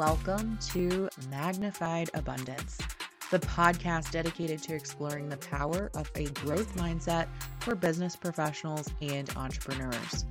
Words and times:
Welcome 0.00 0.56
to 0.72 1.10
Magnified 1.28 2.08
Abundance, 2.14 2.78
the 3.30 3.38
podcast 3.38 4.10
dedicated 4.10 4.62
to 4.62 4.74
exploring 4.74 5.28
the 5.28 5.36
power 5.36 5.90
of 5.94 6.10
a 6.14 6.24
growth 6.30 6.74
mindset 6.76 7.28
for 7.58 7.74
business 7.74 8.16
professionals 8.16 8.88
and 9.02 9.28
entrepreneurs. 9.36 10.24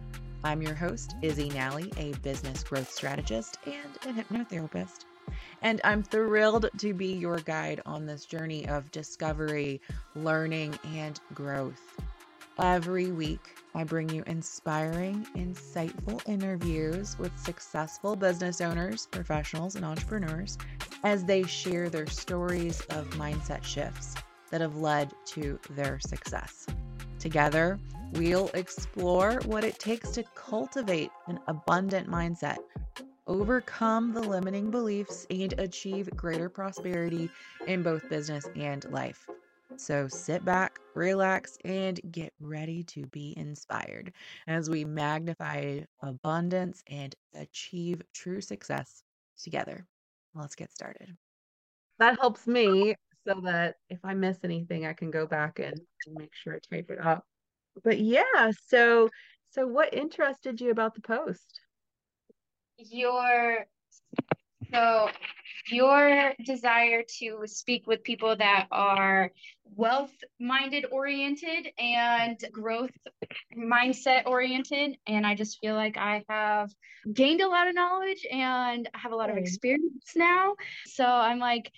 I'm 0.43 0.63
your 0.63 0.73
host, 0.73 1.13
Izzy 1.21 1.49
Nally, 1.49 1.91
a 1.97 2.13
business 2.23 2.63
growth 2.63 2.91
strategist 2.91 3.59
and 3.67 4.17
a 4.17 4.19
hypnotherapist. 4.23 5.05
And 5.61 5.79
I'm 5.83 6.01
thrilled 6.01 6.67
to 6.79 6.93
be 6.95 7.13
your 7.13 7.37
guide 7.37 7.79
on 7.85 8.07
this 8.07 8.25
journey 8.25 8.67
of 8.67 8.89
discovery, 8.89 9.81
learning, 10.15 10.79
and 10.95 11.19
growth. 11.35 11.79
Every 12.57 13.11
week, 13.11 13.55
I 13.79 13.85
bring 13.85 14.09
you 14.09 14.23
inspiring, 14.27 15.25
insightful 15.37 16.21
interviews 16.27 17.17
with 17.17 17.31
successful 17.39 18.17
business 18.17 18.59
owners, 18.59 19.07
professionals, 19.09 19.77
and 19.77 19.85
entrepreneurs 19.85 20.57
as 21.05 21.23
they 21.23 21.43
share 21.43 21.89
their 21.89 22.05
stories 22.05 22.81
of 22.89 23.09
mindset 23.11 23.63
shifts 23.63 24.15
that 24.51 24.59
have 24.59 24.75
led 24.75 25.13
to 25.27 25.57
their 25.69 25.97
success. 26.01 26.65
Together, 27.19 27.79
we'll 28.15 28.49
explore 28.49 29.39
what 29.45 29.63
it 29.63 29.79
takes 29.79 30.11
to 30.11 30.23
cultivate 30.35 31.11
an 31.27 31.39
abundant 31.47 32.09
mindset, 32.09 32.57
overcome 33.27 34.11
the 34.11 34.19
limiting 34.19 34.69
beliefs, 34.69 35.25
and 35.29 35.53
achieve 35.57 36.09
greater 36.17 36.49
prosperity 36.49 37.29
in 37.65 37.81
both 37.81 38.09
business 38.09 38.45
and 38.57 38.83
life. 38.91 39.25
So 39.79 40.09
sit 40.09 40.43
back, 40.43 40.77
relax, 40.93 41.57
and 41.63 41.99
get 42.11 42.33
ready 42.41 42.83
to 42.83 43.05
be 43.07 43.33
inspired 43.37 44.11
as 44.45 44.69
we 44.69 44.83
magnify 44.83 45.79
abundance 46.01 46.83
and 46.87 47.15
achieve 47.33 48.01
true 48.13 48.41
success 48.41 49.03
together. 49.41 49.87
Let's 50.35 50.55
get 50.55 50.69
started. 50.73 51.15
That 51.97 52.19
helps 52.19 52.45
me 52.45 52.93
so 53.25 53.39
that 53.45 53.75
if 53.89 53.99
I 54.03 54.15
miss 54.15 54.37
anything, 54.43 54.85
I 54.85 54.91
can 54.91 55.11
go 55.11 55.25
back 55.25 55.59
and 55.59 55.79
make 56.07 56.35
sure 56.35 56.55
I 56.55 56.75
type 56.75 56.91
it 56.91 56.99
up. 56.99 57.23
But 57.81 57.99
yeah, 57.99 58.51
so 58.67 59.09
so 59.49 59.65
what 59.65 59.93
interested 59.93 60.59
you 60.59 60.71
about 60.71 60.93
the 60.93 61.01
post? 61.01 61.61
Your 62.77 63.65
so 64.71 65.09
your 65.71 66.33
desire 66.45 67.03
to 67.19 67.41
speak 67.45 67.85
with 67.87 68.03
people 68.03 68.35
that 68.35 68.67
are 68.71 69.31
wealth 69.75 70.13
minded 70.39 70.85
oriented 70.91 71.67
and 71.77 72.39
growth 72.51 72.91
mindset 73.57 74.25
oriented 74.25 74.97
and 75.07 75.25
i 75.27 75.35
just 75.35 75.59
feel 75.59 75.75
like 75.75 75.97
i 75.97 76.23
have 76.27 76.71
gained 77.13 77.41
a 77.41 77.47
lot 77.47 77.67
of 77.67 77.75
knowledge 77.75 78.25
and 78.31 78.89
i 78.93 78.97
have 78.97 79.11
a 79.11 79.15
lot 79.15 79.29
of 79.29 79.37
experience 79.37 80.13
now. 80.15 80.55
So 80.85 81.05
i'm 81.05 81.39
like 81.39 81.71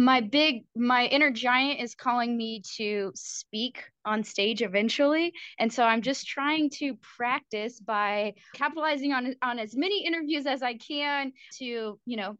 my 0.00 0.20
big 0.20 0.64
my 0.74 1.06
inner 1.06 1.30
giant 1.30 1.80
is 1.80 1.94
calling 1.94 2.36
me 2.36 2.62
to 2.76 3.12
speak 3.14 3.82
on 4.04 4.24
stage 4.24 4.62
eventually 4.62 5.32
and 5.58 5.72
so 5.72 5.84
i'm 5.84 6.00
just 6.00 6.26
trying 6.26 6.70
to 6.70 6.94
practice 7.16 7.80
by 7.80 8.32
capitalizing 8.54 9.12
on 9.12 9.34
on 9.42 9.58
as 9.58 9.76
many 9.76 10.06
interviews 10.06 10.46
as 10.46 10.62
i 10.62 10.74
can 10.74 11.32
to 11.52 11.98
you 12.06 12.16
know 12.16 12.36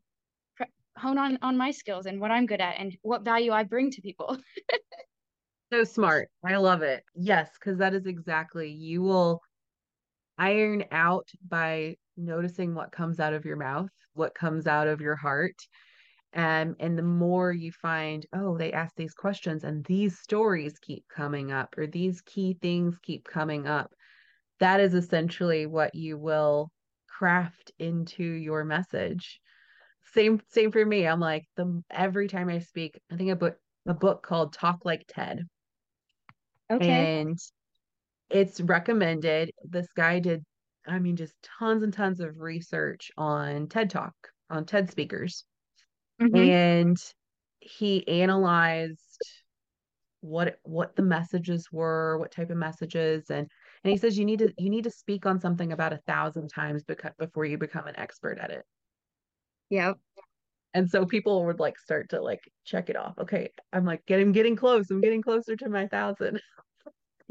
hone 1.01 1.19
on 1.19 1.39
on 1.43 1.57
my 1.57 1.71
skills 1.71 2.07
and 2.07 2.21
what 2.21 2.31
I'm 2.31 2.47
good 2.47 2.61
at 2.61 2.79
and 2.79 2.97
what 3.03 3.25
value 3.25 3.53
I 3.53 3.65
bring 3.65 3.91
to 3.93 4.03
people. 4.03 4.37
so 5.73 5.85
smart. 5.85 6.29
I 6.45 6.57
love 6.57 6.83
it. 6.83 7.03
Yes, 7.15 7.51
because 7.55 7.79
that 7.79 7.95
is 7.95 8.07
exactly 8.07 8.71
you 8.71 9.03
will 9.03 9.41
iron 10.39 10.85
out 10.91 11.29
by 11.49 11.97
noticing 12.17 12.75
what 12.75 12.93
comes 12.93 13.21
out 13.21 13.33
of 13.33 13.45
your 13.45 13.57
mouth, 13.57 13.91
what 14.15 14.35
comes 14.35 14.67
out 14.67 14.89
of 14.89 15.01
your 15.01 15.17
heart. 15.17 15.57
And 16.33 16.77
and 16.79 16.97
the 16.97 17.03
more 17.03 17.53
you 17.53 17.73
find, 17.73 18.25
oh, 18.33 18.57
they 18.57 18.73
ask 18.73 18.95
these 18.95 19.15
questions 19.15 19.65
and 19.65 19.85
these 19.85 20.19
stories 20.19 20.79
keep 20.81 21.05
coming 21.09 21.51
up, 21.51 21.75
or 21.77 21.87
these 21.87 22.21
key 22.21 22.57
things 22.61 22.97
keep 23.03 23.25
coming 23.25 23.67
up, 23.67 23.93
that 24.61 24.81
is 24.81 24.95
essentially 24.95 25.67
what 25.67 25.95
you 25.95 26.17
will 26.19 26.71
craft 27.09 27.73
into 27.79 28.23
your 28.25 28.65
message 28.65 29.41
same 30.15 30.41
same 30.49 30.73
for 30.73 30.85
me. 30.85 31.07
I'm 31.07 31.21
like 31.21 31.45
the 31.57 31.83
every 31.91 32.29
time 32.29 32.49
I 32.49 32.59
speak, 32.59 33.01
I 33.11 33.17
think 33.17 33.31
a 33.31 33.37
book 33.37 33.57
a 33.87 33.95
book 33.95 34.23
called 34.23 34.53
Talk 34.53 34.85
Like 34.85 35.05
TED. 35.09 35.45
Okay. 36.71 37.21
And 37.21 37.39
it's 38.29 38.61
recommended. 38.61 39.51
This 39.65 39.89
guy 39.97 40.21
did, 40.21 40.45
I 40.87 40.99
mean, 40.99 41.17
just 41.17 41.35
tons 41.59 41.83
and 41.83 41.93
tons 41.93 42.21
of 42.21 42.39
research 42.39 43.11
on 43.17 43.69
TED 43.69 43.91
Talk, 43.91 44.15
on 44.49 44.67
TED 44.67 44.91
speakers. 44.91 45.45
Mm-hmm. 46.21 46.37
And 46.37 46.97
he 47.61 48.07
analyzed 48.09 49.01
what 50.21 50.59
what 50.63 50.97
the 50.97 51.03
messages 51.03 51.69
were, 51.73 52.19
what 52.19 52.31
type 52.31 52.51
of 52.51 52.57
messages, 52.57 53.31
and 53.31 53.49
and 53.85 53.91
he 53.91 53.97
says 53.97 54.19
you 54.19 54.25
need 54.25 54.41
to 54.41 54.53
you 54.59 54.71
need 54.71 54.85
to 54.85 54.91
speak 54.91 55.25
on 55.27 55.41
something 55.41 55.73
about 55.73 55.93
a 55.93 56.01
thousand 56.07 56.49
times 56.49 56.85
beca- 56.85 57.17
before 57.19 57.45
you 57.45 57.57
become 57.57 57.87
an 57.87 57.99
expert 57.99 58.39
at 58.39 58.51
it. 58.51 58.65
Yep. 59.71 59.99
And 60.75 60.89
so 60.89 61.05
people 61.05 61.45
would 61.47 61.59
like 61.59 61.79
start 61.79 62.11
to 62.11 62.21
like 62.21 62.41
check 62.65 62.91
it 62.91 62.97
off. 62.97 63.15
Okay, 63.19 63.51
I'm 63.73 63.85
like 63.85 64.05
getting 64.07 64.33
getting 64.33 64.57
close. 64.57 64.91
I'm 64.91 65.01
getting 65.01 65.23
closer 65.23 65.57
to 65.57 65.69
my 65.69 65.87
thousand. 65.87 66.41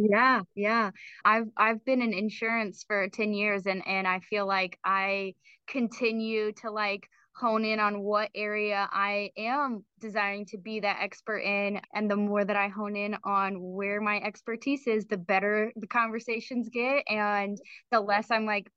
Yeah, 0.01 0.44
yeah. 0.55 0.91
I've 1.25 1.47
I've 1.57 1.83
been 1.83 2.01
in 2.01 2.13
insurance 2.13 2.85
for 2.88 3.09
10 3.09 3.33
years 3.33 3.66
and 3.66 3.85
and 3.85 4.07
I 4.07 4.22
feel 4.22 4.47
like 4.47 4.79
I 4.85 5.33
continue 5.67 6.53
to 6.61 6.72
like 6.72 7.09
hone 7.39 7.63
in 7.63 7.79
on 7.79 8.01
what 8.01 8.29
area 8.35 8.88
I 8.91 9.31
am 9.38 9.85
desiring 10.00 10.45
to 10.47 10.57
be 10.57 10.81
that 10.81 10.97
expert 11.01 11.39
in 11.39 11.79
and 11.94 12.11
the 12.11 12.16
more 12.16 12.44
that 12.44 12.55
I 12.57 12.67
hone 12.67 12.95
in 12.95 13.16
on 13.23 13.55
where 13.59 14.01
my 14.01 14.17
expertise 14.17 14.88
is, 14.88 15.05
the 15.05 15.17
better 15.17 15.72
the 15.75 15.88
conversations 15.88 16.69
get 16.69 17.03
and 17.07 17.57
the 17.91 18.01
less 18.01 18.29
I'm 18.29 18.45
like 18.45 18.69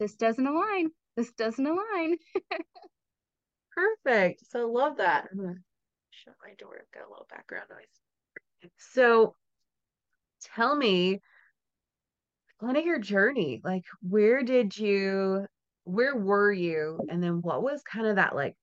this 0.00 0.14
doesn't 0.14 0.46
align. 0.46 0.90
This 1.16 1.32
doesn't 1.32 1.66
align. 1.66 2.16
Perfect. 3.74 4.44
So 4.50 4.70
love 4.70 4.96
that. 4.98 5.28
Shut 6.10 6.34
my 6.42 6.54
door. 6.58 6.80
I've 6.80 6.92
got 6.92 7.08
a 7.08 7.10
little 7.10 7.26
background 7.28 7.66
noise. 7.70 8.70
So 8.78 9.34
tell 10.54 10.74
me 10.76 11.20
kind 12.60 12.76
of 12.76 12.84
your 12.84 12.98
journey. 12.98 13.60
Like 13.62 13.84
where 14.00 14.42
did 14.42 14.76
you 14.78 15.46
where 15.88 16.16
were 16.16 16.52
you? 16.52 16.98
And 17.08 17.22
then 17.22 17.42
what 17.42 17.62
was 17.62 17.82
kind 17.82 18.06
of 18.06 18.16
that 18.16 18.34
like 18.34 18.54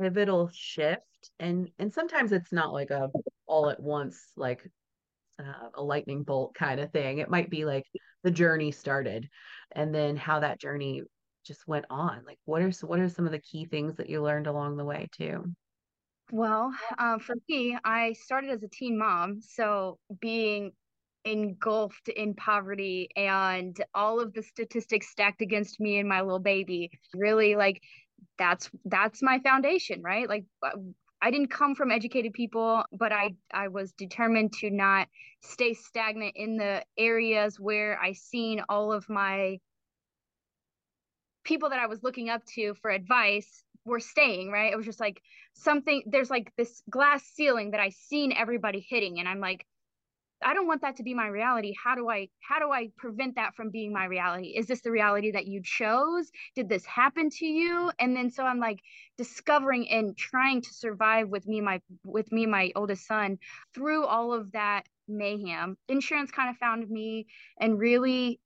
pivotal 0.00 0.50
shift? 0.52 1.02
And 1.38 1.70
and 1.78 1.92
sometimes 1.92 2.32
it's 2.32 2.52
not 2.52 2.72
like 2.72 2.90
a 2.90 3.10
all 3.46 3.70
at 3.70 3.80
once 3.80 4.32
like 4.36 4.68
uh, 5.38 5.68
a 5.74 5.82
lightning 5.82 6.22
bolt 6.22 6.54
kind 6.54 6.80
of 6.80 6.90
thing. 6.90 7.18
It 7.18 7.30
might 7.30 7.50
be 7.50 7.64
like 7.64 7.84
the 8.22 8.30
journey 8.30 8.72
started 8.72 9.28
and 9.72 9.94
then 9.94 10.16
how 10.16 10.40
that 10.40 10.60
journey 10.60 11.02
just 11.44 11.66
went 11.66 11.86
on? 11.90 12.22
Like, 12.26 12.38
what 12.44 12.62
are 12.62 12.70
what 12.86 13.00
are 13.00 13.08
some 13.08 13.26
of 13.26 13.32
the 13.32 13.38
key 13.40 13.64
things 13.66 13.96
that 13.96 14.08
you 14.08 14.22
learned 14.22 14.46
along 14.46 14.76
the 14.76 14.84
way 14.84 15.08
too? 15.12 15.44
Well, 16.30 16.72
uh, 16.98 17.18
for 17.18 17.34
me, 17.48 17.76
I 17.84 18.14
started 18.14 18.50
as 18.50 18.62
a 18.62 18.68
teen 18.68 18.96
mom, 18.96 19.40
so 19.42 19.98
being 20.20 20.72
engulfed 21.24 22.08
in 22.08 22.34
poverty 22.34 23.08
and 23.16 23.82
all 23.94 24.20
of 24.20 24.32
the 24.32 24.42
statistics 24.42 25.08
stacked 25.08 25.42
against 25.42 25.80
me 25.80 25.98
and 25.98 26.08
my 26.08 26.20
little 26.20 26.38
baby 26.38 26.90
really 27.14 27.54
like 27.54 27.80
that's 28.38 28.70
that's 28.84 29.22
my 29.22 29.38
foundation 29.40 30.02
right 30.02 30.28
like 30.28 30.44
uh, 30.62 30.70
I 31.22 31.30
didn't 31.30 31.52
come 31.52 31.76
from 31.76 31.92
educated 31.92 32.32
people, 32.32 32.84
but 32.92 33.12
I 33.12 33.36
I 33.54 33.68
was 33.68 33.92
determined 33.92 34.54
to 34.54 34.70
not 34.70 35.06
stay 35.40 35.72
stagnant 35.72 36.32
in 36.34 36.56
the 36.56 36.84
areas 36.98 37.60
where 37.60 37.96
I 38.02 38.12
seen 38.12 38.60
all 38.68 38.92
of 38.92 39.08
my 39.08 39.60
people 41.44 41.70
that 41.70 41.78
I 41.78 41.86
was 41.86 42.02
looking 42.02 42.28
up 42.28 42.44
to 42.56 42.74
for 42.82 42.90
advice 42.90 43.62
were 43.84 44.00
staying, 44.00 44.50
right? 44.50 44.72
It 44.72 44.76
was 44.76 44.86
just 44.86 44.98
like 45.00 45.22
something 45.54 46.02
there's 46.06 46.30
like 46.30 46.52
this 46.56 46.82
glass 46.90 47.22
ceiling 47.34 47.70
that 47.70 47.80
I 47.80 47.90
seen 47.90 48.32
everybody 48.32 48.84
hitting 48.88 49.20
and 49.20 49.28
I'm 49.28 49.40
like 49.40 49.64
I 50.44 50.54
don't 50.54 50.66
want 50.66 50.82
that 50.82 50.96
to 50.96 51.02
be 51.02 51.14
my 51.14 51.26
reality. 51.28 51.74
How 51.82 51.94
do 51.94 52.08
I 52.10 52.28
how 52.40 52.58
do 52.58 52.70
I 52.70 52.88
prevent 52.96 53.36
that 53.36 53.54
from 53.54 53.70
being 53.70 53.92
my 53.92 54.04
reality? 54.04 54.48
Is 54.48 54.66
this 54.66 54.80
the 54.82 54.90
reality 54.90 55.30
that 55.32 55.46
you 55.46 55.62
chose? 55.62 56.30
Did 56.54 56.68
this 56.68 56.84
happen 56.84 57.30
to 57.30 57.46
you? 57.46 57.90
And 57.98 58.16
then 58.16 58.30
so 58.30 58.44
I'm 58.44 58.58
like 58.58 58.80
discovering 59.16 59.88
and 59.88 60.16
trying 60.16 60.62
to 60.62 60.74
survive 60.74 61.28
with 61.28 61.46
me 61.46 61.60
my 61.60 61.80
with 62.04 62.30
me 62.32 62.46
my 62.46 62.72
oldest 62.76 63.06
son 63.06 63.38
through 63.74 64.04
all 64.04 64.32
of 64.32 64.52
that 64.52 64.86
mayhem. 65.08 65.76
Insurance 65.88 66.30
kind 66.30 66.50
of 66.50 66.56
found 66.56 66.88
me 66.88 67.26
and 67.60 67.78
really 67.78 68.40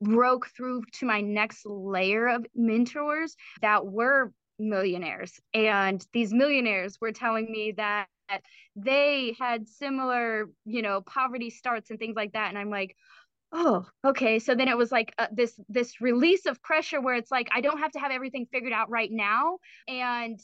broke 0.00 0.48
through 0.48 0.82
to 0.92 1.06
my 1.06 1.20
next 1.20 1.64
layer 1.64 2.28
of 2.28 2.44
mentors 2.54 3.36
that 3.60 3.86
were 3.86 4.32
millionaires. 4.58 5.40
And 5.54 6.04
these 6.12 6.32
millionaires 6.32 7.00
were 7.00 7.12
telling 7.12 7.50
me 7.50 7.72
that 7.76 8.06
they 8.76 9.34
had 9.38 9.68
similar, 9.68 10.48
you 10.64 10.82
know, 10.82 11.00
poverty 11.00 11.50
starts 11.50 11.90
and 11.90 11.98
things 11.98 12.16
like 12.16 12.32
that. 12.32 12.48
And 12.48 12.58
I'm 12.58 12.70
like, 12.70 12.96
oh 13.52 13.86
okay. 14.04 14.38
So 14.38 14.54
then 14.54 14.68
it 14.68 14.76
was 14.76 14.90
like 14.90 15.14
uh, 15.18 15.26
this 15.32 15.58
this 15.68 16.00
release 16.00 16.46
of 16.46 16.62
pressure 16.62 17.00
where 17.00 17.14
it's 17.14 17.30
like 17.30 17.48
i 17.52 17.60
don't 17.60 17.78
have 17.78 17.92
to 17.92 17.98
have 17.98 18.10
everything 18.10 18.46
figured 18.50 18.72
out 18.72 18.90
right 18.90 19.10
now. 19.12 19.58
And 19.88 20.40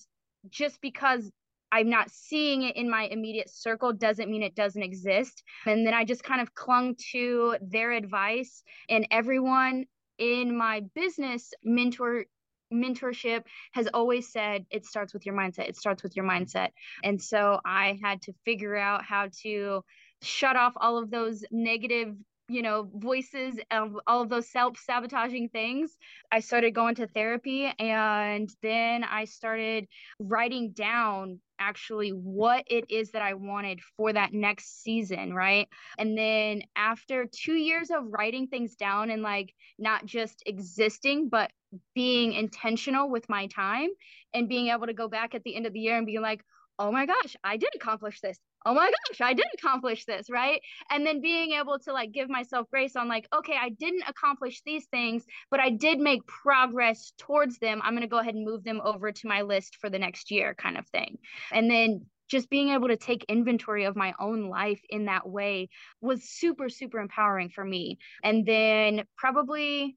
just 0.51 0.81
because 0.81 1.31
i'm 1.73 1.91
not 1.91 2.11
seeing 2.11 2.63
it 2.63 2.77
in 2.77 2.91
my 2.91 3.05
immediate 3.05 3.51
circle 3.51 3.93
doesn't 3.93 4.31
mean 4.31 4.43
it 4.43 4.55
doesn't 4.55 4.83
exist. 4.83 5.43
And 5.67 5.87
then 5.87 5.95
i 5.95 6.05
just 6.05 6.23
kind 6.23 6.41
of 6.41 6.55
clung 6.55 6.97
to 7.13 7.57
their 7.63 7.93
advice 7.93 8.63
and 8.89 9.07
everyone 9.11 9.87
in 10.19 10.57
my 10.57 10.83
business 10.95 11.53
mentor 11.63 12.25
mentorship 12.73 13.43
has 13.73 13.89
always 13.95 14.31
said 14.31 14.67
it 14.71 14.85
starts 14.85 15.15
with 15.15 15.25
your 15.27 15.35
mindset. 15.35 15.69
It 15.69 15.77
starts 15.77 16.03
with 16.03 16.17
your 16.17 16.25
mindset. 16.25 16.71
And 17.03 17.21
so 17.21 17.61
i 17.65 17.99
had 18.03 18.23
to 18.23 18.33
figure 18.45 18.77
out 18.77 19.05
how 19.05 19.29
to 19.43 19.83
shut 20.23 20.57
off 20.57 20.73
all 20.77 20.99
of 20.99 21.11
those 21.11 21.45
negative 21.51 22.15
you 22.49 22.63
know 22.63 22.89
voices 22.95 23.59
of 23.71 23.97
all 24.07 24.23
of 24.23 24.29
those 24.29 24.51
self-sabotaging 24.51 25.51
things. 25.51 25.97
I 26.33 26.41
started 26.41 26.75
going 26.75 26.95
to 26.97 27.07
therapy 27.07 27.71
and 27.79 28.49
then 28.63 29.05
i 29.05 29.25
started 29.25 29.87
writing 30.19 30.73
down 30.73 31.41
actually 31.59 32.11
what 32.11 32.65
it 32.67 32.85
is 32.91 33.11
that 33.13 33.23
i 33.23 33.35
wanted 33.35 33.81
for 33.97 34.13
that 34.13 34.33
next 34.33 34.83
season 34.83 35.33
right? 35.33 35.69
And 35.99 36.17
then 36.17 36.63
after 36.77 37.27
two 37.27 37.55
years 37.55 37.91
of 37.91 38.05
writing 38.07 38.47
things 38.47 38.75
down 38.77 39.11
and 39.11 39.23
like 39.23 39.55
not 39.79 40.07
just 40.07 40.43
existing 40.47 41.29
but 41.29 41.51
being 41.95 42.33
intentional 42.33 43.11
with 43.11 43.29
my 43.29 43.47
time 43.49 43.89
and 44.33 44.49
being 44.49 44.69
able 44.69 44.87
to 44.87 44.95
go 44.95 45.09
back 45.09 45.35
at 45.35 45.45
the 45.45 45.55
end 45.55 45.67
of 45.67 45.73
the 45.73 45.81
year 45.81 45.97
and 45.97 46.07
be 46.07 46.19
like 46.19 46.43
oh 46.79 46.93
my 46.93 47.07
gosh, 47.07 47.37
I 47.43 47.57
did 47.57 47.71
accomplish 47.75 48.21
this 48.21 48.39
oh 48.67 48.75
my 48.75 48.91
gosh, 49.09 49.21
I 49.21 49.35
did 49.35 49.47
accomplish 49.55 50.05
this, 50.05 50.29
right? 50.31 50.61
And 50.91 51.07
then 51.07 51.21
being 51.21 51.53
able 51.53 51.79
to 51.81 51.93
like 51.93 52.13
give 52.13 52.29
myself 52.29 52.67
grace 52.71 52.97
on 52.97 53.09
like, 53.09 53.27
okay, 53.35 53.57
I 53.61 53.71
didn't 53.71 54.05
accomplish 54.09 54.63
these 54.65 54.87
things, 54.87 55.25
but 55.51 55.61
I 55.61 55.71
did 55.71 55.99
make 55.99 56.27
progress 56.27 57.13
towards 57.19 57.59
them. 57.59 57.81
I'm 57.83 57.93
going 57.93 58.03
to 58.03 58.09
go 58.09 58.19
ahead 58.19 58.35
and 58.35 58.45
move 58.45 58.65
them 58.65 58.81
over 58.85 59.13
to 59.13 59.29
my 59.29 59.43
list 59.43 59.77
for 59.81 59.89
the 59.91 59.99
next 59.99 60.31
year 60.31 60.55
kind 60.55 60.77
of 60.77 60.87
thing. 60.89 61.19
And 61.53 61.71
then 61.71 62.07
just 62.29 62.51
being 62.51 62.71
able 62.71 62.89
to 62.89 62.97
take 62.97 63.25
inventory 63.25 63.85
of 63.85 63.97
my 63.97 64.13
own 64.21 64.49
life 64.49 64.81
in 64.91 65.07
that 65.07 65.29
way 65.29 65.69
was 66.01 66.29
super 66.29 66.69
super 66.69 66.99
empowering 66.99 67.49
for 67.49 67.65
me. 67.65 67.99
And 68.23 68.45
then 68.45 69.05
probably 69.17 69.97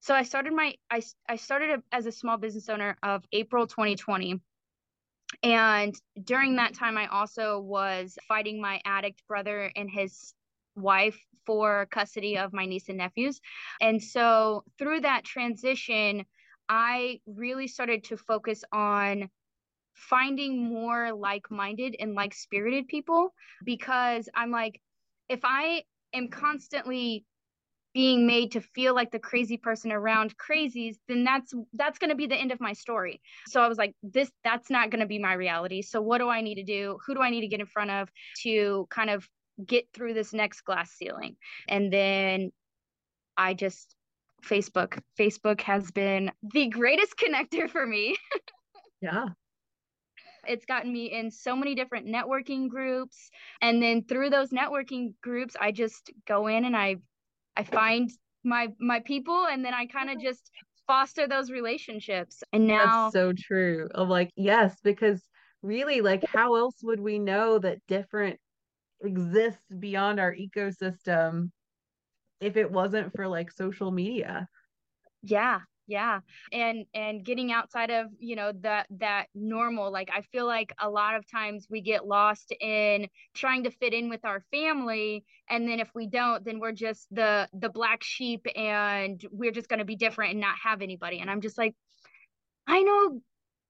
so 0.00 0.14
I 0.14 0.22
started 0.22 0.52
my 0.52 0.74
I 0.90 1.02
I 1.28 1.36
started 1.36 1.80
as 1.92 2.06
a 2.06 2.12
small 2.12 2.38
business 2.38 2.68
owner 2.68 2.96
of 3.02 3.24
April 3.32 3.66
2020 3.66 4.40
and 5.42 5.94
during 6.22 6.56
that 6.56 6.74
time, 6.74 6.96
I 6.96 7.06
also 7.06 7.60
was 7.60 8.16
fighting 8.28 8.60
my 8.60 8.80
addict 8.84 9.22
brother 9.26 9.70
and 9.76 9.90
his 9.90 10.34
wife 10.76 11.18
for 11.46 11.86
custody 11.90 12.38
of 12.38 12.52
my 12.52 12.66
niece 12.66 12.88
and 12.88 12.98
nephews. 12.98 13.40
And 13.80 14.02
so 14.02 14.64
through 14.78 15.00
that 15.00 15.24
transition, 15.24 16.24
I 16.68 17.20
really 17.26 17.68
started 17.68 18.04
to 18.04 18.16
focus 18.16 18.64
on 18.72 19.28
finding 19.94 20.64
more 20.64 21.12
like 21.12 21.50
minded 21.50 21.96
and 22.00 22.14
like 22.14 22.34
spirited 22.34 22.88
people 22.88 23.34
because 23.64 24.28
I'm 24.34 24.50
like, 24.50 24.80
if 25.28 25.40
I 25.44 25.84
am 26.12 26.28
constantly 26.28 27.24
being 27.94 28.26
made 28.26 28.52
to 28.52 28.60
feel 28.60 28.94
like 28.94 29.12
the 29.12 29.18
crazy 29.18 29.56
person 29.56 29.92
around 29.92 30.34
crazies 30.36 30.96
then 31.08 31.24
that's 31.24 31.54
that's 31.72 31.98
going 31.98 32.10
to 32.10 32.16
be 32.16 32.26
the 32.26 32.36
end 32.36 32.52
of 32.52 32.60
my 32.60 32.72
story. 32.72 33.20
So 33.48 33.62
i 33.62 33.68
was 33.68 33.78
like 33.78 33.94
this 34.02 34.30
that's 34.42 34.68
not 34.68 34.90
going 34.90 35.00
to 35.00 35.06
be 35.06 35.18
my 35.18 35.32
reality. 35.32 35.80
So 35.80 36.02
what 36.02 36.18
do 36.18 36.28
i 36.28 36.40
need 36.40 36.56
to 36.56 36.64
do? 36.64 36.98
Who 37.06 37.14
do 37.14 37.22
i 37.22 37.30
need 37.30 37.42
to 37.42 37.48
get 37.48 37.60
in 37.60 37.66
front 37.66 37.90
of 37.90 38.10
to 38.42 38.86
kind 38.90 39.10
of 39.10 39.26
get 39.64 39.86
through 39.94 40.14
this 40.14 40.32
next 40.32 40.62
glass 40.62 40.90
ceiling? 40.92 41.36
And 41.68 41.92
then 41.92 42.52
i 43.36 43.54
just 43.54 43.96
facebook 44.44 45.00
facebook 45.18 45.60
has 45.60 45.90
been 45.90 46.30
the 46.52 46.68
greatest 46.68 47.14
connector 47.24 47.70
for 47.70 47.86
me. 47.86 48.16
Yeah. 49.00 49.26
It's 50.46 50.66
gotten 50.66 50.92
me 50.92 51.10
in 51.10 51.30
so 51.30 51.56
many 51.56 51.74
different 51.74 52.06
networking 52.06 52.68
groups. 52.68 53.30
And 53.62 53.82
then 53.82 54.04
through 54.04 54.28
those 54.28 54.50
networking 54.50 55.14
groups 55.22 55.54
i 55.60 55.70
just 55.70 56.10
go 56.26 56.48
in 56.48 56.64
and 56.64 56.76
i 56.76 56.96
I 57.56 57.64
find 57.64 58.10
my 58.44 58.68
my 58.78 59.00
people 59.00 59.46
and 59.46 59.64
then 59.64 59.74
I 59.74 59.86
kind 59.86 60.10
of 60.10 60.18
just 60.20 60.50
foster 60.86 61.26
those 61.26 61.50
relationships. 61.50 62.42
And 62.52 62.66
now 62.66 63.08
That's 63.08 63.12
so 63.12 63.32
true. 63.36 63.88
Of 63.94 64.08
like, 64.08 64.30
yes, 64.36 64.80
because 64.82 65.28
really 65.62 66.00
like 66.00 66.24
how 66.24 66.56
else 66.56 66.76
would 66.82 67.00
we 67.00 67.18
know 67.18 67.58
that 67.58 67.78
different 67.88 68.38
exists 69.02 69.62
beyond 69.78 70.20
our 70.20 70.34
ecosystem 70.34 71.50
if 72.40 72.56
it 72.56 72.70
wasn't 72.70 73.14
for 73.14 73.28
like 73.28 73.50
social 73.52 73.90
media? 73.90 74.48
Yeah, 75.22 75.60
yeah 75.86 76.20
and 76.52 76.86
and 76.94 77.24
getting 77.24 77.52
outside 77.52 77.90
of 77.90 78.06
you 78.18 78.36
know 78.36 78.52
that 78.60 78.86
that 78.90 79.26
normal 79.34 79.92
like 79.92 80.08
i 80.14 80.22
feel 80.32 80.46
like 80.46 80.72
a 80.80 80.88
lot 80.88 81.14
of 81.14 81.30
times 81.30 81.66
we 81.68 81.80
get 81.80 82.06
lost 82.06 82.52
in 82.60 83.06
trying 83.34 83.64
to 83.64 83.70
fit 83.70 83.92
in 83.92 84.08
with 84.08 84.24
our 84.24 84.42
family 84.50 85.24
and 85.50 85.68
then 85.68 85.80
if 85.80 85.90
we 85.94 86.06
don't 86.06 86.44
then 86.44 86.58
we're 86.58 86.72
just 86.72 87.06
the 87.14 87.48
the 87.52 87.68
black 87.68 88.02
sheep 88.02 88.46
and 88.56 89.24
we're 89.30 89.52
just 89.52 89.68
going 89.68 89.78
to 89.78 89.84
be 89.84 89.96
different 89.96 90.32
and 90.32 90.40
not 90.40 90.54
have 90.62 90.80
anybody 90.80 91.18
and 91.20 91.30
i'm 91.30 91.40
just 91.40 91.58
like 91.58 91.74
i 92.66 92.82
know 92.82 93.20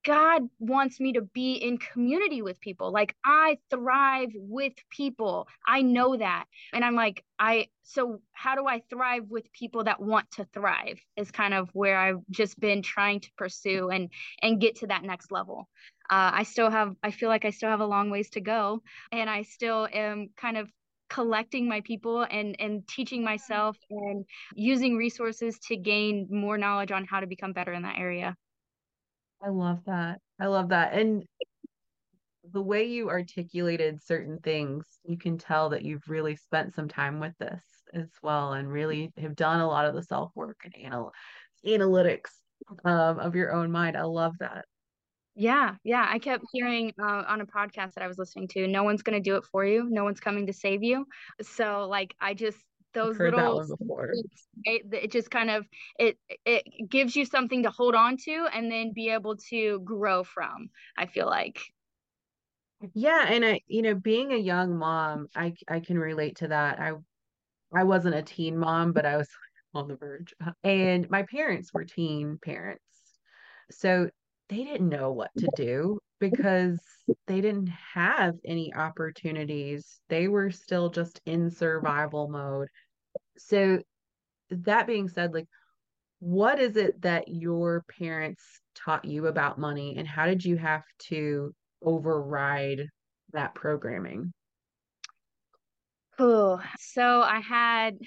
God 0.05 0.43
wants 0.59 1.01
me 1.01 1.15
to 1.15 1.23
be 1.23 1.55
in 1.55 1.79
community 1.79 2.43
with 2.43 2.61
people. 2.61 2.93
Like 2.93 3.17
I 3.25 3.59
thrive 3.71 4.29
with 4.35 4.75
people. 4.91 5.49
I 5.67 5.81
know 5.83 6.17
that. 6.17 6.45
And 6.73 6.85
I'm 6.85 6.95
like, 6.95 7.25
I, 7.39 7.69
so 7.83 8.21
how 8.33 8.55
do 8.55 8.67
I 8.67 8.83
thrive 8.91 9.25
with 9.29 9.51
people 9.53 9.85
that 9.85 10.01
want 10.01 10.31
to 10.33 10.47
thrive 10.53 11.01
is 11.17 11.31
kind 11.31 11.55
of 11.55 11.71
where 11.73 11.99
I've 11.99 12.21
just 12.31 12.61
been 12.61 12.83
trying 12.83 13.21
to 13.21 13.31
pursue 13.39 13.89
and, 13.89 14.11
and 14.43 14.61
get 14.61 14.77
to 14.77 14.89
that 14.89 15.05
next 15.05 15.33
level. 15.33 15.69
Uh, 16.11 16.31
I 16.35 16.43
still 16.43 16.71
have, 16.71 16.95
I 17.03 17.11
feel 17.11 17.31
like 17.31 17.47
I 17.47 17.51
still 17.51 17.71
have 17.71 17.81
a 17.81 17.87
long 17.87 18.11
ways 18.11 18.29
to 18.31 18.41
go. 18.41 18.83
And 19.11 19.31
I 19.31 19.43
still 19.43 19.89
am 19.91 20.29
kind 20.37 20.59
of 20.59 20.69
collecting 21.11 21.69
my 21.69 21.83
people 21.83 22.27
and 22.29 22.57
and 22.59 22.89
teaching 22.89 23.23
myself 23.23 23.77
and 23.91 24.25
using 24.55 24.97
resources 24.97 25.59
to 25.59 25.77
gain 25.77 26.27
more 26.31 26.57
knowledge 26.57 26.91
on 26.91 27.05
how 27.05 27.21
to 27.21 27.27
become 27.27 27.53
better 27.53 27.75
in 27.75 27.83
that 27.83 27.99
area 27.99 28.35
I 29.45 29.51
love 29.51 29.85
that. 29.87 30.21
I 30.41 30.47
love 30.47 30.71
that. 30.71 30.95
And 30.95 31.25
the 32.53 32.63
way 32.63 32.85
you 32.85 33.11
articulated 33.11 34.03
certain 34.03 34.39
things, 34.39 34.87
you 35.05 35.19
can 35.19 35.39
tell 35.39 35.71
that 35.71 35.83
you've 35.83 36.09
really 36.09 36.37
spent 36.37 36.75
some 36.75 36.89
time 36.89 37.21
with 37.21 37.37
this 37.39 37.63
as 37.93 38.09
well 38.23 38.55
and 38.55 38.71
really 38.71 39.13
have 39.19 39.37
done 39.37 39.61
a 39.61 39.67
lot 39.67 39.87
of 39.87 39.95
the 39.95 40.03
self 40.03 40.31
work 40.35 40.61
and 40.65 40.75
anal- 40.77 41.13
analytics 41.67 42.31
um, 42.85 43.19
of 43.19 43.35
your 43.35 43.53
own 43.53 43.71
mind. 43.71 43.97
I 43.97 44.03
love 44.03 44.35
that. 44.41 44.65
Yeah, 45.37 45.75
yeah. 45.83 46.07
I 46.09 46.19
kept 46.21 46.45
hearing 46.53 46.93
uh, 47.01 47.25
on 47.27 47.41
a 47.41 47.47
podcast 47.47 47.95
that 47.95 48.03
I 48.03 48.07
was 48.07 48.19
listening 48.19 48.49
to, 48.49 48.69
no 48.69 48.85
one's 48.85 49.03
going 49.03 49.21
to 49.21 49.31
do 49.31 49.37
it 49.37 49.45
for 49.51 49.65
you. 49.65 49.89
No 49.91 50.05
one's 50.05 50.21
coming 50.21 50.47
to 50.47 50.53
save 50.53 50.83
you. 50.83 51.07
So, 51.43 51.89
like, 51.89 52.15
I 52.21 52.35
just 52.35 52.59
those 52.95 53.19
little 53.19 53.65
it, 54.65 54.83
it 54.93 55.13
just 55.13 55.31
kind 55.31 55.51
of 55.51 55.67
it 55.99 56.19
it 56.45 56.65
gives 56.89 57.15
you 57.15 57.25
something 57.25 57.65
to 57.65 57.71
hold 57.71 57.95
on 57.95 58.17
to 58.17 58.49
and 58.53 58.71
then 58.71 58.93
be 58.95 59.11
able 59.11 59.37
to 59.37 59.81
grow 59.81 60.25
from 60.25 60.71
i 60.97 61.07
feel 61.07 61.27
like. 61.27 61.61
Yeah 62.95 63.27
and 63.29 63.45
i 63.45 63.61
you 63.67 63.83
know 63.83 63.95
being 63.95 64.33
a 64.33 64.37
young 64.37 64.77
mom 64.77 65.29
i 65.35 65.55
i 65.69 65.81
can 65.81 65.99
relate 65.99 66.37
to 66.37 66.49
that. 66.49 66.81
I 66.81 66.93
i 67.75 67.85
wasn't 67.85 68.15
a 68.15 68.23
teen 68.23 68.59
mom 68.59 68.93
but 68.93 69.07
i 69.07 69.17
was 69.17 69.29
on 69.75 69.89
the 69.89 69.97
verge 69.97 70.33
uh, 70.45 70.53
and 70.63 71.11
my 71.11 71.25
parents 71.25 71.73
were 71.73 71.85
teen 71.85 72.39
parents. 72.43 72.83
So 73.71 74.09
they 74.49 74.63
didn't 74.65 74.89
know 74.89 75.13
what 75.13 75.31
to 75.39 75.49
do 75.57 75.99
because 76.21 76.81
they 77.27 77.41
didn't 77.41 77.69
have 77.69 78.35
any 78.45 78.73
opportunities. 78.75 80.01
They 80.09 80.29
were 80.29 80.51
still 80.51 80.91
just 80.91 81.21
in 81.27 81.51
survival 81.51 82.29
mode 82.29 82.69
so 83.37 83.81
that 84.51 84.87
being 84.87 85.09
said, 85.09 85.35
like 85.35 85.47
what 86.21 86.59
is 86.59 86.77
it 86.77 87.03
that 87.03 87.29
your 87.29 87.85
parents 87.99 88.43
taught 88.75 89.05
you 89.05 89.27
about 89.27 89.59
money 89.59 89.97
and 89.99 90.09
how 90.09 90.27
did 90.27 90.45
you 90.45 90.57
have 90.57 90.83
to 90.99 91.53
override 91.83 92.87
that 93.33 93.55
programming? 93.55 94.33
Oh, 96.19 96.63
so 96.79 97.21
I 97.21 97.41
had 97.41 97.99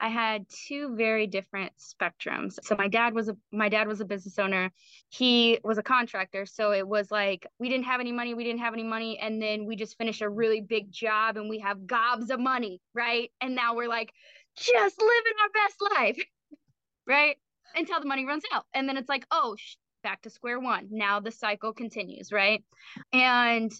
I 0.00 0.08
had 0.08 0.46
two 0.48 0.94
very 0.96 1.26
different 1.26 1.72
spectrums. 1.78 2.58
So 2.62 2.76
my 2.76 2.88
dad 2.88 3.14
was 3.14 3.28
a 3.28 3.36
my 3.52 3.68
dad 3.68 3.88
was 3.88 4.00
a 4.00 4.04
business 4.04 4.38
owner. 4.38 4.72
He 5.08 5.58
was 5.64 5.78
a 5.78 5.82
contractor, 5.82 6.46
so 6.46 6.72
it 6.72 6.86
was 6.86 7.10
like 7.10 7.46
we 7.58 7.68
didn't 7.68 7.86
have 7.86 8.00
any 8.00 8.12
money, 8.12 8.34
we 8.34 8.44
didn't 8.44 8.60
have 8.60 8.74
any 8.74 8.84
money 8.84 9.18
and 9.18 9.40
then 9.40 9.64
we 9.66 9.76
just 9.76 9.96
finished 9.98 10.22
a 10.22 10.28
really 10.28 10.60
big 10.60 10.90
job 10.92 11.36
and 11.38 11.48
we 11.48 11.60
have 11.60 11.86
gobs 11.86 12.30
of 12.30 12.40
money, 12.40 12.80
right? 12.94 13.30
And 13.40 13.54
now 13.54 13.74
we're 13.74 13.88
like 13.88 14.12
just 14.56 15.00
living 15.00 15.34
our 15.42 15.50
best 15.50 15.76
life. 15.96 16.26
right? 17.06 17.36
Until 17.74 18.00
the 18.00 18.06
money 18.06 18.26
runs 18.26 18.44
out. 18.52 18.66
And 18.74 18.88
then 18.88 18.96
it's 18.96 19.08
like, 19.08 19.26
"Oh, 19.30 19.56
sh- 19.58 19.76
back 20.02 20.22
to 20.22 20.30
square 20.30 20.60
one. 20.60 20.88
Now 20.90 21.20
the 21.20 21.30
cycle 21.30 21.72
continues, 21.72 22.32
right? 22.32 22.64
And 23.12 23.72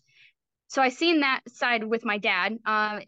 so 0.69 0.83
I 0.83 0.91
seen 0.91 1.21
that 1.21 1.43
side 1.49 1.85
with 1.85 2.05
my 2.05 2.19
dad. 2.19 2.59
Um, 2.67 3.03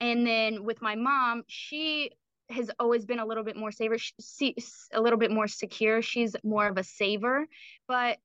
And 0.00 0.26
then 0.26 0.64
with 0.64 0.82
my 0.82 0.96
mom, 0.96 1.44
she 1.48 2.12
has 2.52 2.70
always 2.78 3.04
been 3.04 3.18
a 3.18 3.26
little 3.26 3.44
bit 3.44 3.56
more 3.56 3.72
saver, 3.72 3.96
she, 3.98 4.54
a 4.92 5.00
little 5.00 5.18
bit 5.18 5.30
more 5.30 5.48
secure. 5.48 6.02
She's 6.02 6.36
more 6.44 6.66
of 6.66 6.76
a 6.76 6.84
saver, 6.84 7.46
but 7.88 8.18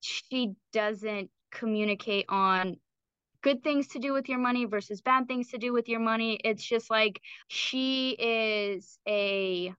she 0.00 0.52
doesn't 0.72 1.30
communicate 1.50 2.26
on 2.28 2.76
good 3.42 3.62
things 3.62 3.88
to 3.88 3.98
do 3.98 4.12
with 4.12 4.28
your 4.28 4.38
money 4.38 4.64
versus 4.64 5.02
bad 5.02 5.28
things 5.28 5.50
to 5.50 5.58
do 5.58 5.72
with 5.72 5.88
your 5.88 6.00
money. 6.00 6.40
It's 6.44 6.64
just 6.64 6.90
like 6.90 7.20
she 7.48 8.16
is 8.18 8.98
a 9.06 9.72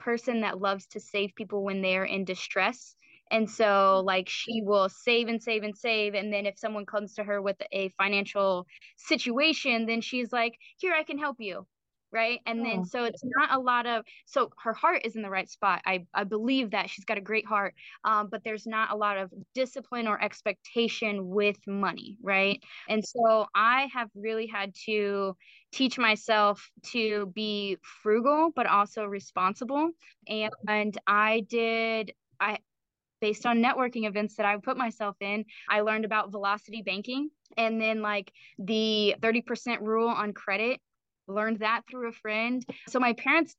person 0.00 0.42
that 0.42 0.60
loves 0.60 0.86
to 0.88 1.00
save 1.00 1.34
people 1.34 1.64
when 1.64 1.80
they're 1.80 2.04
in 2.04 2.24
distress. 2.24 2.96
And 3.30 3.48
so, 3.48 4.02
like, 4.04 4.28
she 4.28 4.60
will 4.62 4.88
save 4.88 5.28
and 5.28 5.42
save 5.42 5.62
and 5.62 5.76
save. 5.76 6.14
And 6.14 6.32
then, 6.32 6.44
if 6.44 6.58
someone 6.58 6.84
comes 6.84 7.14
to 7.14 7.24
her 7.24 7.40
with 7.40 7.56
a 7.72 7.88
financial 7.96 8.66
situation, 8.96 9.86
then 9.86 10.02
she's 10.02 10.30
like, 10.30 10.58
Here, 10.76 10.92
I 10.92 11.04
can 11.04 11.18
help 11.18 11.36
you 11.38 11.66
right? 12.14 12.40
And 12.46 12.60
oh. 12.60 12.64
then 12.64 12.84
so 12.84 13.04
it's 13.04 13.22
not 13.24 13.52
a 13.52 13.58
lot 13.58 13.86
of 13.86 14.04
so 14.24 14.50
her 14.62 14.72
heart 14.72 15.02
is 15.04 15.16
in 15.16 15.22
the 15.22 15.30
right 15.30 15.48
spot. 15.50 15.82
I 15.84 16.06
i 16.14 16.24
believe 16.24 16.70
that 16.70 16.88
she's 16.88 17.04
got 17.04 17.18
a 17.18 17.20
great 17.20 17.46
heart 17.46 17.74
um, 18.04 18.28
but 18.30 18.42
there's 18.44 18.66
not 18.66 18.92
a 18.92 18.96
lot 18.96 19.18
of 19.18 19.30
discipline 19.54 20.06
or 20.06 20.22
expectation 20.22 21.28
with 21.28 21.56
money 21.66 22.16
right? 22.22 22.62
And 22.88 23.04
so 23.04 23.46
i 23.54 23.88
have 23.92 24.08
really 24.14 24.46
had 24.46 24.74
to 24.86 25.36
teach 25.72 25.98
myself 25.98 26.70
to 26.92 27.26
be 27.34 27.78
frugal 28.02 28.50
but 28.54 28.66
also 28.66 29.04
responsible. 29.04 29.90
And, 30.28 30.52
and 30.68 30.98
i 31.06 31.44
did 31.48 32.12
i 32.40 32.58
based 33.20 33.46
on 33.46 33.62
networking 33.62 34.06
events 34.06 34.36
that 34.36 34.44
I 34.44 34.54
put 34.58 34.76
myself 34.76 35.16
in, 35.20 35.46
I 35.70 35.80
learned 35.80 36.04
about 36.04 36.30
velocity 36.30 36.82
banking 36.82 37.30
and 37.56 37.80
then 37.80 38.02
like 38.02 38.30
the 38.58 39.14
30% 39.22 39.80
rule 39.80 40.08
on 40.08 40.34
credit 40.34 40.78
learned 41.26 41.60
that 41.60 41.82
through 41.90 42.08
a 42.08 42.12
friend. 42.12 42.64
So 42.88 42.98
my 43.00 43.12
parents 43.14 43.56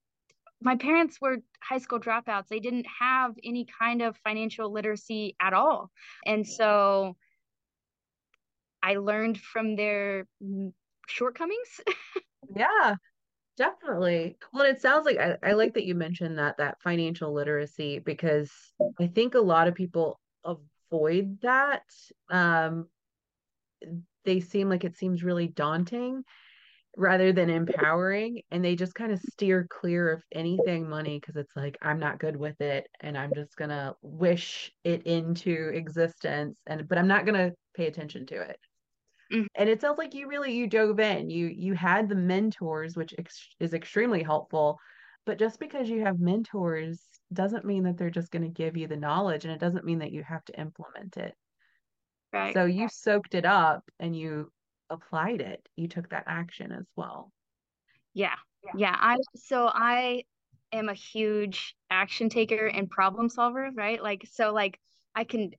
my 0.61 0.75
parents 0.77 1.19
were 1.21 1.37
high 1.61 1.77
school 1.77 1.99
dropouts. 1.99 2.47
They 2.47 2.59
didn't 2.59 2.87
have 2.99 3.35
any 3.43 3.67
kind 3.79 4.01
of 4.01 4.17
financial 4.23 4.71
literacy 4.71 5.35
at 5.39 5.53
all. 5.53 5.91
And 6.25 6.47
so 6.47 7.15
I 8.81 8.95
learned 8.95 9.39
from 9.39 9.75
their 9.75 10.27
shortcomings. 11.07 11.81
yeah, 12.55 12.95
definitely. 13.57 14.37
Well, 14.53 14.65
it 14.65 14.81
sounds 14.81 15.05
like 15.05 15.17
I, 15.17 15.37
I 15.43 15.53
like 15.53 15.73
that 15.73 15.85
you 15.85 15.93
mentioned 15.93 16.39
that 16.39 16.57
that 16.57 16.81
financial 16.81 17.33
literacy 17.33 17.99
because 17.99 18.51
I 18.99 19.07
think 19.07 19.35
a 19.35 19.39
lot 19.39 19.67
of 19.67 19.75
people 19.75 20.19
avoid 20.43 21.41
that. 21.41 21.83
Um, 22.29 22.87
they 24.23 24.39
seem 24.39 24.69
like 24.69 24.83
it 24.83 24.97
seems 24.97 25.23
really 25.23 25.47
daunting 25.47 26.23
rather 26.97 27.33
than 27.33 27.49
empowering 27.49 28.41
and 28.51 28.63
they 28.63 28.75
just 28.75 28.95
kind 28.95 29.11
of 29.11 29.19
steer 29.19 29.67
clear 29.69 30.11
of 30.11 30.23
anything 30.31 30.87
money 30.89 31.19
because 31.19 31.35
it's 31.35 31.55
like 31.55 31.77
i'm 31.81 31.99
not 31.99 32.19
good 32.19 32.35
with 32.35 32.59
it 32.61 32.87
and 33.01 33.17
i'm 33.17 33.33
just 33.33 33.55
gonna 33.57 33.93
wish 34.01 34.71
it 34.83 35.03
into 35.03 35.69
existence 35.73 36.59
and 36.67 36.87
but 36.87 36.97
i'm 36.97 37.07
not 37.07 37.25
gonna 37.25 37.51
pay 37.75 37.87
attention 37.87 38.25
to 38.25 38.41
it. 38.41 38.57
Mm-hmm. 39.33 39.45
and 39.55 39.69
it 39.69 39.81
sounds 39.81 39.97
like 39.97 40.13
you 40.13 40.27
really 40.27 40.53
you 40.53 40.67
dove 40.67 40.99
in. 40.99 41.31
You 41.31 41.47
you 41.47 41.73
had 41.73 42.07
the 42.07 42.15
mentors 42.15 42.95
which 42.95 43.13
ex- 43.17 43.49
is 43.59 43.73
extremely 43.73 44.21
helpful 44.21 44.77
but 45.25 45.39
just 45.39 45.59
because 45.59 45.89
you 45.89 46.01
have 46.05 46.19
mentors 46.19 47.01
doesn't 47.33 47.65
mean 47.65 47.83
that 47.83 47.97
they're 47.97 48.11
just 48.11 48.31
going 48.31 48.43
to 48.43 48.49
give 48.49 48.77
you 48.77 48.87
the 48.87 48.95
knowledge 48.95 49.43
and 49.43 49.51
it 49.51 49.59
doesn't 49.59 49.83
mean 49.83 49.99
that 49.99 50.11
you 50.11 50.23
have 50.23 50.45
to 50.45 50.59
implement 50.59 51.17
it. 51.17 51.33
Right 52.31 52.53
so 52.53 52.65
you 52.65 52.87
soaked 52.87 53.33
it 53.33 53.45
up 53.45 53.83
and 53.99 54.15
you 54.15 54.51
applied 54.89 55.41
it 55.41 55.67
you 55.75 55.87
took 55.87 56.09
that 56.09 56.25
action 56.27 56.71
as 56.71 56.85
well. 56.95 57.31
Yeah 58.13 58.35
yeah. 58.73 58.95
i 58.97 59.17
so 59.35 59.69
i 59.71 60.23
am 60.71 60.89
a 60.89 60.93
huge 60.93 61.75
action 61.89 62.29
taker 62.29 62.67
and 62.67 62.89
problem 62.89 63.29
solver 63.29 63.69
right? 63.75 64.01
Like 64.01 64.27
so 64.31 64.53
like 64.53 64.79
i 65.13 65.23
can 65.23 65.51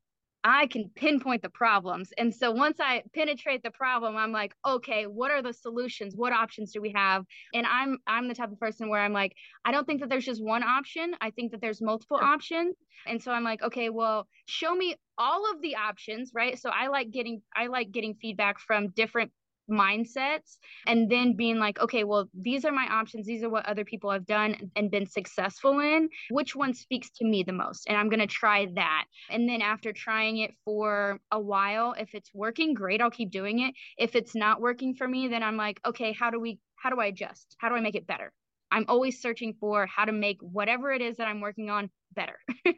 I 0.46 0.68
can 0.68 0.88
pinpoint 0.94 1.42
the 1.42 1.50
problems. 1.50 2.12
And 2.16 2.32
so 2.32 2.52
once 2.52 2.78
I 2.78 3.02
penetrate 3.12 3.64
the 3.64 3.72
problem, 3.72 4.16
I'm 4.16 4.30
like, 4.30 4.54
okay, 4.64 5.06
what 5.06 5.32
are 5.32 5.42
the 5.42 5.52
solutions? 5.52 6.14
What 6.16 6.32
options 6.32 6.70
do 6.70 6.80
we 6.80 6.92
have? 6.94 7.24
And 7.52 7.66
I'm 7.66 7.98
I'm 8.06 8.28
the 8.28 8.34
type 8.34 8.52
of 8.52 8.60
person 8.60 8.88
where 8.88 9.00
I'm 9.00 9.12
like, 9.12 9.34
I 9.64 9.72
don't 9.72 9.84
think 9.84 10.00
that 10.00 10.08
there's 10.08 10.24
just 10.24 10.40
one 10.40 10.62
option. 10.62 11.14
I 11.20 11.30
think 11.30 11.50
that 11.50 11.60
there's 11.60 11.82
multiple 11.82 12.18
options. 12.22 12.76
And 13.08 13.20
so 13.20 13.32
I'm 13.32 13.42
like, 13.42 13.60
okay, 13.60 13.90
well, 13.90 14.28
show 14.46 14.72
me 14.72 14.94
all 15.18 15.50
of 15.52 15.60
the 15.62 15.74
options, 15.74 16.30
right? 16.32 16.56
So 16.56 16.70
I 16.70 16.86
like 16.88 17.10
getting 17.10 17.42
I 17.56 17.66
like 17.66 17.90
getting 17.90 18.14
feedback 18.14 18.60
from 18.60 18.90
different 18.90 19.32
mindsets 19.70 20.56
and 20.86 21.10
then 21.10 21.34
being 21.34 21.58
like 21.58 21.80
okay 21.80 22.04
well 22.04 22.28
these 22.34 22.64
are 22.64 22.72
my 22.72 22.86
options. 22.86 23.26
These 23.26 23.42
are 23.42 23.50
what 23.50 23.66
other 23.66 23.84
people 23.84 24.10
have 24.10 24.26
done 24.26 24.70
and 24.76 24.90
been 24.90 25.06
successful 25.06 25.80
in. 25.80 26.08
Which 26.30 26.54
one 26.54 26.74
speaks 26.74 27.10
to 27.16 27.24
me 27.24 27.42
the 27.42 27.52
most? 27.52 27.86
And 27.88 27.96
i'm 27.96 28.08
going 28.08 28.20
to 28.20 28.26
try 28.26 28.66
that. 28.74 29.04
And 29.30 29.48
then 29.48 29.62
after 29.62 29.92
trying 29.92 30.38
it 30.38 30.52
for 30.64 31.20
a 31.30 31.40
while 31.40 31.94
if 31.98 32.14
it's 32.14 32.30
working 32.34 32.74
great 32.74 33.00
i'll 33.00 33.10
keep 33.10 33.30
doing 33.30 33.60
it. 33.60 33.74
If 33.98 34.14
it's 34.16 34.34
not 34.34 34.60
working 34.60 34.94
for 34.94 35.06
me 35.06 35.28
then 35.28 35.42
i'm 35.42 35.56
like 35.56 35.80
okay 35.86 36.12
how 36.12 36.30
do 36.30 36.40
we 36.40 36.58
how 36.76 36.90
do 36.90 37.00
i 37.00 37.06
adjust? 37.06 37.56
How 37.58 37.68
do 37.68 37.74
i 37.74 37.80
make 37.80 37.94
it 37.94 38.06
better? 38.06 38.32
I'm 38.70 38.84
always 38.88 39.20
searching 39.20 39.54
for 39.60 39.86
how 39.86 40.04
to 40.04 40.12
make 40.12 40.38
whatever 40.40 40.92
it 40.92 41.02
is 41.02 41.16
that 41.16 41.28
i'm 41.28 41.40
working 41.40 41.70
on 41.70 41.90
better. 42.14 42.38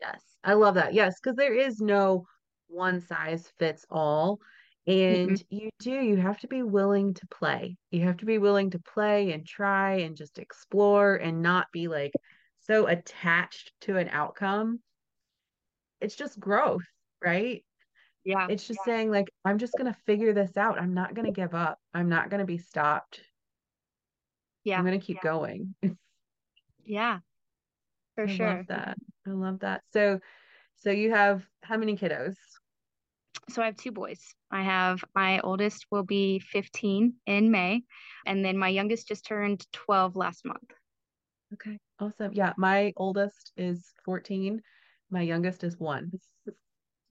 Yes. 0.00 0.22
I 0.44 0.54
love 0.54 0.74
that. 0.76 0.94
Yes 0.94 1.18
because 1.20 1.36
there 1.36 1.54
is 1.54 1.80
no 1.80 2.26
one 2.68 3.00
size 3.00 3.50
fits 3.58 3.84
all. 3.90 4.38
And 4.88 5.32
mm-hmm. 5.32 5.54
you 5.54 5.70
do, 5.80 5.90
you 5.90 6.16
have 6.16 6.40
to 6.40 6.48
be 6.48 6.62
willing 6.62 7.12
to 7.12 7.26
play. 7.26 7.76
You 7.90 8.04
have 8.04 8.16
to 8.18 8.24
be 8.24 8.38
willing 8.38 8.70
to 8.70 8.78
play 8.78 9.32
and 9.32 9.46
try 9.46 9.96
and 9.96 10.16
just 10.16 10.38
explore 10.38 11.14
and 11.16 11.42
not 11.42 11.66
be 11.72 11.88
like 11.88 12.12
so 12.60 12.86
attached 12.86 13.72
to 13.82 13.98
an 13.98 14.08
outcome. 14.08 14.80
It's 16.00 16.16
just 16.16 16.40
growth, 16.40 16.86
right? 17.22 17.62
Yeah. 18.24 18.46
It's 18.48 18.66
just 18.66 18.80
yeah. 18.86 18.94
saying, 18.94 19.10
like, 19.10 19.28
I'm 19.44 19.58
just 19.58 19.74
going 19.76 19.92
to 19.92 19.98
figure 20.06 20.32
this 20.32 20.56
out. 20.56 20.80
I'm 20.80 20.94
not 20.94 21.12
going 21.14 21.26
to 21.26 21.32
give 21.32 21.54
up. 21.54 21.78
I'm 21.92 22.08
not 22.08 22.30
going 22.30 22.40
to 22.40 22.46
be 22.46 22.58
stopped. 22.58 23.20
Yeah. 24.64 24.78
I'm 24.78 24.86
going 24.86 24.98
to 24.98 25.06
keep 25.06 25.18
yeah. 25.22 25.30
going. 25.30 25.74
yeah. 26.86 27.18
For 28.14 28.24
I 28.24 28.26
sure. 28.26 28.54
love 28.54 28.66
that. 28.68 28.96
I 29.26 29.30
love 29.32 29.58
that. 29.60 29.82
So, 29.92 30.20
so 30.76 30.90
you 30.90 31.10
have 31.10 31.44
how 31.62 31.76
many 31.76 31.94
kiddos? 31.94 32.36
So 33.48 33.62
I 33.62 33.66
have 33.66 33.76
two 33.76 33.92
boys. 33.92 34.34
I 34.50 34.62
have 34.62 35.02
my 35.14 35.40
oldest 35.40 35.86
will 35.90 36.02
be 36.02 36.38
15 36.38 37.14
in 37.26 37.50
May, 37.50 37.82
and 38.26 38.44
then 38.44 38.56
my 38.58 38.68
youngest 38.68 39.08
just 39.08 39.26
turned 39.26 39.66
12 39.72 40.16
last 40.16 40.44
month. 40.44 40.70
Okay, 41.54 41.78
awesome. 41.98 42.32
Yeah, 42.34 42.52
my 42.56 42.92
oldest 42.96 43.52
is 43.56 43.92
14. 44.04 44.60
My 45.10 45.22
youngest 45.22 45.64
is 45.64 45.78
one. 45.78 46.12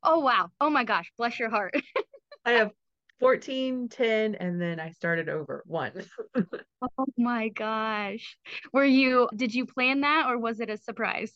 Oh, 0.03 0.19
wow. 0.19 0.50
Oh, 0.62 0.69
my 0.69 0.84
gosh. 0.84 1.12
Bless 1.17 1.39
your 1.39 1.50
heart. 1.50 1.74
I 2.46 2.51
have 2.51 2.72
14, 3.19 3.89
10, 3.89 4.36
and 4.36 4.62
then 4.62 4.79
I 4.79 4.91
started 4.91 5.27
over 5.27 5.63
one. 5.65 5.91
oh, 6.81 7.05
my 7.17 7.50
gosh. 7.50 8.38
Were 8.72 8.86
you, 8.86 9.27
did 9.36 9.55
you 9.55 9.65
plan 9.65 10.01
that 10.01 10.27
or 10.27 10.38
was 10.38 10.60
it 10.60 10.69
a 10.69 10.77
surprise? 10.77 11.34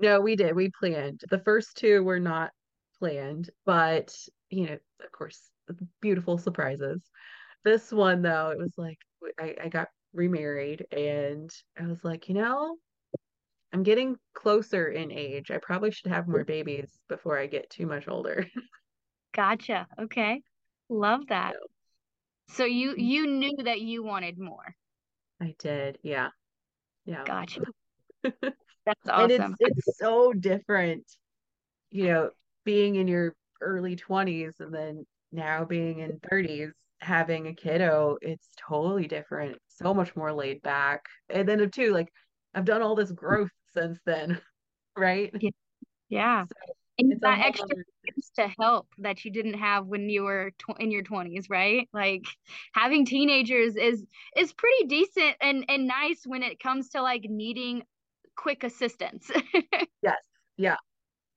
No, 0.00 0.20
we 0.20 0.34
did. 0.36 0.56
We 0.56 0.70
planned. 0.70 1.22
The 1.28 1.40
first 1.40 1.76
two 1.76 2.02
were 2.02 2.20
not 2.20 2.50
planned, 3.02 3.50
but 3.66 4.16
you 4.48 4.66
know, 4.66 4.74
of 4.74 5.10
course, 5.10 5.50
beautiful 6.00 6.38
surprises. 6.38 7.02
This 7.64 7.90
one 7.90 8.22
though, 8.22 8.50
it 8.50 8.58
was 8.58 8.74
like 8.76 8.98
I, 9.40 9.56
I 9.64 9.68
got 9.68 9.88
remarried 10.14 10.86
and 10.92 11.50
I 11.76 11.88
was 11.88 12.04
like, 12.04 12.28
you 12.28 12.36
know, 12.36 12.76
I'm 13.72 13.82
getting 13.82 14.14
closer 14.34 14.86
in 14.86 15.10
age. 15.10 15.50
I 15.50 15.58
probably 15.58 15.90
should 15.90 16.12
have 16.12 16.28
more 16.28 16.44
babies 16.44 16.92
before 17.08 17.36
I 17.36 17.48
get 17.48 17.70
too 17.70 17.86
much 17.86 18.06
older. 18.06 18.46
gotcha. 19.34 19.88
Okay. 20.00 20.40
Love 20.88 21.22
that. 21.28 21.54
So, 22.46 22.54
so 22.58 22.64
you 22.66 22.92
mm. 22.92 23.02
you 23.02 23.26
knew 23.26 23.56
that 23.64 23.80
you 23.80 24.04
wanted 24.04 24.38
more. 24.38 24.76
I 25.40 25.56
did. 25.58 25.98
Yeah. 26.04 26.28
Yeah. 27.04 27.24
Gotcha. 27.24 27.62
That's 28.22 29.08
awesome. 29.08 29.30
and 29.32 29.56
it's 29.58 29.86
it's 29.86 29.98
so 29.98 30.32
different. 30.32 31.04
You 31.90 32.06
know, 32.06 32.30
being 32.64 32.96
in 32.96 33.08
your 33.08 33.34
early 33.60 33.96
20s 33.96 34.60
and 34.60 34.74
then 34.74 35.06
now 35.30 35.64
being 35.64 36.00
in 36.00 36.20
30s 36.30 36.72
having 37.00 37.48
a 37.48 37.54
kiddo 37.54 38.16
it's 38.22 38.48
totally 38.56 39.08
different 39.08 39.56
so 39.68 39.92
much 39.92 40.14
more 40.14 40.32
laid 40.32 40.62
back. 40.62 41.06
And 41.30 41.48
then 41.48 41.68
too 41.70 41.92
like 41.92 42.12
i've 42.54 42.64
done 42.64 42.82
all 42.82 42.94
this 42.94 43.12
growth 43.12 43.50
since 43.72 43.98
then 44.04 44.40
right? 44.96 45.32
Yeah, 45.40 45.50
yeah. 46.08 46.44
So 46.44 46.74
and 46.98 47.20
that 47.22 47.40
extra 47.40 47.64
other... 47.64 47.84
to 48.36 48.54
help 48.60 48.86
that 48.98 49.24
you 49.24 49.32
didn't 49.32 49.54
have 49.54 49.86
when 49.86 50.08
you 50.08 50.22
were 50.22 50.52
tw- 50.58 50.78
in 50.78 50.90
your 50.90 51.02
20s 51.02 51.48
right? 51.48 51.88
Like 51.92 52.24
having 52.74 53.04
teenagers 53.04 53.76
is 53.76 54.04
is 54.36 54.52
pretty 54.52 54.86
decent 54.86 55.36
and 55.40 55.64
and 55.68 55.86
nice 55.86 56.22
when 56.24 56.42
it 56.42 56.60
comes 56.60 56.90
to 56.90 57.02
like 57.02 57.24
needing 57.24 57.82
quick 58.36 58.64
assistance. 58.64 59.30
Yes. 60.02 60.16
Yeah. 60.56 60.78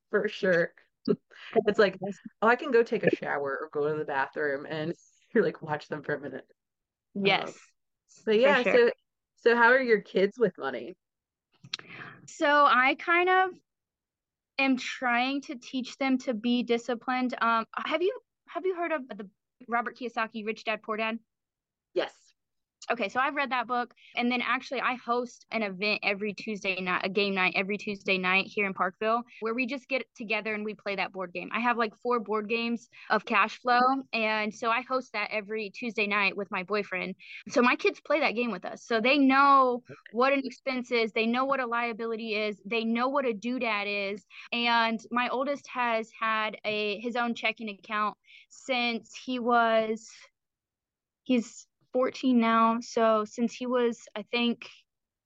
For 0.09 0.27
sure 0.27 0.71
it's 1.67 1.79
like, 1.79 1.97
oh, 2.41 2.47
I 2.47 2.55
can 2.55 2.71
go 2.71 2.83
take 2.83 3.03
a 3.03 3.15
shower 3.15 3.59
or 3.61 3.69
go 3.71 3.89
to 3.89 3.97
the 3.97 4.05
bathroom 4.05 4.65
and 4.65 4.93
you're 5.33 5.43
like 5.43 5.61
watch 5.61 5.87
them 5.87 6.03
for 6.03 6.15
a 6.15 6.19
minute. 6.19 6.45
Yes. 7.13 7.47
Um, 7.47 7.53
but 8.25 8.39
yeah, 8.39 8.63
sure. 8.63 8.73
so 8.73 8.91
so 9.37 9.55
how 9.55 9.69
are 9.69 9.81
your 9.81 10.01
kids 10.01 10.37
with 10.37 10.57
money? 10.57 10.95
So 12.25 12.47
I 12.47 12.95
kind 12.95 13.29
of 13.29 13.49
am 14.57 14.77
trying 14.77 15.41
to 15.41 15.55
teach 15.55 15.97
them 15.97 16.17
to 16.19 16.33
be 16.33 16.63
disciplined. 16.63 17.35
Um, 17.41 17.65
have 17.85 18.01
you 18.01 18.17
have 18.47 18.65
you 18.65 18.75
heard 18.75 18.91
of 18.91 19.07
the 19.07 19.29
Robert 19.67 19.97
Kiyosaki 19.97 20.45
Rich 20.45 20.63
Dad 20.63 20.81
Poor 20.81 20.97
Dad? 20.97 21.19
Yes. 21.93 22.13
Okay, 22.91 23.09
so 23.09 23.19
I've 23.19 23.33
read 23.33 23.51
that 23.51 23.67
book, 23.67 23.95
and 24.15 24.31
then 24.31 24.41
actually 24.41 24.79
I 24.79 24.93
host 24.95 25.47
an 25.51 25.63
event 25.63 26.01
every 26.03 26.35
Tuesday 26.35 26.79
night, 26.79 27.01
a 27.03 27.09
game 27.09 27.33
night 27.33 27.53
every 27.55 27.77
Tuesday 27.77 28.19
night 28.19 28.45
here 28.45 28.67
in 28.67 28.75
Parkville, 28.75 29.23
where 29.39 29.55
we 29.55 29.65
just 29.65 29.87
get 29.87 30.05
together 30.15 30.53
and 30.53 30.63
we 30.63 30.75
play 30.75 30.95
that 30.95 31.11
board 31.11 31.33
game. 31.33 31.49
I 31.51 31.61
have 31.61 31.77
like 31.77 31.95
four 32.03 32.19
board 32.19 32.47
games 32.47 32.87
of 33.09 33.25
cash 33.25 33.59
flow, 33.59 33.81
and 34.13 34.53
so 34.53 34.69
I 34.69 34.81
host 34.81 35.13
that 35.13 35.29
every 35.31 35.71
Tuesday 35.71 36.05
night 36.05 36.37
with 36.37 36.51
my 36.51 36.61
boyfriend. 36.61 37.15
So 37.49 37.63
my 37.63 37.75
kids 37.75 37.99
play 38.05 38.19
that 38.19 38.35
game 38.35 38.51
with 38.51 38.65
us, 38.65 38.83
so 38.85 39.01
they 39.01 39.17
know 39.17 39.81
what 40.11 40.33
an 40.33 40.41
expense 40.43 40.91
is, 40.91 41.11
they 41.11 41.25
know 41.25 41.45
what 41.45 41.59
a 41.59 41.65
liability 41.65 42.35
is, 42.35 42.61
they 42.65 42.83
know 42.83 43.09
what 43.09 43.25
a 43.25 43.33
doodad 43.33 44.11
is, 44.11 44.23
and 44.51 44.99
my 45.09 45.27
oldest 45.29 45.67
has 45.73 46.11
had 46.19 46.57
a 46.65 46.99
his 46.99 47.15
own 47.15 47.33
checking 47.33 47.69
account 47.69 48.15
since 48.49 49.15
he 49.25 49.39
was 49.39 50.07
he's 51.23 51.65
14 51.95 52.37
now. 52.37 52.79
So 52.81 53.23
since 53.23 53.53
he 53.53 53.67
was, 53.67 54.01
I 54.13 54.23
think, 54.29 54.67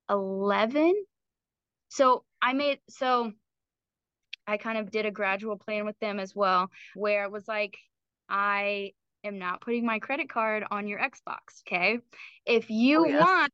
11. 0.08 0.94
So 1.88 2.24
I 2.40 2.54
made, 2.54 2.78
so 2.88 3.32
I 4.46 4.58
kind 4.58 4.78
of 4.78 4.92
did 4.92 5.08
a 5.08 5.12
gradual 5.12 5.58
plan 5.58 5.88
with 5.88 5.98
them 5.98 6.20
as 6.20 6.36
well, 6.36 6.70
where 6.94 7.24
it 7.24 7.32
was 7.32 7.48
like, 7.48 7.76
I 8.30 8.92
am 9.24 9.40
not 9.40 9.62
putting 9.62 9.84
my 9.84 9.98
credit 9.98 10.30
card 10.30 10.64
on 10.70 10.88
your 10.88 11.00
Xbox. 11.00 11.64
Okay. 11.68 11.98
If 12.46 12.70
you 12.70 13.00
oh, 13.00 13.08
yes. 13.08 13.20
want, 13.20 13.52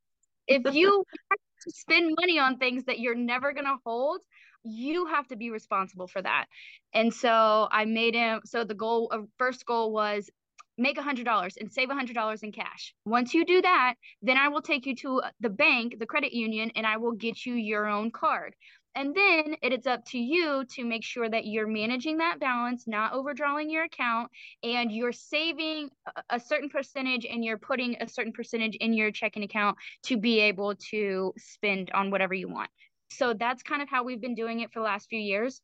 if 0.48 0.63
you 0.75 0.89
want 0.89 1.41
to 1.63 1.72
spend 1.72 2.17
money 2.19 2.38
on 2.38 2.57
things 2.57 2.84
that 2.84 3.00
you're 3.00 3.15
never 3.15 3.53
going 3.53 3.63
to 3.63 3.77
hold, 3.86 4.19
you 4.65 5.05
have 5.05 5.25
to 5.29 5.38
be 5.38 5.51
responsible 5.51 6.07
for 6.07 6.22
that. 6.22 6.48
And 6.93 7.13
so 7.13 7.69
I 7.72 7.86
made 7.86 8.13
him, 8.13 8.41
so 8.43 8.65
the 8.65 8.74
goal, 8.74 9.07
uh, 9.13 9.19
first 9.38 9.65
goal 9.65 9.93
was 9.93 10.29
make 10.77 10.98
a 10.98 11.01
$100 11.01 11.58
and 11.60 11.72
save 11.72 11.89
a 11.89 11.94
$100 11.94 12.44
in 12.44 12.51
cash. 12.51 12.94
Once 13.05 13.34
you 13.34 13.46
do 13.46 13.62
that, 13.62 13.96
then 14.22 14.38
I 14.38 14.50
will 14.50 14.62
take 14.62 14.86
you 14.86 14.96
to 14.98 15.22
uh, 15.22 15.29
the 15.39 15.50
bank, 15.50 16.00
the 16.00 16.05
credit 16.05 16.34
union, 16.34 16.72
and 16.75 16.86
I 16.86 16.98
will 16.98 17.13
get 17.13 17.46
you 17.46 17.53
your 17.53 17.88
own 17.88 18.12
card. 18.12 18.55
And 18.96 19.13
then 19.13 19.58
it 19.62 19.74
is 19.74 19.86
up 19.86 20.05
to 20.08 20.17
you 20.17 20.63
to 20.75 20.86
make 20.86 21.03
sure 21.03 21.29
that 21.29 21.46
you're 21.46 21.67
managing 21.67 22.17
that 22.20 22.39
balance, 22.39 22.88
not 22.88 23.12
overdrawing 23.12 23.70
your 23.70 23.84
account, 23.84 24.32
and 24.63 24.89
you're 24.89 25.12
saving 25.12 25.89
a 26.29 26.39
certain 26.39 26.70
percentage 26.70 27.25
and 27.25 27.44
you're 27.44 27.58
putting 27.58 27.98
a 28.01 28.08
certain 28.08 28.32
percentage 28.32 28.77
in 28.77 28.94
your 28.94 29.12
checking 29.12 29.44
account 29.44 29.77
to 30.03 30.15
be 30.15 30.39
able 30.39 30.75
to 30.91 31.34
spend 31.38 31.91
on 31.94 32.10
whatever 32.10 32.34
you 32.34 32.48
want. 32.48 32.70
So 33.12 33.34
that's 33.34 33.63
kind 33.63 33.82
of 33.82 33.89
how 33.89 34.05
we've 34.05 34.22
been 34.22 34.34
doing 34.34 34.62
it 34.62 34.72
for 34.72 34.79
the 34.79 34.86
last 34.86 35.10
few 35.10 35.20
years. 35.20 35.62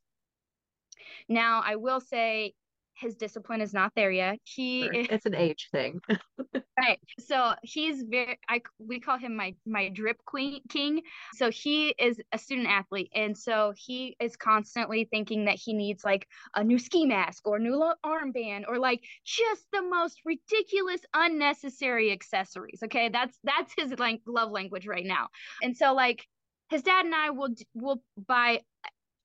Now, 1.29 1.61
I 1.65 1.77
will 1.77 2.01
say 2.01 2.53
his 3.01 3.15
discipline 3.15 3.61
is 3.61 3.73
not 3.73 3.91
there 3.95 4.11
yet. 4.11 4.39
He 4.43 4.83
sure. 4.83 4.91
it's 5.09 5.25
an 5.25 5.35
age 5.35 5.69
thing. 5.71 5.99
right. 6.79 6.99
So 7.19 7.53
he's 7.63 8.03
very 8.03 8.39
I 8.47 8.61
we 8.79 8.99
call 8.99 9.17
him 9.17 9.35
my 9.35 9.55
my 9.65 9.89
drip 9.89 10.23
queen 10.25 10.61
king. 10.69 11.01
So 11.33 11.49
he 11.49 11.89
is 11.99 12.21
a 12.31 12.37
student 12.37 12.67
athlete 12.67 13.09
and 13.13 13.37
so 13.37 13.73
he 13.75 14.15
is 14.19 14.35
constantly 14.35 15.07
thinking 15.11 15.45
that 15.45 15.55
he 15.55 15.73
needs 15.73 16.03
like 16.05 16.27
a 16.55 16.63
new 16.63 16.77
ski 16.77 17.05
mask 17.05 17.47
or 17.47 17.59
new 17.59 17.91
armband 18.05 18.63
or 18.67 18.77
like 18.77 19.03
just 19.25 19.65
the 19.73 19.81
most 19.81 20.21
ridiculous 20.23 21.01
unnecessary 21.13 22.11
accessories. 22.11 22.81
Okay? 22.83 23.09
That's 23.09 23.37
that's 23.43 23.73
his 23.75 23.97
like 23.97 24.21
love 24.27 24.51
language 24.51 24.87
right 24.87 25.05
now. 25.05 25.29
And 25.63 25.75
so 25.75 25.93
like 25.93 26.25
his 26.69 26.83
dad 26.83 27.05
and 27.05 27.15
I 27.15 27.31
will 27.31 27.49
will 27.73 28.01
buy 28.27 28.61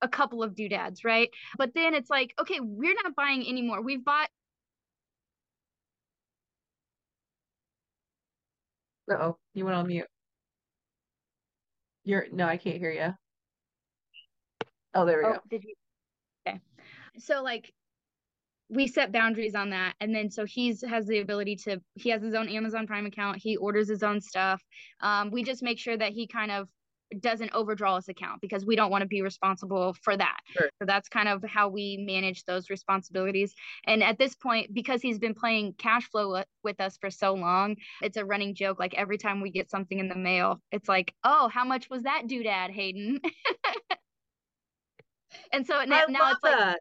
a 0.02 0.08
couple 0.08 0.42
of 0.42 0.54
doodads, 0.54 1.04
right? 1.04 1.30
But 1.58 1.72
then 1.74 1.94
it's 1.94 2.10
like, 2.10 2.34
okay, 2.40 2.60
we're 2.60 2.94
not 3.02 3.14
buying 3.14 3.46
anymore. 3.46 3.82
We've 3.82 4.04
bought. 4.04 4.28
Uh 9.10 9.14
oh, 9.14 9.38
you 9.54 9.64
went 9.64 9.76
on 9.76 9.86
mute. 9.86 10.06
You're 12.04 12.26
no, 12.32 12.46
I 12.46 12.56
can't 12.56 12.78
hear 12.78 12.92
you. 12.92 13.14
Oh, 14.94 15.04
there 15.04 15.18
we 15.18 15.24
oh, 15.24 15.32
go. 15.34 15.38
Did 15.50 15.64
you? 15.64 15.74
Okay. 16.46 16.60
So 17.18 17.42
like 17.42 17.72
we 18.68 18.86
set 18.86 19.12
boundaries 19.12 19.54
on 19.54 19.70
that 19.70 19.94
and 20.00 20.14
then 20.14 20.30
so 20.30 20.44
he's 20.44 20.82
has 20.82 21.06
the 21.06 21.18
ability 21.20 21.54
to 21.54 21.80
he 21.94 22.10
has 22.10 22.20
his 22.20 22.34
own 22.34 22.48
amazon 22.48 22.86
prime 22.86 23.06
account 23.06 23.38
he 23.40 23.56
orders 23.56 23.88
his 23.88 24.02
own 24.02 24.20
stuff 24.20 24.60
um, 25.00 25.30
we 25.30 25.44
just 25.44 25.62
make 25.62 25.78
sure 25.78 25.96
that 25.96 26.12
he 26.12 26.26
kind 26.26 26.50
of 26.50 26.68
doesn't 27.20 27.52
overdraw 27.52 27.96
his 27.96 28.08
account 28.08 28.40
because 28.40 28.66
we 28.66 28.76
don't 28.76 28.90
want 28.90 29.02
to 29.02 29.08
be 29.08 29.22
responsible 29.22 29.94
for 30.02 30.16
that. 30.16 30.38
Sure. 30.50 30.68
So 30.80 30.86
that's 30.86 31.08
kind 31.08 31.28
of 31.28 31.44
how 31.44 31.68
we 31.68 31.96
manage 31.98 32.44
those 32.44 32.70
responsibilities. 32.70 33.54
And 33.86 34.02
at 34.02 34.18
this 34.18 34.34
point, 34.34 34.74
because 34.74 35.02
he's 35.02 35.18
been 35.18 35.34
playing 35.34 35.74
cash 35.78 36.08
flow 36.10 36.42
with 36.62 36.80
us 36.80 36.96
for 36.96 37.10
so 37.10 37.34
long, 37.34 37.76
it's 38.02 38.16
a 38.16 38.24
running 38.24 38.54
joke. 38.54 38.78
Like 38.78 38.94
every 38.94 39.18
time 39.18 39.40
we 39.40 39.50
get 39.50 39.70
something 39.70 39.98
in 39.98 40.08
the 40.08 40.16
mail, 40.16 40.60
it's 40.72 40.88
like, 40.88 41.14
oh, 41.24 41.48
how 41.48 41.64
much 41.64 41.88
was 41.90 42.02
that 42.02 42.22
doodad, 42.26 42.70
Hayden? 42.70 43.20
and 45.52 45.66
so 45.66 45.84
now, 45.84 46.04
now 46.08 46.32
it's 46.32 46.40
that. 46.42 46.68
like, 46.68 46.76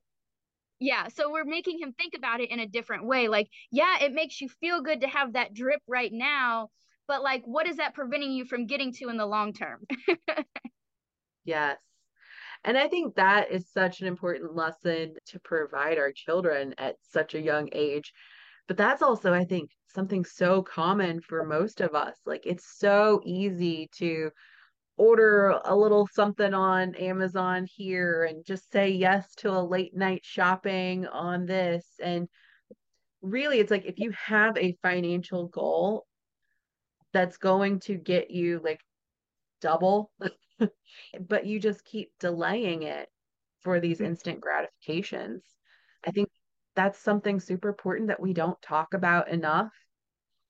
yeah 0.79 1.07
so 1.07 1.31
we're 1.31 1.45
making 1.45 1.79
him 1.79 1.93
think 1.93 2.13
about 2.17 2.41
it 2.41 2.51
in 2.51 2.59
a 2.59 2.67
different 2.67 3.05
way 3.05 3.29
like 3.29 3.47
yeah 3.71 3.99
it 4.01 4.13
makes 4.13 4.41
you 4.41 4.49
feel 4.49 4.81
good 4.81 5.01
to 5.01 5.07
have 5.07 5.33
that 5.33 5.53
drip 5.53 5.79
right 5.87 6.11
now 6.11 6.69
but 7.07 7.23
like 7.23 7.43
what 7.45 7.67
is 7.67 7.77
that 7.77 7.93
preventing 7.93 8.31
you 8.31 8.45
from 8.45 8.65
getting 8.65 8.91
to 8.93 9.09
in 9.09 9.17
the 9.17 9.25
long 9.25 9.53
term? 9.53 9.85
Yes. 11.45 11.77
And 12.63 12.77
i 12.77 12.87
think 12.87 13.15
that 13.15 13.51
is 13.51 13.69
such 13.71 14.01
an 14.01 14.07
important 14.07 14.55
lesson 14.55 15.13
to 15.27 15.39
provide 15.39 15.97
our 15.99 16.11
children 16.11 16.73
at 16.77 16.95
such 17.03 17.35
a 17.35 17.41
young 17.41 17.69
age. 17.71 18.11
But 18.67 18.77
that's 18.77 19.03
also 19.03 19.33
i 19.33 19.45
think 19.45 19.69
something 19.93 20.25
so 20.25 20.61
common 20.61 21.21
for 21.21 21.45
most 21.45 21.79
of 21.81 21.95
us. 21.95 22.17
Like 22.25 22.45
it's 22.45 22.77
so 22.79 23.21
easy 23.23 23.89
to 23.97 24.31
order 24.97 25.59
a 25.65 25.75
little 25.75 26.07
something 26.13 26.53
on 26.53 26.95
amazon 26.95 27.67
here 27.69 28.23
and 28.23 28.45
just 28.45 28.71
say 28.71 28.89
yes 28.89 29.35
to 29.35 29.51
a 29.51 29.59
late 29.61 29.95
night 29.95 30.21
shopping 30.25 31.05
on 31.05 31.45
this. 31.45 31.85
And 32.01 32.27
really 33.21 33.59
it's 33.59 33.71
like 33.71 33.85
if 33.85 33.99
you 33.99 34.11
have 34.11 34.57
a 34.57 34.77
financial 34.81 35.47
goal 35.47 36.05
that's 37.15 37.37
going 37.37 37.79
to 37.79 37.95
get 37.95 38.29
you 38.29 38.59
like 38.61 38.81
double, 39.61 40.11
but 41.19 41.45
you 41.45 41.61
just 41.61 41.85
keep 41.85 42.11
delaying 42.19 42.83
it 42.83 43.07
for 43.61 43.79
these 43.79 43.99
mm-hmm. 43.99 44.07
instant 44.07 44.41
gratifications. 44.41 45.41
I 46.05 46.11
think 46.11 46.27
that's 46.75 46.99
something 46.99 47.39
super 47.39 47.69
important 47.69 48.09
that 48.09 48.19
we 48.19 48.33
don't 48.33 48.61
talk 48.61 48.93
about 48.93 49.29
enough, 49.29 49.71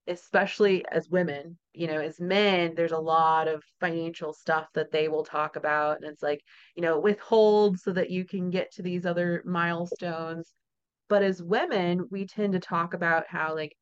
especially 0.08 0.84
as 0.92 1.08
women. 1.08 1.60
You 1.74 1.86
know, 1.86 2.00
as 2.02 2.20
men, 2.20 2.74
there's 2.76 2.94
a 2.94 2.98
lot 2.98 3.48
of 3.48 3.62
financial 3.80 4.34
stuff 4.34 4.66
that 4.74 4.92
they 4.92 5.08
will 5.08 5.24
talk 5.24 5.58
about. 5.58 5.98
And 5.98 6.10
it's 6.10 6.24
like, 6.24 6.42
you 6.76 6.82
know, 6.82 7.00
withhold 7.00 7.80
so 7.80 7.92
that 7.92 8.10
you 8.10 8.26
can 8.26 8.50
get 8.50 8.72
to 8.74 8.82
these 8.82 9.06
other 9.06 9.44
milestones. 9.46 10.52
But 11.10 11.22
as 11.22 11.44
women, 11.44 12.08
we 12.10 12.26
tend 12.26 12.54
to 12.54 12.60
talk 12.60 12.96
about 12.96 13.26
how, 13.28 13.54
like, 13.54 13.78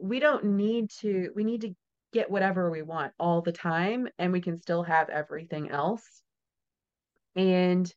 we 0.00 0.20
don't 0.20 0.44
need 0.44 0.90
to, 1.00 1.30
we 1.34 1.42
need 1.42 1.62
to 1.62 1.74
get 2.18 2.30
whatever 2.30 2.68
we 2.68 2.82
want 2.82 3.12
all 3.20 3.42
the 3.42 3.52
time 3.52 4.08
and 4.18 4.32
we 4.32 4.40
can 4.40 4.60
still 4.60 4.82
have 4.82 5.08
everything 5.08 5.70
else. 5.70 6.02
And 7.36 7.92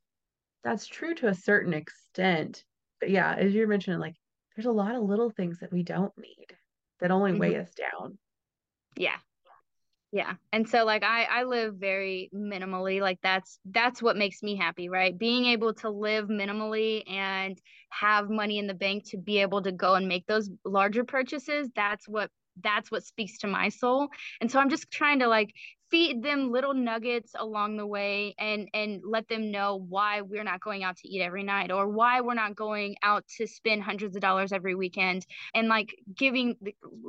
that's 0.64 0.86
true 0.86 1.16
to 1.16 1.28
a 1.28 1.34
certain 1.34 1.74
extent. 1.74 2.64
But 3.00 3.10
yeah, 3.10 3.34
as 3.34 3.52
you're 3.52 3.68
mentioning, 3.68 4.00
like 4.00 4.16
there's 4.56 4.68
a 4.68 4.72
lot 4.72 4.94
of 4.94 5.02
little 5.02 5.32
things 5.32 5.60
that 5.62 5.74
we 5.74 5.82
don't 5.82 6.16
need 6.20 6.56
that 7.00 7.10
only 7.10 7.32
mm-hmm. 7.32 7.40
weigh 7.40 7.58
us 7.58 7.72
down. 7.72 8.20
Yeah. 8.96 9.18
Yeah. 10.12 10.34
And 10.54 10.70
so 10.70 10.86
like 10.86 11.04
I 11.04 11.24
I 11.24 11.44
live 11.46 11.78
very 11.78 12.30
minimally. 12.36 13.02
Like 13.02 13.18
that's 13.24 13.58
that's 13.66 14.04
what 14.04 14.18
makes 14.18 14.44
me 14.44 14.56
happy, 14.56 14.88
right? 14.88 15.18
Being 15.18 15.46
able 15.46 15.74
to 15.76 15.90
live 15.90 16.28
minimally 16.28 17.10
and 17.10 17.58
have 17.90 18.30
money 18.30 18.60
in 18.60 18.68
the 18.68 18.76
bank 18.76 19.10
to 19.10 19.18
be 19.18 19.40
able 19.40 19.64
to 19.64 19.72
go 19.72 19.96
and 19.96 20.08
make 20.08 20.28
those 20.28 20.52
larger 20.64 21.06
purchases, 21.06 21.70
that's 21.76 22.08
what 22.08 22.30
that's 22.62 22.92
what 22.92 23.04
speaks 23.04 23.38
to 23.40 23.48
my 23.48 23.70
soul. 23.70 24.10
And 24.40 24.52
so 24.52 24.60
i'm 24.60 24.70
just 24.70 24.92
trying 24.92 25.20
to 25.20 25.28
like 25.28 25.54
feed 25.92 26.24
them 26.24 26.52
little 26.52 26.74
nuggets 26.74 27.34
along 27.38 27.76
the 27.76 27.86
way 27.86 28.34
and 28.40 28.70
and 28.74 29.02
let 29.04 29.28
them 29.28 29.52
know 29.52 29.86
why 29.90 30.22
we're 30.22 30.44
not 30.44 30.62
going 30.62 30.84
out 30.84 30.96
to 30.96 31.08
eat 31.08 31.22
every 31.22 31.44
night 31.44 31.70
or 31.70 31.88
why 31.90 32.22
we're 32.22 32.34
not 32.34 32.56
going 32.56 32.96
out 33.04 33.26
to 33.28 33.46
spend 33.46 33.84
hundreds 33.84 34.16
of 34.16 34.22
dollars 34.22 34.54
every 34.54 34.74
weekend 34.74 35.26
and 35.54 35.68
like 35.68 35.94
giving 36.18 36.56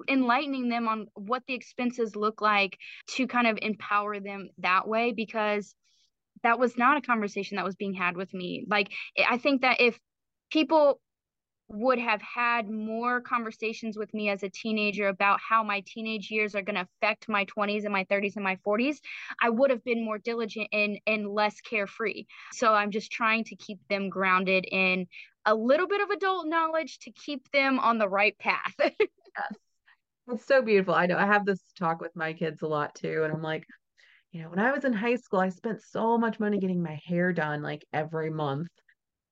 enlightening 0.08 0.68
them 0.68 0.88
on 0.88 1.06
what 1.14 1.42
the 1.46 1.54
expenses 1.54 2.16
look 2.16 2.40
like 2.40 2.76
to 3.06 3.26
kind 3.26 3.46
of 3.46 3.56
empower 3.62 4.18
them 4.18 4.48
that 4.58 4.88
way 4.88 5.12
because 5.12 5.74
that 6.42 6.58
was 6.58 6.76
not 6.76 6.96
a 6.96 7.02
conversation 7.02 7.56
that 7.56 7.64
was 7.64 7.76
being 7.76 7.94
had 7.94 8.16
with 8.16 8.34
me. 8.34 8.64
Like 8.68 8.90
i 9.28 9.38
think 9.38 9.62
that 9.62 9.80
if 9.80 9.98
people 10.50 11.00
would 11.72 11.98
have 11.98 12.20
had 12.20 12.68
more 12.68 13.20
conversations 13.20 13.96
with 13.96 14.12
me 14.12 14.28
as 14.28 14.42
a 14.42 14.48
teenager 14.50 15.08
about 15.08 15.40
how 15.40 15.62
my 15.62 15.82
teenage 15.86 16.30
years 16.30 16.54
are 16.54 16.62
going 16.62 16.76
to 16.76 16.86
affect 16.98 17.28
my 17.28 17.44
20s 17.46 17.84
and 17.84 17.92
my 17.92 18.04
30s 18.04 18.36
and 18.36 18.44
my 18.44 18.56
40s 18.66 19.00
i 19.40 19.48
would 19.48 19.70
have 19.70 19.82
been 19.84 20.04
more 20.04 20.18
diligent 20.18 20.68
and 20.72 20.98
and 21.06 21.28
less 21.28 21.60
carefree. 21.60 22.24
So 22.52 22.74
i'm 22.74 22.90
just 22.90 23.10
trying 23.10 23.44
to 23.44 23.56
keep 23.56 23.78
them 23.88 24.10
grounded 24.10 24.66
in 24.70 25.06
a 25.46 25.54
little 25.54 25.88
bit 25.88 26.02
of 26.02 26.10
adult 26.10 26.46
knowledge 26.46 26.98
to 27.00 27.10
keep 27.10 27.50
them 27.50 27.78
on 27.78 27.98
the 27.98 28.08
right 28.08 28.38
path. 28.38 28.74
Yes. 29.38 29.58
It's 30.28 30.46
so 30.46 30.60
beautiful. 30.60 30.94
I 30.94 31.06
know 31.06 31.16
i 31.16 31.24
have 31.24 31.46
this 31.46 31.62
talk 31.78 32.02
with 32.02 32.14
my 32.14 32.34
kids 32.34 32.60
a 32.60 32.66
lot 32.66 32.94
too 32.94 33.22
and 33.24 33.32
i'm 33.32 33.40
like 33.40 33.64
you 34.30 34.42
know 34.42 34.50
when 34.50 34.58
i 34.58 34.70
was 34.72 34.84
in 34.84 34.92
high 34.92 35.16
school 35.16 35.40
i 35.40 35.48
spent 35.48 35.80
so 35.80 36.18
much 36.18 36.38
money 36.38 36.58
getting 36.58 36.82
my 36.82 37.00
hair 37.06 37.32
done 37.32 37.62
like 37.62 37.82
every 37.94 38.28
month 38.28 38.68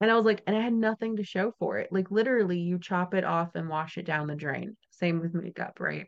and 0.01 0.11
I 0.11 0.17
was 0.17 0.25
like, 0.25 0.43
and 0.47 0.57
I 0.57 0.61
had 0.61 0.73
nothing 0.73 1.17
to 1.17 1.25
show 1.25 1.53
for 1.59 1.79
it. 1.79 1.93
Like 1.93 2.11
literally, 2.11 2.59
you 2.59 2.79
chop 2.79 3.15
it 3.15 3.25
off 3.25 3.51
and 3.55 3.69
wash 3.69 3.99
it 3.99 4.07
down 4.07 4.29
the 4.29 4.35
drain. 4.35 4.77
Same 4.91 5.21
with 5.21 5.35
makeup, 5.35 5.79
right? 5.79 6.07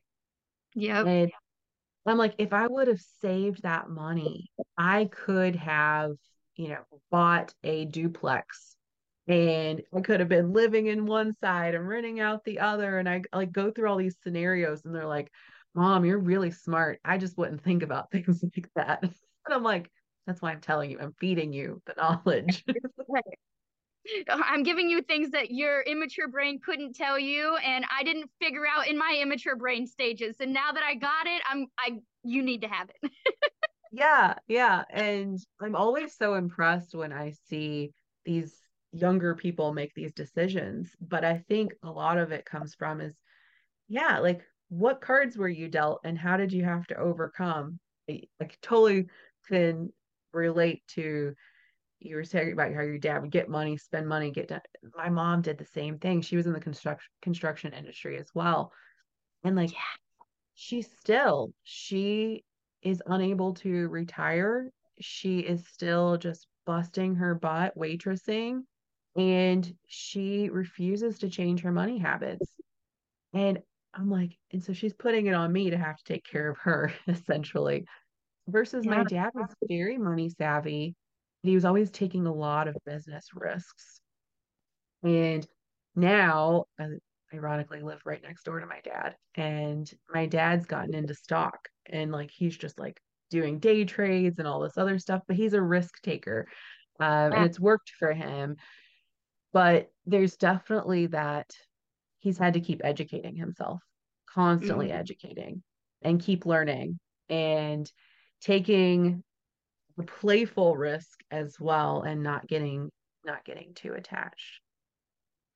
Yeah. 0.75 1.05
And 1.05 1.31
I'm 2.07 2.17
like, 2.17 2.35
if 2.39 2.53
I 2.53 2.67
would 2.67 2.89
have 2.89 3.01
saved 3.21 3.63
that 3.63 3.91
money, 3.91 4.51
I 4.77 5.07
could 5.07 5.57
have, 5.57 6.13
you 6.57 6.69
know, 6.69 6.85
bought 7.11 7.55
a 7.63 7.85
duplex 7.85 8.77
and 9.29 9.83
I 9.95 10.01
could 10.01 10.21
have 10.21 10.29
been 10.29 10.53
living 10.53 10.87
in 10.87 11.07
one 11.07 11.35
side 11.41 11.75
and 11.75 11.87
renting 11.87 12.19
out 12.19 12.45
the 12.45 12.61
other. 12.61 12.99
And 12.99 13.09
I 13.09 13.23
like 13.33 13.53
go 13.53 13.71
through 13.71 13.89
all 13.89 13.99
these 13.99 14.17
scenarios 14.23 14.83
and 14.85 14.95
they're 14.95 15.07
like, 15.07 15.31
Mom, 15.75 16.05
you're 16.05 16.19
really 16.19 16.51
smart. 16.51 16.99
I 17.05 17.19
just 17.19 17.39
wouldn't 17.39 17.63
think 17.63 17.83
about 17.83 18.11
things 18.11 18.43
like 18.43 18.69
that. 18.75 19.03
And 19.03 19.13
I'm 19.55 19.63
like, 19.63 19.91
that's 20.27 20.41
why 20.41 20.53
I'm 20.53 20.61
telling 20.61 20.91
you, 20.91 20.99
I'm 21.01 21.15
feeding 21.19 21.53
you 21.53 21.83
the 21.87 21.95
knowledge. 21.97 22.65
I'm 24.29 24.63
giving 24.63 24.91
you 24.91 25.03
things 25.03 25.31
that 25.31 25.51
your 25.51 25.83
immature 25.83 26.29
brain 26.29 26.61
couldn't 26.65 26.95
tell 26.95 27.19
you 27.19 27.57
and 27.57 27.85
I 27.97 28.03
didn't 28.03 28.31
figure 28.41 28.65
out 28.67 28.89
in 28.89 28.99
my 28.99 29.19
immature 29.21 29.57
brain 29.57 29.87
stages. 29.87 30.37
And 30.41 30.53
now 30.53 30.73
that 30.73 30.83
I 30.83 30.95
got 30.95 31.27
it, 31.27 31.43
I'm 31.49 31.67
I 31.79 32.01
you 32.25 32.43
need 32.43 32.63
to 32.63 32.69
have 32.69 32.91
it. 33.03 33.11
yeah, 33.93 34.35
yeah. 34.49 34.85
And 34.91 35.39
I'm 35.61 35.77
always 35.77 36.17
so 36.17 36.35
impressed 36.35 36.95
when 36.95 37.13
I 37.13 37.33
see 37.49 37.93
these 38.25 38.57
younger 38.93 39.35
people 39.35 39.73
make 39.73 39.95
these 39.95 40.13
decisions. 40.13 40.91
But 41.01 41.25
I 41.25 41.45
think 41.49 41.75
a 41.83 41.91
lot 41.91 42.19
of 42.19 42.33
it 42.33 42.45
comes 42.45 42.75
from 42.75 43.01
is 43.01 43.15
yeah, 43.89 44.19
like 44.19 44.43
what 44.69 45.01
cards 45.01 45.37
were 45.37 45.49
you 45.49 45.69
dealt 45.69 46.01
and 46.05 46.19
how 46.19 46.37
did 46.37 46.53
you 46.53 46.65
have 46.65 46.87
to 46.89 46.97
overcome? 46.97 47.79
I, 48.09 48.23
totally 48.63 49.07
can 49.49 49.93
relate 50.33 50.83
to 50.89 51.35
you 52.05 52.17
were 52.17 52.25
talking 52.25 52.53
about 52.53 52.73
how 52.75 52.83
your 52.83 52.99
dad 52.99 53.23
would 53.23 53.31
get 53.31 53.49
money, 53.49 53.77
spend 53.77 54.09
money, 54.09 54.31
get 54.31 54.49
done. 54.49 54.61
My 54.97 55.09
mom 55.09 55.43
did 55.43 55.59
the 55.59 55.67
same 55.67 55.99
thing. 55.99 56.21
She 56.21 56.37
was 56.37 56.47
in 56.47 56.53
the 56.53 56.61
construction 56.61 57.11
construction 57.21 57.73
industry 57.73 58.19
as 58.19 58.31
well. 58.35 58.73
And 59.45 59.57
like 59.57 59.71
she 60.55 60.83
still 60.83 61.53
she 61.63 62.45
is 62.83 63.03
unable 63.07 63.55
to 63.55 63.89
retire. 63.89 64.71
She 65.01 65.41
is 65.41 65.67
still 65.67 66.17
just 66.17 66.47
busting 66.67 67.17
her 67.17 67.35
butt 67.35 67.77
waitressing 67.77 68.61
and 69.17 69.75
she 69.87 70.49
refuses 70.49 71.19
to 71.19 71.29
change 71.29 71.61
her 71.63 71.73
money 71.73 71.99
habits. 71.99 72.49
And 73.35 73.59
I'm 73.95 74.11
like, 74.11 74.39
and 74.53 74.63
so 74.63 74.73
she's 74.73 74.95
putting 74.95 75.27
it 75.27 75.35
on 75.35 75.53
me 75.53 75.71
to 75.71 75.77
have 75.77 75.97
to 75.97 76.05
take 76.05 76.25
care 76.25 76.49
of 76.49 76.59
her 76.59 76.93
essentially. 77.09 77.85
Versus 78.49 78.85
yeah. 78.85 78.97
my 78.97 79.05
dad 79.05 79.31
was 79.35 79.55
very 79.69 79.99
money 79.99 80.29
savvy 80.29 80.97
he 81.43 81.55
was 81.55 81.65
always 81.65 81.91
taking 81.91 82.27
a 82.27 82.33
lot 82.33 82.69
of 82.69 82.77
business 82.87 83.29
risks. 83.35 84.01
And 85.03 85.47
now, 85.97 86.67
I 86.79 86.87
ironically, 87.35 87.81
live 87.81 88.01
right 88.05 88.23
next 88.23 88.45
door 88.45 88.61
to 88.61 88.67
my 88.67 88.81
dad, 88.85 89.17
and 89.35 89.91
my 90.13 90.27
dad's 90.27 90.67
gotten 90.67 90.95
into 90.95 91.15
stock, 91.15 91.69
and 91.87 92.13
like 92.13 92.31
he's 92.31 92.57
just 92.57 92.79
like 92.79 93.01
doing 93.31 93.59
day 93.59 93.85
trades 93.85 94.39
and 94.39 94.47
all 94.47 94.61
this 94.61 94.79
other 94.79 94.99
stuff, 94.99 95.23
but 95.27 95.37
he's 95.37 95.55
a 95.55 95.63
risk 95.63 96.01
taker, 96.03 96.47
um, 97.01 97.33
and 97.33 97.45
it's 97.45 97.61
worked 97.61 97.91
for 97.99 98.13
him. 98.13 98.57
But 99.53 99.91
there's 100.07 100.37
definitely 100.37 101.07
that 101.09 101.51
he's 102.19 102.39
had 102.39 102.55
to 102.55 102.61
keep 102.61 102.83
educating 102.85 103.37
himself, 103.37 103.81
constantly 104.33 104.89
mm-hmm. 104.89 104.99
educating, 104.99 105.63
and 106.03 106.23
keep 106.23 106.47
learning 106.47 106.99
and 107.29 107.91
taking 108.41 109.25
playful 110.03 110.77
risk 110.77 111.21
as 111.31 111.57
well 111.59 112.03
and 112.03 112.23
not 112.23 112.47
getting 112.47 112.91
not 113.25 113.45
getting 113.45 113.75
too 113.75 113.93
attached. 113.93 114.61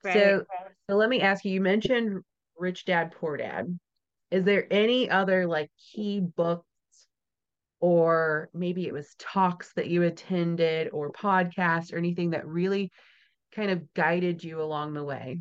Right. 0.03 0.13
So 0.13 0.43
so 0.89 0.95
let 0.95 1.09
me 1.09 1.21
ask 1.21 1.43
you, 1.43 1.51
you 1.51 1.61
mentioned 1.61 2.21
Rich 2.57 2.85
Dad 2.85 3.11
Poor 3.11 3.37
Dad. 3.37 3.77
Is 4.31 4.43
there 4.43 4.67
any 4.71 5.09
other 5.09 5.45
like 5.47 5.69
key 5.93 6.19
books 6.19 6.65
or 7.79 8.49
maybe 8.53 8.87
it 8.87 8.93
was 8.93 9.15
talks 9.19 9.73
that 9.73 9.87
you 9.87 10.03
attended 10.03 10.89
or 10.91 11.11
podcasts 11.11 11.93
or 11.93 11.97
anything 11.97 12.31
that 12.31 12.47
really 12.47 12.91
kind 13.53 13.71
of 13.71 13.93
guided 13.93 14.43
you 14.43 14.61
along 14.61 14.93
the 14.93 15.03
way? 15.03 15.39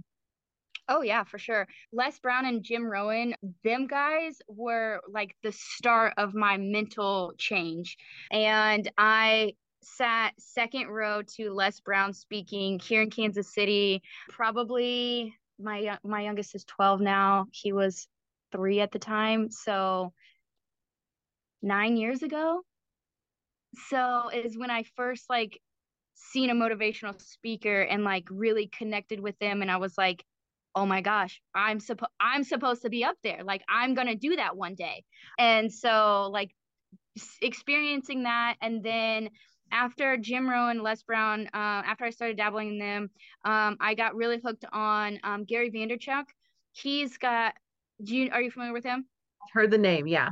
Oh 0.88 1.03
yeah, 1.03 1.25
for 1.25 1.38
sure. 1.38 1.66
Les 1.92 2.18
Brown 2.20 2.46
and 2.46 2.62
Jim 2.62 2.85
Rohn, 2.85 3.35
them 3.64 3.87
guys 3.87 4.38
were 4.46 5.01
like 5.09 5.35
the 5.42 5.53
start 5.53 6.14
of 6.16 6.35
my 6.35 6.57
mental 6.59 7.33
change. 7.38 7.96
And 8.31 8.90
I 8.96 9.55
sat 9.83 10.33
second 10.38 10.88
row 10.88 11.22
to 11.37 11.53
Les 11.53 11.81
Brown 11.81 12.12
speaking 12.12 12.79
here 12.79 13.03
in 13.03 13.11
Kansas 13.11 13.53
City. 13.53 14.03
Probably 14.29 15.35
my 15.59 15.99
my 16.05 16.22
youngest 16.22 16.55
is 16.55 16.64
12 16.64 17.01
now. 17.01 17.46
He 17.51 17.72
was 17.72 18.07
3 18.53 18.81
at 18.81 18.92
the 18.92 18.99
time. 19.01 19.51
So 19.51 20.12
9 21.62 21.96
years 21.96 22.22
ago. 22.22 22.62
So 23.88 24.31
is 24.33 24.57
when 24.57 24.70
I 24.70 24.85
first 24.94 25.25
like 25.29 25.61
seen 26.14 26.51
a 26.51 26.55
motivational 26.55 27.20
speaker 27.20 27.83
and 27.83 28.05
like 28.05 28.25
really 28.31 28.68
connected 28.68 29.20
with 29.20 29.38
them 29.38 29.62
and 29.62 29.70
I 29.70 29.77
was 29.77 29.99
like 29.99 30.25
oh 30.77 30.87
my 30.87 31.01
gosh 31.01 31.41
i'm 31.55 31.81
supposed 31.81 32.12
i'm 32.21 32.45
supposed 32.45 32.83
to 32.83 32.91
be 32.91 33.05
up 33.05 33.17
there 33.25 33.43
like 33.43 33.62
i'm 33.69 33.95
gonna 33.95 34.15
do 34.15 34.37
that 34.37 34.57
one 34.57 34.75
day 34.75 35.03
and 35.39 35.73
so 35.73 36.29
like 36.33 36.51
experiencing 37.43 38.25
that 38.25 38.57
and 38.61 38.85
then 38.85 39.29
after 39.73 40.17
Jim 40.17 40.49
Rohn 40.49 40.71
and 40.71 40.83
Les 40.83 41.03
Brown, 41.03 41.49
uh, 41.53 41.83
after 41.85 42.05
I 42.05 42.11
started 42.11 42.37
dabbling 42.37 42.69
in 42.69 42.79
them, 42.79 43.11
um, 43.45 43.77
I 43.81 43.95
got 43.95 44.15
really 44.15 44.39
hooked 44.39 44.65
on 44.73 45.19
um, 45.25 45.45
Gary 45.45 45.71
Vaynerchuk. 45.71 46.25
He's 46.73 47.19
got, 47.19 47.55
do 48.03 48.17
you, 48.17 48.31
are 48.31 48.43
you 48.43 48.51
familiar 48.51 48.73
with 48.73 48.85
him? 48.85 49.07
Heard 49.53 49.71
the 49.71 49.79
name, 49.79 50.07
yeah. 50.07 50.29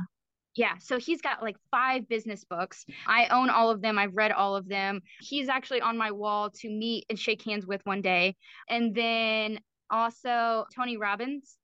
Yeah, 0.55 0.77
so 0.79 0.97
he's 0.97 1.21
got 1.21 1.43
like 1.43 1.57
five 1.69 2.07
business 2.07 2.45
books. 2.45 2.85
I 3.07 3.27
own 3.27 3.49
all 3.49 3.71
of 3.71 3.81
them. 3.81 3.99
I've 3.99 4.15
read 4.15 4.31
all 4.31 4.55
of 4.55 4.69
them. 4.69 5.01
He's 5.19 5.49
actually 5.49 5.81
on 5.81 5.97
my 5.97 6.11
wall 6.11 6.49
to 6.61 6.69
meet 6.69 7.05
and 7.09 7.19
shake 7.19 7.43
hands 7.43 7.65
with 7.65 7.81
one 7.83 8.01
day. 8.01 8.37
And 8.69 8.95
then 8.95 9.59
also 9.89 10.65
Tony 10.75 10.97
Robbins. 10.97 11.57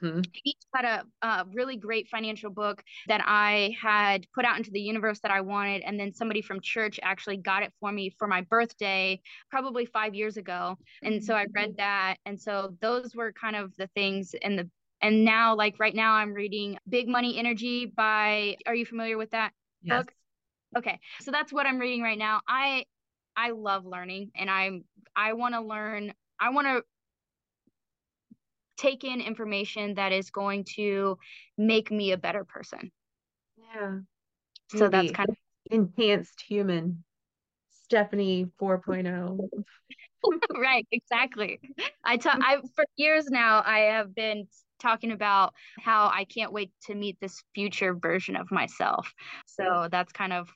Mm-hmm. 0.00 0.20
He 0.32 0.56
had 0.74 0.84
a, 0.84 1.26
a, 1.26 1.44
really 1.52 1.76
great 1.76 2.08
financial 2.08 2.50
book 2.50 2.82
that 3.08 3.22
I 3.26 3.76
had 3.80 4.26
put 4.34 4.44
out 4.44 4.56
into 4.56 4.70
the 4.70 4.80
universe 4.80 5.20
that 5.20 5.30
I 5.30 5.40
wanted. 5.40 5.82
And 5.82 5.98
then 5.98 6.12
somebody 6.12 6.42
from 6.42 6.60
church 6.60 6.98
actually 7.02 7.36
got 7.36 7.62
it 7.62 7.72
for 7.80 7.92
me 7.92 8.10
for 8.18 8.26
my 8.26 8.42
birthday, 8.42 9.20
probably 9.50 9.84
five 9.86 10.14
years 10.14 10.36
ago. 10.36 10.78
And 11.02 11.22
so 11.22 11.34
I 11.34 11.46
read 11.54 11.76
that. 11.78 12.16
And 12.26 12.40
so 12.40 12.74
those 12.80 13.14
were 13.14 13.32
kind 13.32 13.56
of 13.56 13.74
the 13.76 13.88
things 13.88 14.34
in 14.40 14.56
the, 14.56 14.68
and 15.00 15.24
now, 15.24 15.56
like 15.56 15.78
right 15.78 15.94
now, 15.94 16.14
I'm 16.14 16.32
reading 16.32 16.78
Big 16.88 17.08
Money 17.08 17.38
Energy 17.38 17.86
by, 17.86 18.56
are 18.66 18.74
you 18.74 18.86
familiar 18.86 19.18
with 19.18 19.30
that 19.32 19.52
yes. 19.82 19.98
book? 19.98 20.14
Okay. 20.78 21.00
So 21.20 21.32
that's 21.32 21.52
what 21.52 21.66
I'm 21.66 21.78
reading 21.78 22.02
right 22.02 22.18
now. 22.18 22.40
I, 22.48 22.84
I 23.36 23.50
love 23.50 23.84
learning 23.84 24.30
and 24.36 24.48
I'm, 24.48 24.84
I 25.16 25.32
want 25.32 25.54
to 25.54 25.60
learn, 25.60 26.14
I 26.40 26.50
want 26.50 26.66
to 26.68 26.82
take 28.76 29.04
in 29.04 29.20
information 29.20 29.94
that 29.94 30.12
is 30.12 30.30
going 30.30 30.64
to 30.76 31.18
make 31.58 31.90
me 31.90 32.12
a 32.12 32.18
better 32.18 32.44
person. 32.44 32.90
Yeah. 33.74 33.98
So 34.68 34.88
Maybe 34.88 35.08
that's 35.08 35.12
kind 35.12 35.28
of 35.28 35.36
enhanced 35.70 36.42
human 36.46 37.04
Stephanie 37.70 38.46
4.0. 38.60 39.38
right, 40.56 40.86
exactly. 40.90 41.60
I 42.04 42.16
talk 42.16 42.38
I 42.40 42.58
for 42.74 42.84
years 42.96 43.26
now 43.26 43.62
I 43.66 43.80
have 43.80 44.14
been 44.14 44.46
talking 44.80 45.12
about 45.12 45.52
how 45.80 46.10
I 46.12 46.24
can't 46.24 46.52
wait 46.52 46.70
to 46.86 46.94
meet 46.94 47.18
this 47.20 47.42
future 47.54 47.94
version 47.94 48.36
of 48.36 48.50
myself. 48.50 49.12
So 49.46 49.88
that's 49.90 50.12
kind 50.12 50.32
of 50.32 50.48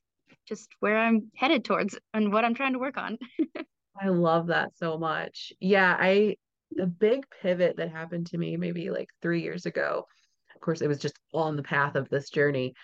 just 0.49 0.69
where 0.81 0.99
I'm 0.99 1.31
headed 1.37 1.65
towards 1.65 1.99
and 2.15 2.33
what 2.33 2.45
I'm 2.45 2.55
trying 2.55 2.73
to 2.73 2.79
work 2.79 2.97
on. 2.97 3.19
I 4.01 4.09
love 4.09 4.49
that 4.49 4.77
so 4.77 4.99
much. 4.99 5.53
Yeah, 5.61 5.97
I 5.99 6.37
a 6.81 6.87
big 6.87 7.25
pivot 7.43 7.77
that 7.77 7.91
happened 7.91 8.27
to 8.29 8.39
me 8.39 8.57
maybe 8.57 8.91
like 8.91 9.09
three 9.23 9.43
years 9.43 9.67
ago. 9.67 10.07
Of 10.55 10.61
course, 10.61 10.81
it 10.81 10.89
was 10.89 10.99
just 10.99 11.19
on 11.35 11.57
the 11.57 11.63
path 11.63 11.97
of 11.97 12.09
this 12.09 12.31
journey. 12.31 12.75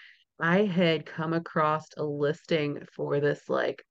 I 0.40 0.64
had 0.64 1.06
come 1.06 1.32
across 1.32 1.86
a 1.96 2.04
listing 2.04 2.86
for 2.94 3.20
this 3.20 3.48
like 3.48 3.82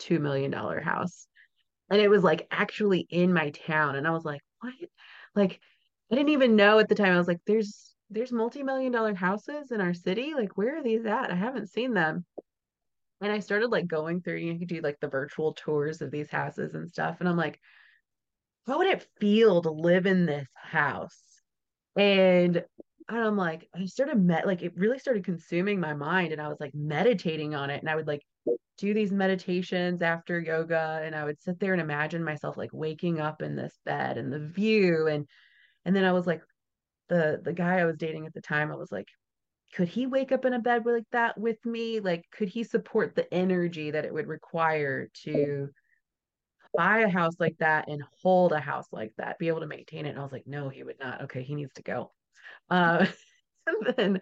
$2 0.00 0.20
million 0.20 0.52
house. 0.52 1.26
And 1.90 2.00
it 2.00 2.08
was 2.08 2.24
like 2.24 2.46
actually 2.50 3.06
in 3.10 3.32
my 3.32 3.50
town. 3.50 3.96
And 3.96 4.06
I 4.06 4.10
was 4.10 4.24
like, 4.24 4.40
what? 4.60 4.74
Like, 5.34 5.60
I 6.10 6.14
didn't 6.14 6.30
even 6.30 6.56
know 6.56 6.78
at 6.78 6.88
the 6.88 6.94
time. 6.94 7.12
I 7.12 7.18
was 7.18 7.28
like, 7.28 7.40
there's 7.46 7.94
there's 8.10 8.30
multi-million 8.30 8.92
dollar 8.92 9.14
houses 9.14 9.72
in 9.72 9.80
our 9.80 9.94
city. 9.94 10.32
Like, 10.34 10.56
where 10.56 10.78
are 10.78 10.82
these 10.82 11.06
at? 11.06 11.30
I 11.30 11.34
haven't 11.34 11.70
seen 11.70 11.92
them. 11.92 12.24
And 13.20 13.32
I 13.32 13.40
started 13.40 13.68
like 13.68 13.86
going 13.86 14.20
through, 14.20 14.36
you 14.36 14.58
could 14.58 14.68
do 14.68 14.80
like 14.80 15.00
the 15.00 15.08
virtual 15.08 15.54
tours 15.54 16.02
of 16.02 16.10
these 16.10 16.30
houses 16.30 16.74
and 16.74 16.88
stuff. 16.88 17.16
And 17.20 17.28
I'm 17.28 17.36
like, 17.36 17.58
what 18.66 18.78
would 18.78 18.88
it 18.88 19.06
feel 19.18 19.62
to 19.62 19.70
live 19.70 20.06
in 20.06 20.26
this 20.26 20.48
house? 20.54 21.22
And 21.96 22.64
and 23.08 23.18
I'm 23.18 23.36
like, 23.36 23.68
I 23.74 23.86
started 23.86 24.20
met 24.20 24.46
like 24.46 24.62
it 24.62 24.76
really 24.76 24.98
started 24.98 25.24
consuming 25.24 25.80
my 25.80 25.94
mind 25.94 26.32
and 26.32 26.40
I 26.42 26.48
was 26.48 26.58
like 26.60 26.74
meditating 26.74 27.54
on 27.54 27.70
it. 27.70 27.80
And 27.80 27.88
I 27.88 27.94
would 27.94 28.08
like 28.08 28.22
do 28.76 28.92
these 28.92 29.12
meditations 29.12 30.02
after 30.02 30.40
yoga 30.40 31.00
and 31.02 31.14
I 31.14 31.24
would 31.24 31.40
sit 31.40 31.60
there 31.60 31.72
and 31.72 31.80
imagine 31.80 32.24
myself 32.24 32.56
like 32.56 32.70
waking 32.72 33.20
up 33.20 33.42
in 33.42 33.56
this 33.56 33.78
bed 33.84 34.18
and 34.18 34.32
the 34.32 34.40
view 34.40 35.06
and 35.06 35.26
and 35.84 35.96
then 35.96 36.04
I 36.04 36.12
was 36.12 36.26
like 36.26 36.42
the 37.08 37.40
the 37.42 37.52
guy 37.52 37.78
I 37.78 37.84
was 37.84 37.96
dating 37.96 38.26
at 38.26 38.34
the 38.34 38.42
time 38.42 38.70
I 38.70 38.76
was 38.76 38.92
like 38.92 39.08
could 39.74 39.88
he 39.88 40.06
wake 40.06 40.32
up 40.32 40.44
in 40.44 40.52
a 40.52 40.58
bed 40.60 40.84
like 40.84 41.08
that 41.12 41.38
with 41.38 41.64
me 41.64 42.00
like 42.00 42.24
could 42.32 42.48
he 42.48 42.64
support 42.64 43.14
the 43.14 43.32
energy 43.32 43.92
that 43.92 44.04
it 44.04 44.12
would 44.12 44.26
require 44.26 45.08
to 45.24 45.70
buy 46.76 47.00
a 47.00 47.08
house 47.08 47.34
like 47.38 47.56
that 47.58 47.88
and 47.88 48.02
hold 48.22 48.52
a 48.52 48.60
house 48.60 48.86
like 48.92 49.12
that 49.18 49.38
be 49.38 49.48
able 49.48 49.60
to 49.60 49.66
maintain 49.66 50.06
it 50.06 50.10
and 50.10 50.18
I 50.18 50.22
was 50.22 50.32
like 50.32 50.46
no 50.46 50.68
he 50.68 50.82
would 50.82 50.98
not 51.00 51.22
okay 51.22 51.42
he 51.42 51.54
needs 51.54 51.72
to 51.74 51.82
go 51.82 52.12
uh 52.70 53.06
and 53.66 53.94
then 53.96 54.20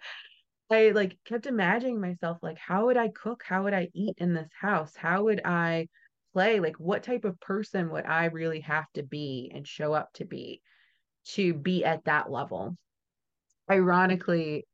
I 0.71 0.91
like 0.91 1.17
kept 1.25 1.45
imagining 1.45 2.01
myself 2.01 2.39
like 2.41 2.57
how 2.57 2.87
would 2.87 2.97
I 2.97 3.09
cook? 3.09 3.43
How 3.47 3.63
would 3.63 3.73
I 3.73 3.89
eat 3.93 4.15
in 4.17 4.33
this 4.33 4.49
house? 4.59 4.95
How 4.95 5.23
would 5.23 5.41
I 5.45 5.87
play? 6.33 6.59
Like 6.59 6.79
what 6.79 7.03
type 7.03 7.23
of 7.23 7.39
person 7.39 7.91
would 7.91 8.05
I 8.05 8.25
really 8.25 8.61
have 8.61 8.91
to 8.93 9.03
be 9.03 9.51
and 9.53 9.67
show 9.67 9.93
up 9.93 10.11
to 10.13 10.25
be 10.25 10.61
to 11.33 11.53
be 11.53 11.85
at 11.85 12.05
that 12.05 12.31
level? 12.31 12.75
Ironically, 13.69 14.65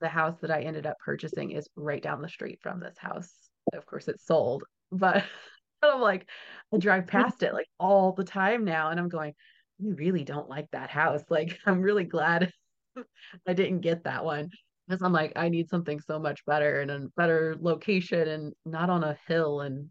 the 0.00 0.08
house 0.08 0.38
that 0.40 0.50
I 0.50 0.62
ended 0.62 0.86
up 0.86 0.96
purchasing 1.04 1.50
is 1.52 1.68
right 1.76 2.02
down 2.02 2.22
the 2.22 2.28
street 2.28 2.60
from 2.62 2.80
this 2.80 2.96
house. 2.98 3.30
Of 3.72 3.84
course 3.84 4.08
it's 4.08 4.26
sold, 4.26 4.64
but 4.90 5.24
I'm 5.82 6.00
like 6.00 6.28
I 6.72 6.78
drive 6.78 7.06
past 7.06 7.42
it 7.42 7.52
like 7.52 7.68
all 7.78 8.12
the 8.12 8.24
time 8.24 8.64
now 8.64 8.90
and 8.90 8.98
I'm 9.00 9.08
going, 9.08 9.34
you 9.78 9.94
really 9.94 10.24
don't 10.24 10.48
like 10.48 10.70
that 10.72 10.90
house. 10.90 11.22
Like 11.30 11.58
I'm 11.66 11.80
really 11.80 12.04
glad 12.04 12.50
I 13.46 13.52
didn't 13.52 13.80
get 13.80 14.04
that 14.04 14.24
one 14.24 14.50
because 14.86 15.02
I'm 15.02 15.12
like, 15.12 15.32
I 15.36 15.48
need 15.48 15.68
something 15.68 16.00
so 16.00 16.18
much 16.18 16.44
better 16.46 16.80
and 16.80 16.90
a 16.90 17.08
better 17.16 17.56
location 17.60 18.28
and 18.28 18.52
not 18.64 18.90
on 18.90 19.04
a 19.04 19.18
hill 19.26 19.60
and 19.60 19.88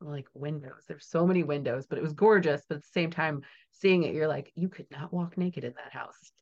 like 0.00 0.26
windows. 0.34 0.84
There's 0.88 1.06
so 1.08 1.26
many 1.26 1.44
windows, 1.44 1.86
but 1.88 1.98
it 1.98 2.02
was 2.02 2.12
gorgeous. 2.12 2.62
But 2.68 2.76
at 2.76 2.82
the 2.82 2.88
same 2.92 3.10
time, 3.10 3.42
seeing 3.70 4.02
it, 4.02 4.14
you're 4.14 4.28
like, 4.28 4.52
you 4.54 4.68
could 4.68 4.86
not 4.90 5.12
walk 5.12 5.38
naked 5.38 5.64
in 5.64 5.74
that 5.74 5.92
house. 5.92 6.32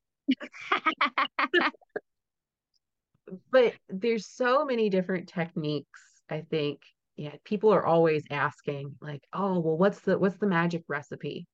but 3.53 3.74
there's 3.88 4.26
so 4.29 4.64
many 4.64 4.88
different 4.88 5.29
techniques. 5.29 6.00
I 6.31 6.42
think, 6.48 6.81
yeah, 7.20 7.35
people 7.44 7.70
are 7.74 7.85
always 7.85 8.24
asking, 8.30 8.96
like, 9.02 9.22
oh, 9.35 9.59
well, 9.61 9.76
what's 9.76 10.00
the 10.00 10.18
what's 10.18 10.38
the 10.38 10.46
magic 10.46 10.85
recipe 10.88 11.46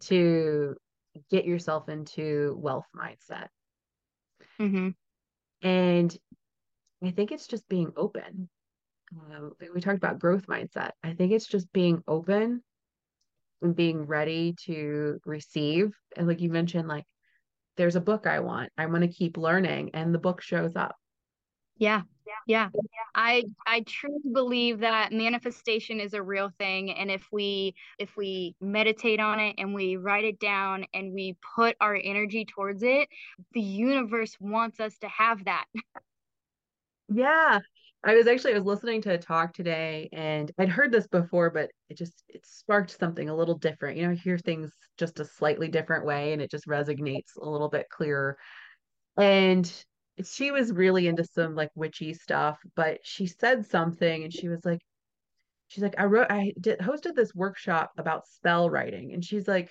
to 0.00 0.76
get 1.30 1.46
yourself 1.46 1.88
into 1.88 2.54
wealth 2.58 2.84
mindset? 2.94 3.46
Mm-hmm. 4.60 4.90
And 5.66 6.18
I 7.02 7.10
think 7.12 7.32
it's 7.32 7.46
just 7.46 7.66
being 7.70 7.92
open. 7.96 8.50
Um, 9.34 9.52
we 9.74 9.80
talked 9.80 9.96
about 9.96 10.18
growth 10.18 10.46
mindset. 10.48 10.90
I 11.02 11.14
think 11.14 11.32
it's 11.32 11.46
just 11.46 11.72
being 11.72 12.02
open 12.06 12.62
and 13.62 13.74
being 13.74 14.04
ready 14.04 14.54
to 14.66 15.18
receive. 15.24 15.94
And 16.14 16.28
like 16.28 16.42
you 16.42 16.50
mentioned, 16.50 16.88
like 16.88 17.06
there's 17.78 17.96
a 17.96 18.02
book 18.02 18.26
I 18.26 18.40
want. 18.40 18.68
I 18.76 18.84
want 18.84 19.00
to 19.00 19.08
keep 19.08 19.38
learning, 19.38 19.92
and 19.94 20.14
the 20.14 20.18
book 20.18 20.42
shows 20.42 20.76
up. 20.76 20.94
Yeah. 21.78 22.02
Yeah. 22.46 22.68
Yeah. 22.74 22.80
I 23.14 23.44
I 23.66 23.80
truly 23.80 24.20
believe 24.32 24.80
that 24.80 25.12
manifestation 25.12 26.00
is 26.00 26.14
a 26.14 26.22
real 26.22 26.50
thing 26.58 26.90
and 26.92 27.10
if 27.10 27.26
we 27.30 27.74
if 27.98 28.16
we 28.16 28.54
meditate 28.60 29.20
on 29.20 29.38
it 29.38 29.56
and 29.58 29.74
we 29.74 29.96
write 29.96 30.24
it 30.24 30.38
down 30.38 30.86
and 30.94 31.12
we 31.12 31.36
put 31.56 31.76
our 31.80 31.94
energy 31.94 32.44
towards 32.44 32.82
it, 32.82 33.08
the 33.52 33.60
universe 33.60 34.36
wants 34.40 34.80
us 34.80 34.96
to 34.98 35.08
have 35.08 35.44
that. 35.44 35.66
Yeah. 37.08 37.60
I 38.04 38.14
was 38.14 38.26
actually 38.26 38.54
I 38.54 38.58
was 38.58 38.66
listening 38.66 39.02
to 39.02 39.12
a 39.12 39.18
talk 39.18 39.52
today 39.52 40.08
and 40.12 40.50
I'd 40.58 40.68
heard 40.68 40.90
this 40.90 41.06
before 41.06 41.50
but 41.50 41.70
it 41.88 41.96
just 41.96 42.24
it 42.28 42.44
sparked 42.44 42.98
something 42.98 43.28
a 43.28 43.36
little 43.36 43.56
different. 43.56 43.96
You 43.96 44.06
know, 44.06 44.12
I 44.12 44.16
hear 44.16 44.38
things 44.38 44.72
just 44.98 45.20
a 45.20 45.24
slightly 45.24 45.68
different 45.68 46.04
way 46.04 46.32
and 46.32 46.42
it 46.42 46.50
just 46.50 46.66
resonates 46.66 47.36
a 47.40 47.48
little 47.48 47.68
bit 47.68 47.88
clearer. 47.90 48.36
And 49.16 49.70
she 50.24 50.50
was 50.50 50.72
really 50.72 51.06
into 51.06 51.24
some 51.24 51.54
like 51.54 51.70
witchy 51.74 52.14
stuff, 52.14 52.58
but 52.76 53.00
she 53.02 53.26
said 53.26 53.66
something 53.66 54.24
and 54.24 54.32
she 54.32 54.48
was 54.48 54.64
like, 54.64 54.80
she's 55.68 55.82
like, 55.82 55.98
I 55.98 56.04
wrote, 56.04 56.30
I 56.30 56.52
did 56.60 56.78
hosted 56.80 57.14
this 57.14 57.34
workshop 57.34 57.92
about 57.98 58.26
spell 58.26 58.68
writing. 58.68 59.12
And 59.12 59.24
she's 59.24 59.48
like, 59.48 59.70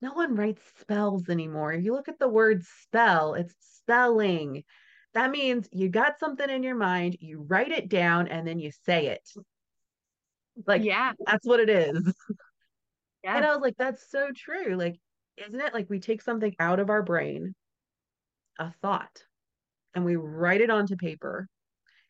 no 0.00 0.14
one 0.14 0.34
writes 0.34 0.62
spells 0.80 1.28
anymore. 1.28 1.72
If 1.72 1.84
you 1.84 1.92
look 1.92 2.08
at 2.08 2.18
the 2.18 2.28
word 2.28 2.64
spell, 2.64 3.34
it's 3.34 3.54
spelling. 3.60 4.64
That 5.12 5.30
means 5.30 5.68
you 5.72 5.88
got 5.90 6.18
something 6.18 6.48
in 6.48 6.62
your 6.62 6.76
mind, 6.76 7.16
you 7.20 7.42
write 7.42 7.72
it 7.72 7.88
down, 7.88 8.28
and 8.28 8.46
then 8.46 8.58
you 8.58 8.70
say 8.86 9.08
it. 9.08 9.28
Like, 10.66 10.82
yeah, 10.82 11.12
that's 11.26 11.46
what 11.46 11.60
it 11.60 11.70
is. 11.70 12.14
Yeah. 13.22 13.36
And 13.36 13.44
I 13.44 13.50
was 13.50 13.60
like, 13.60 13.76
that's 13.76 14.10
so 14.10 14.30
true. 14.34 14.76
Like, 14.76 14.98
isn't 15.36 15.60
it 15.60 15.74
like 15.74 15.90
we 15.90 16.00
take 16.00 16.22
something 16.22 16.56
out 16.58 16.80
of 16.80 16.88
our 16.88 17.02
brain 17.02 17.54
a 18.60 18.72
thought 18.82 19.24
and 19.94 20.04
we 20.04 20.14
write 20.14 20.60
it 20.60 20.70
onto 20.70 20.94
paper. 20.94 21.48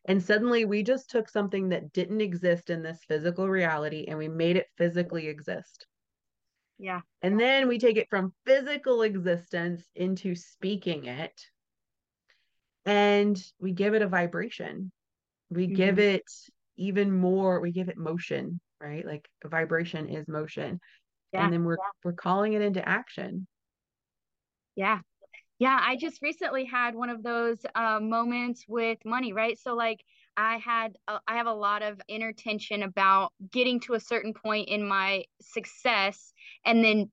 And 0.07 0.23
suddenly 0.23 0.65
we 0.65 0.83
just 0.83 1.11
took 1.11 1.29
something 1.29 1.71
that 1.71 1.93
didn't 1.93 2.21
exist 2.21 2.69
in 2.69 2.83
this 2.83 3.01
physical 3.07 3.49
reality 3.49 4.07
and 4.09 4.19
we 4.19 4.29
made 4.29 4.57
it 4.57 4.67
physically 4.77 5.29
exist. 5.29 5.87
Yeah. 6.79 7.01
And 7.23 7.39
then 7.39 7.69
we 7.69 7.79
take 7.79 7.97
it 7.97 8.09
from 8.11 8.33
physical 8.47 9.03
existence 9.03 9.83
into 9.95 10.35
speaking 10.35 11.05
it 11.05 11.39
and 12.87 13.41
we 13.61 13.73
give 13.73 13.95
it 13.95 14.03
a 14.03 14.09
vibration. 14.09 14.91
We 15.51 15.67
mm-hmm. 15.67 15.75
give 15.75 15.99
it 15.99 16.25
even 16.77 17.13
more, 17.13 17.61
we 17.61 17.73
give 17.73 17.91
it 17.91 17.99
motion, 17.99 18.61
right? 18.81 19.05
Like 19.05 19.29
vibration 19.45 20.09
is 20.09 20.27
motion. 20.27 20.81
Yeah. 21.33 21.45
And 21.45 21.53
then 21.53 21.65
we're 21.65 21.75
yeah. 21.75 21.91
we're 22.03 22.13
calling 22.13 22.55
it 22.55 22.63
into 22.63 22.87
action. 22.89 23.47
Yeah. 24.75 25.01
Yeah, 25.61 25.79
I 25.81 25.97
just 25.97 26.23
recently 26.23 26.65
had 26.65 26.95
one 26.95 27.11
of 27.11 27.23
those 27.23 27.59
uh, 27.75 28.01
moments 28.01 28.65
with 28.67 28.99
money, 29.05 29.35
right? 29.35 29.59
So 29.59 29.75
like 29.77 30.01
I 30.37 30.57
had 30.57 30.97
a, 31.07 31.19
I 31.29 31.37
have 31.37 31.47
a 31.47 31.53
lot 31.55 31.83
of 31.83 32.01
inner 32.09 32.33
tension 32.33 32.83
about 32.83 33.33
getting 33.53 33.79
to 33.81 33.95
a 33.95 34.01
certain 34.01 34.35
point 34.35 34.71
in 34.71 34.89
my 34.89 35.25
success 35.43 36.33
and 36.65 36.83
then 36.85 37.11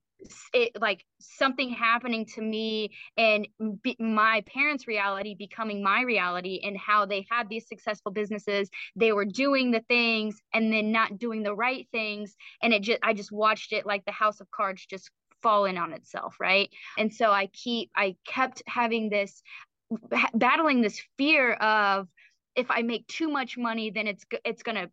it 0.54 0.72
like 0.80 1.04
something 1.20 1.70
happening 1.70 2.26
to 2.26 2.42
me 2.42 2.90
and 3.18 3.46
be, 3.84 3.96
my 4.00 4.42
parents 4.52 4.88
reality 4.88 5.36
becoming 5.38 5.82
my 5.82 6.02
reality 6.02 6.60
and 6.64 6.76
how 6.76 7.06
they 7.06 7.26
had 7.30 7.48
these 7.48 7.68
successful 7.68 8.12
businesses 8.12 8.68
they 8.96 9.12
were 9.12 9.24
doing 9.24 9.70
the 9.70 9.82
things 9.88 10.40
and 10.52 10.72
then 10.72 10.92
not 10.92 11.18
doing 11.18 11.44
the 11.44 11.54
right 11.54 11.86
things 11.92 12.36
and 12.62 12.74
it 12.74 12.82
just 12.82 12.98
i 13.04 13.14
just 13.14 13.30
watched 13.30 13.72
it 13.72 13.86
like 13.86 14.04
the 14.06 14.12
house 14.12 14.40
of 14.40 14.50
cards 14.50 14.84
just 14.90 15.10
fallen 15.42 15.78
on 15.78 15.92
itself 15.92 16.36
right 16.40 16.70
and 16.98 17.12
so 17.12 17.30
i 17.30 17.46
keep 17.52 17.90
i 17.96 18.14
kept 18.26 18.62
having 18.66 19.08
this 19.08 19.42
battling 20.34 20.80
this 20.80 21.00
fear 21.16 21.52
of 21.54 22.08
if 22.56 22.70
i 22.70 22.82
make 22.82 23.06
too 23.06 23.28
much 23.28 23.56
money 23.56 23.90
then 23.90 24.06
it's 24.06 24.24
it's 24.44 24.62
going 24.62 24.76
to 24.76 24.90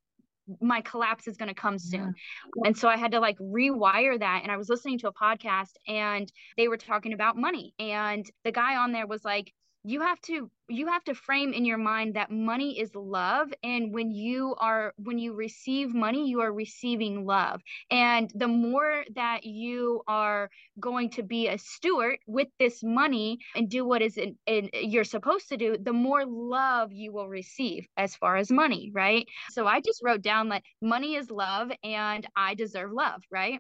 my 0.62 0.81
collapse 0.81 1.27
is 1.27 1.38
going 1.38 1.49
to 1.49 1.55
come 1.55 1.79
soon. 1.79 2.13
Yeah. 2.55 2.67
And 2.67 2.77
so 2.77 2.88
I 2.88 2.97
had 2.97 3.12
to 3.12 3.19
like 3.19 3.38
rewire 3.39 4.19
that. 4.19 4.41
And 4.43 4.51
I 4.51 4.58
was 4.58 4.69
listening 4.69 4.99
to 4.99 5.08
a 5.08 5.13
podcast 5.13 5.73
and 5.88 6.31
they 6.58 6.67
were 6.67 6.77
talking 6.77 7.13
about 7.13 7.38
money. 7.38 7.73
And 7.79 8.29
the 8.43 8.51
guy 8.51 8.75
on 8.75 8.91
there 8.91 9.08
was 9.08 9.25
like, 9.25 9.51
you 9.85 10.01
have 10.01 10.19
to 10.21 10.49
you 10.67 10.87
have 10.87 11.03
to 11.03 11.13
frame 11.13 11.53
in 11.53 11.63
your 11.63 11.77
mind 11.77 12.15
that 12.15 12.31
money 12.31 12.79
is 12.79 12.95
love 12.95 13.53
and 13.63 13.93
when 13.93 14.09
you 14.09 14.55
are 14.57 14.93
when 14.97 15.19
you 15.19 15.33
receive 15.33 15.93
money 15.93 16.27
you 16.27 16.41
are 16.41 16.51
receiving 16.51 17.25
love. 17.25 17.61
And 17.91 18.31
the 18.33 18.47
more 18.47 19.03
that 19.13 19.43
you 19.43 20.01
are 20.07 20.49
going 20.79 21.11
to 21.11 21.23
be 21.23 21.47
a 21.47 21.59
steward 21.59 22.17
with 22.25 22.47
this 22.57 22.81
money 22.83 23.37
and 23.55 23.69
do 23.69 23.85
what 23.85 24.01
is 24.01 24.17
in, 24.17 24.35
in 24.47 24.69
you're 24.73 25.03
supposed 25.03 25.49
to 25.49 25.57
do 25.57 25.77
the 25.79 25.93
more 25.93 26.25
love 26.25 26.91
you 26.91 27.13
will 27.13 27.29
receive 27.29 27.85
as 27.95 28.15
far 28.15 28.37
as 28.37 28.51
money 28.51 28.91
right? 28.93 29.27
So 29.51 29.67
i 29.67 29.81
just 29.81 30.01
wrote 30.03 30.23
down 30.23 30.49
that 30.49 30.63
money 30.81 31.15
is 31.15 31.29
love 31.29 31.71
and 31.83 32.25
i 32.35 32.55
deserve 32.55 32.91
love 32.91 33.21
right? 33.31 33.59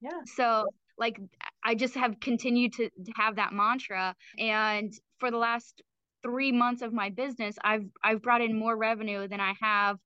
Yeah. 0.00 0.10
So 0.26 0.64
like 0.96 1.18
i 1.64 1.74
just 1.74 1.94
have 1.94 2.20
continued 2.20 2.72
to, 2.72 2.88
to 2.88 3.12
have 3.16 3.36
that 3.36 3.52
mantra 3.52 4.14
and 4.38 4.92
for 5.18 5.30
the 5.30 5.38
last 5.38 5.82
three 6.22 6.52
months 6.52 6.82
of 6.82 6.92
my 6.92 7.10
business 7.10 7.56
i've 7.62 7.84
i've 8.02 8.22
brought 8.22 8.40
in 8.40 8.58
more 8.58 8.76
revenue 8.76 9.28
than 9.28 9.40
i 9.40 9.52
have 9.60 9.98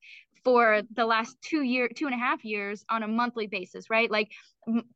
for 0.44 0.82
the 0.94 1.04
last 1.04 1.36
two 1.42 1.62
year 1.62 1.88
two 1.94 2.06
and 2.06 2.14
a 2.14 2.18
half 2.18 2.44
years 2.44 2.84
on 2.88 3.02
a 3.02 3.08
monthly 3.08 3.46
basis 3.46 3.90
right? 3.90 4.10
Like 4.10 4.30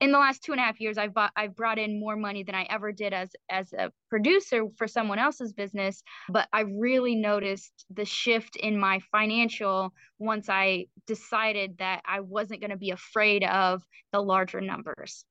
in 0.01 0.13
the 0.13 0.19
last 0.19 0.43
two 0.43 0.53
and 0.53 0.61
a 0.61 0.65
half 0.65 0.81
years 0.81 0.99
i've 0.99 1.15
bought 1.15 1.33
i've 1.37 1.57
brought 1.57 1.79
in 1.79 1.99
more 1.99 2.17
money 2.17 2.43
than 2.43 2.55
i 2.55 2.67
ever 2.69 2.93
did 2.93 3.13
as 3.13 3.31
as 3.51 3.73
a 3.73 3.91
producer 4.11 4.65
for 4.77 4.87
someone 4.87 5.19
else's 5.19 5.53
business. 5.53 6.03
But 6.29 6.49
i 6.53 6.61
really 6.61 7.15
noticed 7.15 7.85
the 7.91 8.05
shift 8.05 8.57
in 8.57 8.79
my 8.79 9.01
financial 9.11 9.93
once 10.19 10.49
i 10.49 10.87
decided 11.07 11.79
that 11.79 12.03
i 12.07 12.21
wasn't 12.21 12.61
going 12.61 12.71
to 12.71 12.77
be 12.77 12.91
afraid 12.91 13.45
of 13.45 13.83
the 14.13 14.21
larger 14.21 14.61
numbers. 14.61 15.25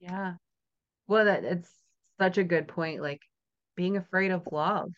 Yeah. 0.00 0.34
Well 1.06 1.24
that 1.24 1.44
it's 1.44 1.70
such 2.18 2.38
a 2.38 2.44
good 2.44 2.68
point 2.68 3.00
like 3.00 3.22
being 3.78 3.96
afraid 3.96 4.30
of 4.30 4.42
love 4.52 4.90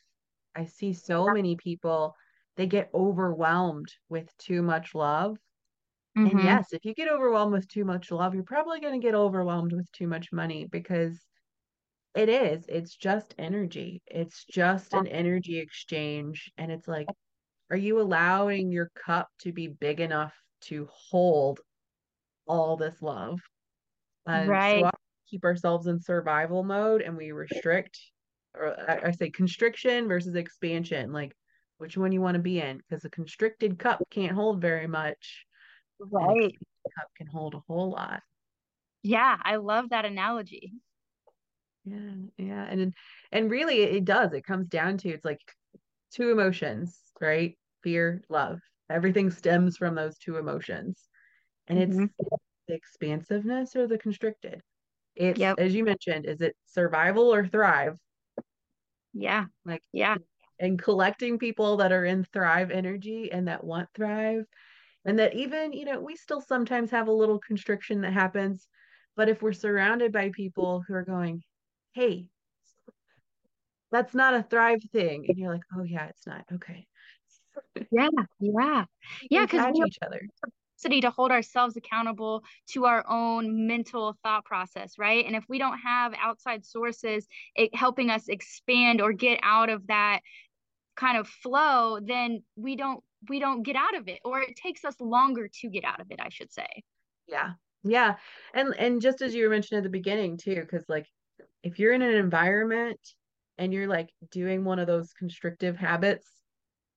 i 0.57 0.65
see 0.65 0.93
so 0.93 1.27
many 1.27 1.55
people 1.55 2.15
they 2.61 2.67
get 2.67 2.91
overwhelmed 2.93 3.89
with 4.11 4.29
too 4.37 4.61
much 4.61 4.95
love. 4.95 5.39
Mm-hmm. 6.19 6.37
And 6.37 6.45
yes, 6.45 6.73
if 6.73 6.85
you 6.85 6.93
get 6.93 7.09
overwhelmed 7.09 7.53
with 7.53 7.67
too 7.69 7.87
much 7.87 8.11
love, 8.11 8.35
you're 8.35 8.43
probably 8.43 8.81
going 8.81 9.01
to 9.01 9.07
get 9.07 9.15
overwhelmed 9.15 9.73
with 9.73 9.91
too 9.93 10.07
much 10.07 10.31
money 10.31 10.67
because 10.71 11.19
it 12.15 12.29
is. 12.29 12.67
It's 12.69 12.95
just 12.95 13.35
energy. 13.39 14.03
It's 14.07 14.45
just 14.45 14.93
an 14.93 15.07
energy 15.07 15.59
exchange. 15.59 16.51
And 16.59 16.71
it's 16.71 16.87
like, 16.87 17.07
are 17.71 17.79
you 17.79 17.99
allowing 17.99 18.71
your 18.71 18.91
cup 19.07 19.29
to 19.43 19.53
be 19.53 19.69
big 19.69 20.01
enough 20.01 20.35
to 20.65 20.87
hold 20.91 21.61
all 22.47 22.77
this 22.77 23.01
love? 23.01 23.41
And 24.27 24.51
right. 24.51 24.83
so 24.83 24.91
keep 25.31 25.45
ourselves 25.45 25.87
in 25.87 25.99
survival 25.99 26.63
mode 26.63 27.01
and 27.01 27.17
we 27.17 27.33
restrict, 27.33 27.99
or 28.55 28.77
I 29.05 29.13
say 29.13 29.31
constriction 29.31 30.09
versus 30.09 30.35
expansion. 30.35 31.13
Like, 31.13 31.35
which 31.81 31.97
one 31.97 32.13
you 32.13 32.21
want 32.21 32.35
to 32.35 32.43
be 32.43 32.61
in 32.61 32.77
because 32.77 33.05
a 33.05 33.11
constricted 33.11 33.79
cup 33.79 34.03
can't 34.11 34.33
hold 34.33 34.61
very 34.61 34.87
much. 34.87 35.47
Right. 35.99 36.55
cup 36.99 37.09
can 37.17 37.27
hold 37.27 37.55
a 37.55 37.63
whole 37.67 37.91
lot. 37.91 38.23
Yeah, 39.03 39.37
I 39.43 39.57
love 39.57 39.91
that 39.91 40.05
analogy. 40.05 40.75
Yeah, 41.85 42.13
yeah. 42.37 42.67
And 42.69 42.95
and 43.33 43.51
really 43.51 43.83
it 43.83 44.05
does. 44.05 44.33
It 44.35 44.45
comes 44.45 44.69
down 44.69 44.99
to 44.99 45.09
it's 45.09 45.25
like 45.25 45.41
two 46.13 46.31
emotions, 46.31 46.99
right? 47.19 47.57
Fear, 47.83 48.23
love. 48.29 48.61
Everything 48.91 49.31
stems 49.31 49.79
from 49.79 49.95
those 49.95 50.19
two 50.19 50.37
emotions. 50.37 51.09
And 51.67 51.79
mm-hmm. 51.79 52.05
it's 52.05 52.15
the 52.69 52.75
expansiveness 52.75 53.75
or 53.75 53.87
the 53.87 53.97
constricted. 53.97 54.61
It's 55.17 55.39
yep. 55.39 55.59
as 55.59 55.75
you 55.75 55.85
mentioned, 55.85 56.27
is 56.27 56.43
it 56.43 56.57
survival 56.67 57.33
or 57.33 57.47
thrive? 57.47 57.99
Yeah. 59.15 59.47
Like 59.65 59.83
yeah. 59.93 60.17
and 60.59 60.81
collecting 60.81 61.39
people 61.39 61.79
that 61.79 61.93
are 61.93 62.05
in 62.05 62.25
thrive 62.33 62.71
energy 62.71 63.31
and 63.33 63.49
that 63.49 63.65
want 63.65 63.89
thrive. 63.95 64.45
And 65.05 65.19
that 65.19 65.35
even 65.35 65.73
you 65.73 65.85
know 65.87 66.01
we 66.01 66.17
still 66.17 66.41
sometimes 66.43 66.91
have 66.91 67.09
a 67.09 67.13
little 67.13 67.39
constriction 67.39 68.03
that 68.03 68.13
happens 68.13 68.69
but 69.17 69.29
if 69.29 69.43
we're 69.43 69.53
surrounded 69.53 70.13
by 70.13 70.31
people 70.35 70.83
who 70.87 70.95
are 70.95 71.05
going 71.05 71.43
hey 71.95 72.27
that's 73.91 74.15
not 74.15 74.35
a 74.35 74.43
thrive 74.43 74.81
thing 74.93 75.25
and 75.29 75.39
you're 75.39 75.53
like 75.53 75.63
oh 75.77 75.83
yeah 75.83 76.07
it's 76.07 76.27
not 76.27 76.45
okay. 76.53 76.87
Yeah 77.91 78.09
yeah. 78.41 78.85
Yeah 79.31 79.47
because 79.47 79.67
we 79.73 79.85
each 79.87 79.99
other 80.03 80.21
to 80.89 81.11
hold 81.11 81.31
ourselves 81.31 81.77
accountable 81.77 82.43
to 82.69 82.87
our 82.87 83.05
own 83.09 83.67
mental 83.67 84.17
thought 84.23 84.45
process 84.45 84.95
right? 84.99 85.25
And 85.27 85.37
if 85.37 85.45
we 85.49 85.59
don't 85.59 85.79
have 85.79 86.15
outside 86.21 86.65
sources 86.65 87.27
it, 87.55 87.75
helping 87.75 88.11
us 88.11 88.29
expand 88.29 89.01
or 89.01 89.13
get 89.13 89.41
out 89.43 89.69
of 89.69 89.87
that 89.89 90.21
kind 90.97 91.17
of 91.17 91.29
flow 91.29 91.99
then 92.01 92.43
we 92.57 92.77
don't 92.77 93.03
we 93.29 93.39
don't 93.39 93.63
get 93.63 93.77
out 93.77 93.97
of 93.97 94.09
it 94.09 94.19
or 94.25 94.41
it 94.41 94.57
takes 94.57 94.85
us 94.85 94.95
longer 95.01 95.49
to 95.61 95.69
get 95.69 95.85
out 95.85 96.01
of 96.01 96.07
it 96.11 96.21
i 96.21 96.29
should 96.29 96.53
say. 96.53 96.67
Yeah. 97.27 97.53
Yeah. 97.83 98.17
And 98.55 98.75
and 98.79 99.01
just 99.01 99.23
as 99.23 99.35
you 99.35 99.45
were 99.45 99.51
mentioning 99.51 99.79
at 99.79 99.85
the 99.85 99.91
beginning 99.91 100.37
too 100.37 100.57
because 100.57 100.85
like 100.89 101.07
if 101.63 101.79
you're 101.79 101.93
in 101.93 102.03
an 102.03 102.15
environment 102.15 103.01
and 103.59 103.73
you're 103.73 103.89
like 103.89 104.11
doing 104.31 104.65
one 104.65 104.79
of 104.79 104.87
those 104.87 105.13
constrictive 105.13 105.77
habits 105.77 106.27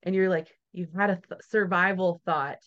and 0.03 0.15
you're 0.15 0.29
like 0.29 0.47
you've 0.71 0.93
had 0.93 1.09
a 1.09 1.15
th- 1.15 1.41
survival 1.49 2.21
thought 2.25 2.59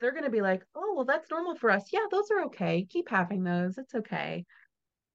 they're 0.00 0.12
going 0.12 0.24
to 0.24 0.30
be 0.30 0.40
like 0.40 0.64
oh 0.74 0.94
well 0.94 1.04
that's 1.04 1.30
normal 1.30 1.54
for 1.54 1.70
us 1.70 1.84
yeah 1.92 2.06
those 2.10 2.30
are 2.30 2.44
okay 2.44 2.86
keep 2.88 3.08
having 3.08 3.44
those 3.44 3.76
it's 3.78 3.94
okay 3.94 4.44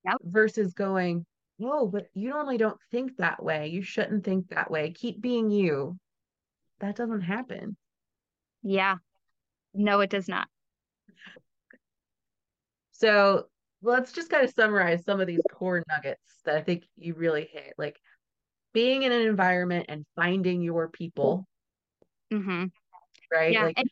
yep. 0.05 0.17
versus 0.23 0.73
going 0.73 1.25
whoa, 1.57 1.87
but 1.87 2.07
you 2.13 2.29
normally 2.29 2.57
don't 2.57 2.79
think 2.91 3.17
that 3.17 3.43
way. 3.43 3.67
You 3.67 3.81
shouldn't 3.81 4.23
think 4.23 4.49
that 4.49 4.71
way. 4.71 4.91
Keep 4.91 5.21
being 5.21 5.49
you. 5.49 5.97
That 6.79 6.95
doesn't 6.95 7.21
happen. 7.21 7.75
Yeah. 8.63 8.97
No, 9.73 9.99
it 9.99 10.09
does 10.09 10.27
not. 10.27 10.47
So 12.91 13.45
let's 13.81 14.11
just 14.11 14.29
kind 14.29 14.43
of 14.43 14.53
summarize 14.53 15.03
some 15.05 15.19
of 15.19 15.27
these 15.27 15.41
core 15.51 15.83
nuggets 15.87 16.21
that 16.45 16.55
I 16.55 16.61
think 16.61 16.83
you 16.95 17.13
really 17.13 17.47
hit. 17.51 17.73
Like 17.77 17.99
being 18.73 19.03
in 19.03 19.11
an 19.11 19.21
environment 19.21 19.87
and 19.89 20.05
finding 20.15 20.61
your 20.61 20.87
people. 20.89 21.47
Mm-hmm. 22.31 22.65
Right. 23.31 23.53
Yeah. 23.53 23.65
Like, 23.65 23.79
and 23.79 23.89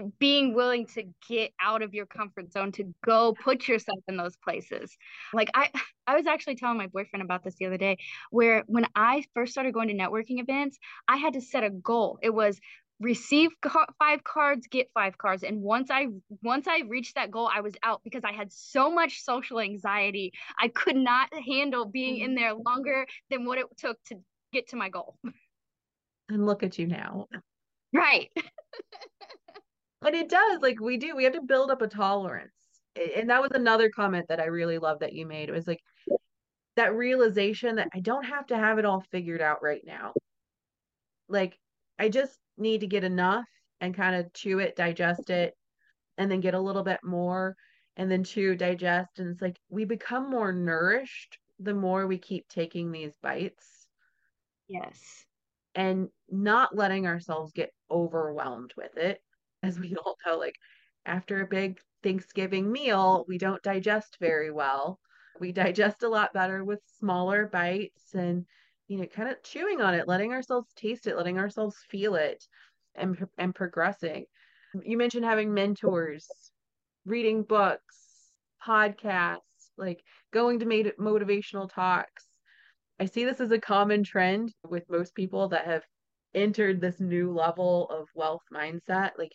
being 0.00 0.54
willing 0.54 0.86
to 0.86 1.04
get 1.28 1.52
out 1.60 1.82
of 1.82 1.94
your 1.94 2.06
comfort 2.06 2.52
zone 2.52 2.72
to 2.72 2.94
go 3.04 3.34
put 3.42 3.68
yourself 3.68 3.98
in 4.08 4.16
those 4.16 4.36
places. 4.36 4.96
Like 5.32 5.50
i 5.54 5.70
i 6.06 6.16
was 6.16 6.26
actually 6.26 6.56
telling 6.56 6.78
my 6.78 6.86
boyfriend 6.86 7.22
about 7.22 7.44
this 7.44 7.54
the 7.56 7.66
other 7.66 7.76
day 7.76 7.98
where 8.30 8.64
when 8.66 8.86
i 8.94 9.24
first 9.34 9.52
started 9.52 9.72
going 9.72 9.88
to 9.88 9.94
networking 9.94 10.40
events 10.40 10.78
i 11.06 11.16
had 11.16 11.34
to 11.34 11.40
set 11.40 11.64
a 11.64 11.70
goal. 11.70 12.18
It 12.22 12.34
was 12.34 12.60
receive 13.00 13.50
five 13.98 14.22
cards 14.22 14.66
get 14.70 14.90
five 14.92 15.16
cards. 15.16 15.42
And 15.42 15.62
once 15.62 15.90
i 15.90 16.06
once 16.42 16.66
i 16.68 16.82
reached 16.88 17.14
that 17.14 17.30
goal 17.30 17.50
i 17.52 17.60
was 17.60 17.74
out 17.82 18.02
because 18.04 18.22
i 18.24 18.32
had 18.32 18.52
so 18.52 18.90
much 18.90 19.22
social 19.22 19.60
anxiety. 19.60 20.32
I 20.58 20.68
could 20.68 20.96
not 20.96 21.28
handle 21.46 21.86
being 21.86 22.18
in 22.18 22.30
mm-hmm. 22.30 22.36
there 22.36 22.54
longer 22.54 23.06
than 23.30 23.46
what 23.46 23.58
it 23.58 23.66
took 23.78 23.96
to 24.06 24.16
get 24.52 24.68
to 24.68 24.76
my 24.76 24.88
goal. 24.88 25.16
And 26.28 26.46
look 26.46 26.62
at 26.62 26.78
you 26.78 26.86
now. 26.86 27.26
Right 27.92 28.30
but 30.00 30.14
it 30.14 30.28
does 30.28 30.60
like 30.60 30.80
we 30.80 30.96
do 30.96 31.14
we 31.16 31.24
have 31.24 31.34
to 31.34 31.42
build 31.42 31.70
up 31.70 31.82
a 31.82 31.86
tolerance. 31.86 32.52
And 33.16 33.30
that 33.30 33.40
was 33.40 33.52
another 33.54 33.88
comment 33.88 34.26
that 34.28 34.40
i 34.40 34.46
really 34.46 34.78
love 34.78 34.98
that 35.00 35.12
you 35.12 35.26
made 35.26 35.48
it 35.48 35.52
was 35.52 35.66
like 35.66 35.80
that 36.76 36.94
realization 36.94 37.76
that 37.76 37.88
i 37.94 38.00
don't 38.00 38.24
have 38.24 38.46
to 38.48 38.56
have 38.56 38.78
it 38.78 38.84
all 38.84 39.04
figured 39.10 39.40
out 39.40 39.62
right 39.62 39.82
now. 39.84 40.12
Like 41.28 41.58
i 41.98 42.08
just 42.08 42.38
need 42.58 42.80
to 42.80 42.86
get 42.86 43.04
enough 43.04 43.46
and 43.80 43.94
kind 43.94 44.16
of 44.16 44.32
chew 44.32 44.58
it 44.58 44.76
digest 44.76 45.30
it 45.30 45.54
and 46.18 46.30
then 46.30 46.40
get 46.40 46.54
a 46.54 46.60
little 46.60 46.82
bit 46.82 47.00
more 47.02 47.56
and 47.96 48.10
then 48.10 48.24
chew 48.24 48.54
digest 48.54 49.18
and 49.18 49.28
it's 49.30 49.42
like 49.42 49.58
we 49.68 49.84
become 49.84 50.30
more 50.30 50.52
nourished 50.52 51.38
the 51.60 51.74
more 51.74 52.06
we 52.06 52.18
keep 52.18 52.48
taking 52.48 52.90
these 52.90 53.12
bites. 53.22 53.86
Yes. 54.66 55.26
And 55.74 56.08
not 56.30 56.74
letting 56.74 57.06
ourselves 57.06 57.52
get 57.52 57.70
overwhelmed 57.90 58.72
with 58.76 58.96
it 58.96 59.20
as 59.62 59.78
we 59.78 59.94
all 60.04 60.16
know, 60.26 60.38
like 60.38 60.56
after 61.06 61.40
a 61.40 61.46
big 61.46 61.78
Thanksgiving 62.02 62.70
meal, 62.70 63.24
we 63.28 63.38
don't 63.38 63.62
digest 63.62 64.16
very 64.20 64.50
well. 64.50 64.98
We 65.38 65.52
digest 65.52 66.02
a 66.02 66.08
lot 66.08 66.32
better 66.32 66.64
with 66.64 66.80
smaller 66.98 67.46
bites 67.46 68.14
and, 68.14 68.44
you 68.88 68.98
know, 68.98 69.06
kind 69.06 69.30
of 69.30 69.42
chewing 69.42 69.80
on 69.80 69.94
it, 69.94 70.08
letting 70.08 70.32
ourselves 70.32 70.68
taste 70.74 71.06
it, 71.06 71.16
letting 71.16 71.38
ourselves 71.38 71.76
feel 71.88 72.14
it 72.14 72.44
and, 72.94 73.26
and 73.38 73.54
progressing. 73.54 74.26
You 74.82 74.98
mentioned 74.98 75.24
having 75.24 75.52
mentors, 75.52 76.28
reading 77.04 77.42
books, 77.42 78.30
podcasts, 78.64 79.40
like 79.76 80.02
going 80.32 80.58
to 80.60 80.66
motivational 80.66 81.72
talks. 81.72 82.26
I 82.98 83.06
see 83.06 83.24
this 83.24 83.40
as 83.40 83.50
a 83.50 83.58
common 83.58 84.04
trend 84.04 84.52
with 84.68 84.90
most 84.90 85.14
people 85.14 85.48
that 85.48 85.64
have 85.64 85.82
entered 86.34 86.80
this 86.80 87.00
new 87.00 87.32
level 87.32 87.88
of 87.88 88.08
wealth 88.14 88.44
mindset. 88.52 89.12
Like 89.18 89.32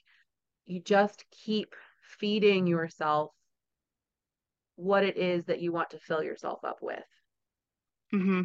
you 0.66 0.82
just 0.82 1.26
keep 1.32 1.76
feeding 2.20 2.68
yourself 2.68 3.32
what 4.76 5.04
it 5.04 5.18
is 5.18 5.46
that 5.46 5.62
you 5.62 5.72
want 5.72 5.92
to 5.92 6.00
fill 6.00 6.24
yourself 6.24 6.60
up 6.64 6.78
with. 6.82 7.04
Mm-hmm. 8.14 8.42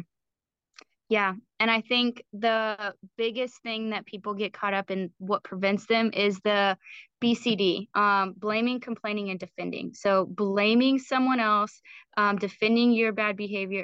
Yeah. 1.09 1.33
And 1.59 1.69
I 1.69 1.81
think 1.81 2.23
the 2.31 2.95
biggest 3.17 3.61
thing 3.63 3.89
that 3.89 4.05
people 4.05 4.33
get 4.33 4.53
caught 4.53 4.73
up 4.73 4.91
in 4.91 5.11
what 5.17 5.43
prevents 5.43 5.85
them 5.85 6.11
is 6.13 6.39
the 6.39 6.77
BCD, 7.21 7.93
um, 7.93 8.33
blaming, 8.37 8.79
complaining, 8.79 9.29
and 9.29 9.37
defending. 9.37 9.93
So 9.93 10.25
blaming 10.25 10.99
someone 10.99 11.41
else, 11.41 11.81
um, 12.15 12.37
defending 12.37 12.93
your 12.93 13.11
bad 13.11 13.35
behavior, 13.35 13.83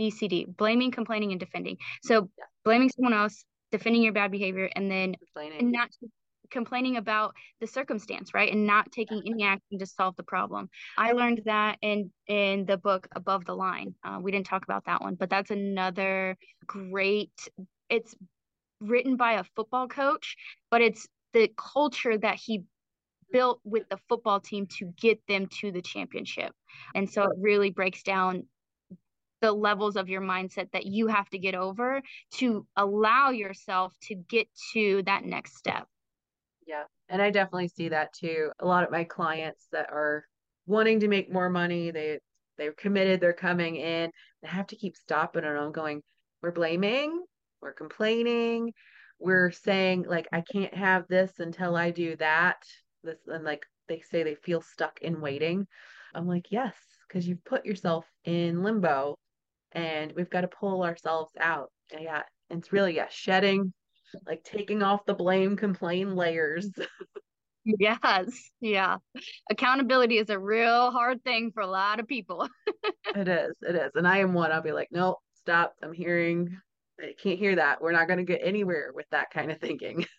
BCD, 0.00 0.56
blaming, 0.56 0.90
complaining, 0.90 1.32
and 1.32 1.40
defending. 1.40 1.76
So 2.02 2.30
yeah. 2.38 2.44
blaming 2.64 2.88
someone 2.88 3.12
else, 3.12 3.44
defending 3.70 4.02
your 4.02 4.14
bad 4.14 4.30
behavior, 4.30 4.70
and 4.74 4.90
then 4.90 5.16
and 5.36 5.70
not 5.70 5.90
complaining 6.50 6.96
about 6.96 7.34
the 7.60 7.66
circumstance 7.66 8.34
right 8.34 8.52
and 8.52 8.66
not 8.66 8.90
taking 8.92 9.22
any 9.26 9.44
action 9.44 9.78
to 9.78 9.86
solve 9.86 10.14
the 10.16 10.22
problem 10.22 10.68
i 10.98 11.12
learned 11.12 11.40
that 11.44 11.76
in 11.82 12.10
in 12.28 12.64
the 12.66 12.76
book 12.76 13.08
above 13.14 13.44
the 13.44 13.54
line 13.54 13.94
uh, 14.04 14.18
we 14.20 14.30
didn't 14.30 14.46
talk 14.46 14.64
about 14.64 14.84
that 14.84 15.00
one 15.00 15.14
but 15.14 15.30
that's 15.30 15.50
another 15.50 16.36
great 16.66 17.32
it's 17.88 18.14
written 18.80 19.16
by 19.16 19.32
a 19.34 19.44
football 19.56 19.88
coach 19.88 20.36
but 20.70 20.80
it's 20.80 21.06
the 21.32 21.50
culture 21.56 22.16
that 22.16 22.36
he 22.36 22.64
built 23.34 23.60
with 23.64 23.82
the 23.88 23.98
football 24.08 24.38
team 24.38 24.64
to 24.78 24.86
get 24.96 25.20
them 25.26 25.48
to 25.48 25.72
the 25.72 25.82
championship. 25.82 26.52
And 26.94 27.10
so 27.10 27.24
it 27.24 27.36
really 27.40 27.70
breaks 27.70 28.04
down 28.04 28.44
the 29.40 29.52
levels 29.52 29.96
of 29.96 30.08
your 30.08 30.22
mindset 30.22 30.70
that 30.72 30.86
you 30.86 31.08
have 31.08 31.28
to 31.30 31.38
get 31.38 31.56
over 31.56 32.00
to 32.34 32.64
allow 32.76 33.30
yourself 33.30 33.92
to 34.02 34.14
get 34.14 34.46
to 34.72 35.02
that 35.06 35.24
next 35.24 35.56
step. 35.56 35.86
Yeah. 36.66 36.84
And 37.08 37.20
I 37.20 37.30
definitely 37.30 37.68
see 37.68 37.88
that 37.90 38.12
too. 38.12 38.50
A 38.58 38.66
lot 38.66 38.84
of 38.84 38.90
my 38.90 39.04
clients 39.04 39.66
that 39.72 39.90
are 39.90 40.24
wanting 40.66 41.00
to 41.00 41.08
make 41.08 41.32
more 41.32 41.50
money, 41.50 41.90
they 41.90 42.18
they're 42.56 42.72
committed, 42.72 43.20
they're 43.20 43.32
coming 43.32 43.76
in. 43.76 44.10
They 44.42 44.48
have 44.48 44.66
to 44.68 44.76
keep 44.76 44.96
stopping 44.96 45.44
and 45.44 45.58
I'm 45.58 45.72
going, 45.72 46.02
we're 46.42 46.52
blaming, 46.52 47.24
we're 47.60 47.72
complaining, 47.72 48.72
we're 49.18 49.50
saying 49.50 50.04
like 50.08 50.28
I 50.32 50.42
can't 50.42 50.74
have 50.74 51.06
this 51.08 51.32
until 51.38 51.76
I 51.76 51.90
do 51.90 52.16
that. 52.16 52.62
This 53.02 53.18
and 53.26 53.44
like 53.44 53.64
they 53.88 54.00
say 54.00 54.22
they 54.22 54.36
feel 54.36 54.62
stuck 54.62 55.00
in 55.02 55.20
waiting. 55.20 55.66
I'm 56.14 56.26
like, 56.26 56.46
yes, 56.50 56.74
because 57.08 57.26
you've 57.26 57.44
put 57.44 57.66
yourself 57.66 58.06
in 58.24 58.62
limbo 58.62 59.16
and 59.72 60.12
we've 60.12 60.30
got 60.30 60.42
to 60.42 60.48
pull 60.48 60.82
ourselves 60.82 61.32
out. 61.38 61.70
And 61.92 62.02
yeah, 62.02 62.22
it's 62.50 62.72
really 62.72 62.96
yeah, 62.96 63.08
shedding, 63.10 63.72
like 64.26 64.44
taking 64.44 64.82
off 64.82 65.04
the 65.06 65.14
blame, 65.14 65.56
complain 65.56 66.14
layers. 66.14 66.70
yes, 67.64 68.30
yeah. 68.60 68.96
Accountability 69.50 70.18
is 70.18 70.30
a 70.30 70.38
real 70.38 70.90
hard 70.90 71.22
thing 71.24 71.50
for 71.52 71.62
a 71.62 71.66
lot 71.66 72.00
of 72.00 72.06
people. 72.06 72.48
it 73.14 73.28
is, 73.28 73.54
it 73.62 73.74
is. 73.74 73.90
And 73.94 74.06
I 74.06 74.18
am 74.18 74.34
one, 74.34 74.52
I'll 74.52 74.62
be 74.62 74.72
like, 74.72 74.88
no, 74.90 75.16
stop. 75.34 75.74
I'm 75.82 75.92
hearing 75.92 76.58
I 77.00 77.14
can't 77.20 77.38
hear 77.38 77.56
that. 77.56 77.80
We're 77.80 77.92
not 77.92 78.06
going 78.06 78.18
to 78.18 78.24
get 78.24 78.40
anywhere 78.42 78.92
with 78.94 79.06
that 79.10 79.30
kind 79.30 79.50
of 79.50 79.58
thinking. 79.58 80.06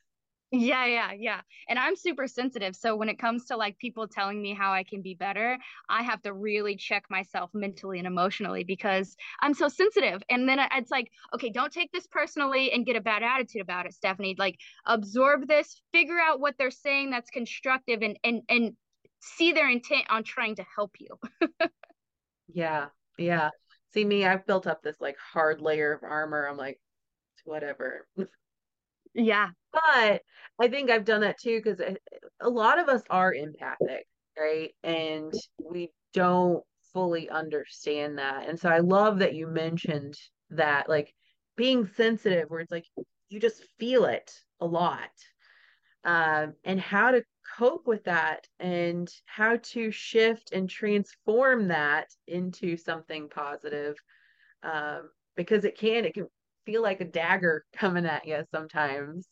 Yeah, 0.57 0.85
yeah, 0.85 1.11
yeah. 1.11 1.41
And 1.67 1.77
I'm 1.77 1.95
super 1.95 2.27
sensitive. 2.27 2.75
So 2.75 2.95
when 2.95 3.09
it 3.09 3.19
comes 3.19 3.45
to 3.47 3.57
like 3.57 3.77
people 3.77 4.07
telling 4.07 4.41
me 4.41 4.53
how 4.53 4.71
I 4.71 4.83
can 4.83 5.01
be 5.01 5.13
better, 5.13 5.57
I 5.89 6.01
have 6.03 6.21
to 6.21 6.33
really 6.33 6.77
check 6.77 7.03
myself 7.09 7.49
mentally 7.53 7.97
and 7.97 8.07
emotionally 8.07 8.63
because 8.63 9.15
I'm 9.41 9.53
so 9.53 9.67
sensitive. 9.67 10.23
And 10.29 10.47
then 10.47 10.59
uh, 10.59 10.69
it's 10.75 10.91
like, 10.91 11.11
okay, 11.33 11.49
don't 11.49 11.73
take 11.73 11.91
this 11.91 12.07
personally 12.07 12.71
and 12.71 12.85
get 12.85 12.95
a 12.95 13.01
bad 13.01 13.21
attitude 13.21 13.61
about 13.61 13.85
it, 13.85 13.93
Stephanie. 13.93 14.35
Like 14.37 14.57
absorb 14.85 15.47
this, 15.47 15.81
figure 15.91 16.19
out 16.19 16.39
what 16.39 16.55
they're 16.57 16.71
saying 16.71 17.09
that's 17.09 17.29
constructive 17.29 18.01
and 18.01 18.17
and 18.23 18.41
and 18.47 18.73
see 19.19 19.51
their 19.51 19.69
intent 19.69 20.05
on 20.09 20.23
trying 20.23 20.55
to 20.55 20.65
help 20.75 20.91
you. 20.99 21.19
yeah. 22.53 22.87
Yeah. 23.17 23.49
See 23.93 24.05
me, 24.05 24.25
I've 24.25 24.45
built 24.45 24.67
up 24.67 24.83
this 24.83 25.01
like 25.01 25.17
hard 25.17 25.59
layer 25.61 25.91
of 25.91 26.03
armor. 26.03 26.47
I'm 26.47 26.57
like, 26.57 26.79
whatever. 27.43 28.07
Yeah. 29.16 29.49
But 29.72 30.22
I 30.59 30.68
think 30.70 30.91
I've 30.91 31.05
done 31.05 31.22
that 31.22 31.39
too 31.39 31.61
because 31.63 31.82
a 32.41 32.49
lot 32.49 32.80
of 32.80 32.88
us 32.89 33.01
are 33.09 33.34
empathic, 33.34 34.05
right? 34.38 34.72
And 34.84 35.34
we 35.59 35.91
don't 36.13 36.63
fully 36.93 37.30
understand 37.30 38.20
that. 38.20 38.47
And 38.47 38.59
so 38.59 38.70
I 38.70 38.80
love 38.80 39.20
that 39.20 39.34
you 39.34 39.47
mentioned 39.47 40.16
that, 40.51 40.88
like 40.88 41.13
being 41.57 41.88
sensitive, 41.88 42.49
where 42.49 42.59
it's 42.59 42.72
like 42.72 42.86
you 43.30 43.39
just 43.39 43.63
feel 43.80 44.05
it 44.05 44.32
a 44.61 44.66
lot, 44.66 45.09
um, 46.03 46.53
and 46.63 46.80
how 46.80 47.11
to 47.11 47.24
cope 47.57 47.88
with 47.88 48.03
that 48.05 48.45
and 48.59 49.09
how 49.26 49.57
to 49.57 49.91
shift 49.91 50.51
and 50.53 50.70
transform 50.70 51.70
that 51.70 52.07
into 52.28 52.78
something 52.78 53.30
positive. 53.30 53.95
Um, 54.63 55.09
because 55.36 55.66
it 55.66 55.78
can, 55.78 56.05
it 56.05 56.13
can 56.13 56.28
feel 56.66 56.82
like 56.82 57.01
a 57.01 57.05
dagger 57.05 57.66
coming 57.76 58.05
at 58.05 58.28
you 58.28 58.43
sometimes. 58.51 59.28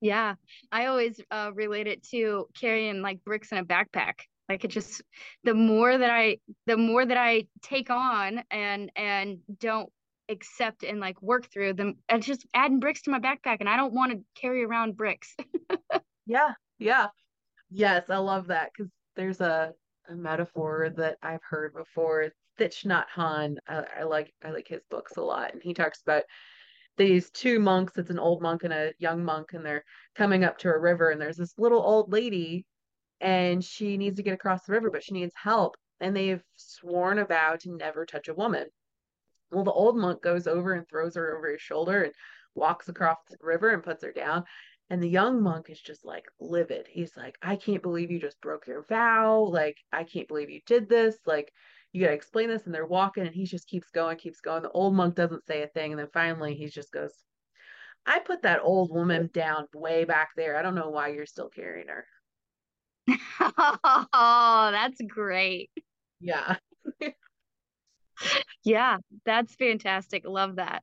Yeah, 0.00 0.34
I 0.72 0.86
always 0.86 1.20
uh, 1.30 1.50
relate 1.54 1.86
it 1.86 2.02
to 2.08 2.46
carrying 2.58 3.02
like 3.02 3.24
bricks 3.24 3.52
in 3.52 3.58
a 3.58 3.64
backpack. 3.64 4.14
Like 4.48 4.64
it 4.64 4.68
just 4.68 5.02
the 5.44 5.54
more 5.54 5.96
that 5.96 6.10
I 6.10 6.38
the 6.66 6.76
more 6.76 7.04
that 7.04 7.16
I 7.16 7.46
take 7.62 7.90
on 7.90 8.42
and 8.50 8.90
and 8.94 9.38
don't 9.58 9.90
accept 10.28 10.84
and 10.84 11.00
like 11.00 11.20
work 11.20 11.50
through 11.52 11.74
them, 11.74 11.94
and 12.08 12.22
just 12.22 12.46
adding 12.54 12.80
bricks 12.80 13.02
to 13.02 13.10
my 13.10 13.18
backpack, 13.18 13.58
and 13.60 13.68
I 13.68 13.76
don't 13.76 13.92
want 13.92 14.12
to 14.12 14.40
carry 14.40 14.64
around 14.64 14.96
bricks. 14.96 15.34
yeah, 16.26 16.52
yeah, 16.78 17.08
yes, 17.70 18.04
I 18.08 18.18
love 18.18 18.46
that 18.48 18.70
because 18.72 18.90
there's 19.16 19.40
a 19.40 19.72
a 20.08 20.14
metaphor 20.14 20.90
that 20.96 21.18
I've 21.22 21.42
heard 21.48 21.74
before. 21.74 22.30
Thich 22.58 22.84
Nhat 22.86 23.04
I, 23.16 23.72
uh, 23.72 23.82
I 24.00 24.02
like 24.04 24.32
I 24.44 24.50
like 24.50 24.68
his 24.68 24.82
books 24.90 25.16
a 25.16 25.22
lot, 25.22 25.52
and 25.52 25.62
he 25.62 25.74
talks 25.74 26.02
about 26.02 26.24
these 26.96 27.30
two 27.30 27.58
monks. 27.60 27.98
It's 27.98 28.10
an 28.10 28.18
old 28.18 28.42
monk 28.42 28.64
and 28.64 28.72
a 28.72 28.92
young 28.98 29.24
monk, 29.24 29.52
and 29.52 29.64
they're 29.64 29.84
coming 30.14 30.44
up 30.44 30.58
to 30.58 30.68
a 30.68 30.78
river, 30.78 31.10
and 31.10 31.20
there's 31.20 31.36
this 31.36 31.58
little 31.58 31.82
old 31.82 32.12
lady, 32.12 32.64
and 33.20 33.62
she 33.64 33.96
needs 33.96 34.16
to 34.16 34.22
get 34.22 34.34
across 34.34 34.64
the 34.64 34.72
river, 34.72 34.90
but 34.90 35.04
she 35.04 35.14
needs 35.14 35.34
help, 35.34 35.76
and 36.00 36.16
they've 36.16 36.42
sworn 36.56 37.18
a 37.18 37.24
vow 37.24 37.56
to 37.60 37.76
never 37.76 38.06
touch 38.06 38.28
a 38.28 38.34
woman. 38.34 38.66
Well, 39.50 39.64
the 39.64 39.72
old 39.72 39.96
monk 39.96 40.22
goes 40.22 40.46
over 40.46 40.72
and 40.72 40.88
throws 40.88 41.14
her 41.14 41.36
over 41.36 41.52
his 41.52 41.60
shoulder 41.60 42.02
and 42.02 42.12
walks 42.54 42.88
across 42.88 43.18
the 43.28 43.36
river 43.40 43.70
and 43.70 43.82
puts 43.82 44.02
her 44.02 44.12
down. 44.12 44.44
And 44.90 45.02
the 45.02 45.08
young 45.08 45.42
monk 45.42 45.68
is 45.68 45.80
just 45.80 46.04
like 46.04 46.24
livid. 46.40 46.86
He's 46.88 47.16
like, 47.16 47.36
I 47.42 47.56
can't 47.56 47.82
believe 47.82 48.10
you 48.10 48.20
just 48.20 48.40
broke 48.40 48.66
your 48.66 48.84
vow. 48.84 49.40
Like, 49.40 49.76
I 49.92 50.04
can't 50.04 50.28
believe 50.28 50.50
you 50.50 50.60
did 50.66 50.88
this. 50.88 51.16
Like, 51.26 51.52
you 51.96 52.02
got 52.02 52.08
to 52.08 52.14
explain 52.14 52.48
this. 52.48 52.66
And 52.66 52.74
they're 52.74 52.86
walking, 52.86 53.26
and 53.26 53.34
he 53.34 53.46
just 53.46 53.66
keeps 53.66 53.90
going, 53.90 54.18
keeps 54.18 54.42
going. 54.42 54.62
The 54.62 54.70
old 54.70 54.94
monk 54.94 55.14
doesn't 55.14 55.46
say 55.46 55.62
a 55.62 55.66
thing. 55.66 55.92
And 55.92 55.98
then 55.98 56.08
finally, 56.12 56.54
he 56.54 56.66
just 56.66 56.92
goes, 56.92 57.10
I 58.04 58.18
put 58.18 58.42
that 58.42 58.60
old 58.62 58.90
woman 58.92 59.30
down 59.32 59.64
way 59.74 60.04
back 60.04 60.28
there. 60.36 60.58
I 60.58 60.62
don't 60.62 60.74
know 60.74 60.90
why 60.90 61.08
you're 61.08 61.24
still 61.24 61.48
carrying 61.48 61.88
her. 61.88 62.04
oh, 63.40 64.68
that's 64.72 65.00
great. 65.08 65.70
Yeah. 66.20 66.56
yeah, 68.62 68.98
that's 69.24 69.54
fantastic. 69.54 70.24
Love 70.26 70.56
that 70.56 70.82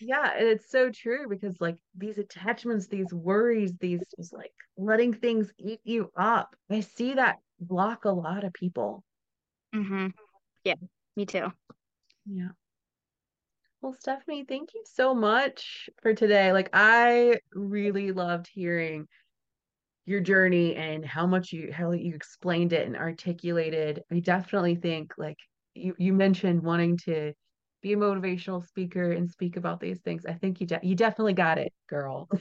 yeah 0.00 0.34
it's 0.36 0.70
so 0.70 0.90
true 0.90 1.26
because 1.28 1.60
like 1.60 1.76
these 1.96 2.18
attachments 2.18 2.86
these 2.86 3.12
worries 3.12 3.72
these 3.80 4.00
just 4.16 4.32
like 4.32 4.52
letting 4.76 5.12
things 5.12 5.52
eat 5.58 5.80
you 5.82 6.08
up 6.16 6.54
i 6.70 6.78
see 6.78 7.14
that 7.14 7.38
block 7.58 8.04
a 8.04 8.08
lot 8.08 8.44
of 8.44 8.52
people 8.52 9.02
mm-hmm. 9.74 10.06
Yeah 10.64 10.74
me 11.16 11.26
too 11.26 11.50
yeah 12.26 12.48
well 13.80 13.92
stephanie 13.92 14.44
thank 14.48 14.74
you 14.74 14.82
so 14.84 15.14
much 15.14 15.88
for 16.02 16.14
today 16.14 16.52
like 16.52 16.68
i 16.72 17.38
really 17.52 18.12
loved 18.12 18.48
hearing 18.52 19.06
your 20.04 20.20
journey 20.20 20.74
and 20.74 21.04
how 21.04 21.26
much 21.26 21.52
you 21.52 21.70
how 21.72 21.92
you 21.92 22.14
explained 22.14 22.72
it 22.72 22.86
and 22.86 22.96
articulated 22.96 24.02
i 24.10 24.20
definitely 24.20 24.74
think 24.74 25.12
like 25.18 25.36
you 25.74 25.94
you 25.98 26.12
mentioned 26.12 26.62
wanting 26.62 26.96
to 26.96 27.32
be 27.80 27.92
a 27.92 27.96
motivational 27.96 28.66
speaker 28.66 29.12
and 29.12 29.30
speak 29.30 29.56
about 29.56 29.80
these 29.80 30.00
things. 30.00 30.26
I 30.26 30.32
think 30.32 30.60
you 30.60 30.66
de- 30.66 30.80
you 30.82 30.94
definitely 30.94 31.34
got 31.34 31.58
it, 31.58 31.72
girl. 31.88 32.28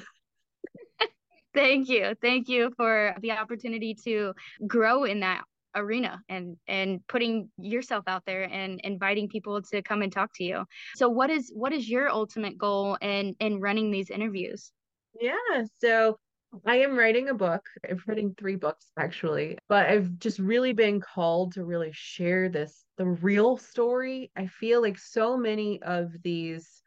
Thank 1.54 1.90
you. 1.90 2.16
Thank 2.22 2.50
you 2.50 2.72
for 2.76 3.16
the 3.22 3.32
opportunity 3.32 3.96
to 4.06 4.34
grow 4.66 5.04
in 5.04 5.22
that 5.22 5.44
arena 5.78 6.22
and 6.30 6.58
and 6.68 7.06
putting 7.08 7.50
yourself 7.58 8.04
out 8.08 8.24
there 8.26 8.44
and 8.44 8.80
inviting 8.84 9.30
people 9.30 9.62
to 9.62 9.82
come 9.82 10.02
and 10.02 10.12
talk 10.12 10.32
to 10.36 10.44
you. 10.44 10.66
So 10.96 11.10
what 11.10 11.30
is 11.30 11.52
what 11.54 11.74
is 11.74 11.90
your 11.90 12.10
ultimate 12.10 12.58
goal 12.58 12.98
in 13.02 13.36
in 13.40 13.60
running 13.60 13.92
these 13.92 14.10
interviews? 14.10 14.72
Yeah, 15.20 15.64
so 15.80 16.18
I 16.66 16.78
am 16.78 16.98
writing 16.98 17.30
a 17.30 17.34
book. 17.34 17.66
I'm 17.90 18.02
writing 18.08 18.36
three 18.38 18.56
books 18.56 18.92
actually, 18.98 19.58
but 19.68 19.88
I've 19.88 20.18
just 20.20 20.40
really 20.40 20.74
been 20.74 21.02
called 21.02 21.54
to 21.54 21.66
really 21.66 21.92
share 21.94 22.50
this, 22.50 22.86
the 22.98 23.06
real 23.06 23.58
story. 23.58 24.32
I 24.36 24.48
feel 24.48 24.82
like 24.82 24.98
so 24.98 25.38
many 25.38 25.82
of 25.82 26.12
these 26.24 26.82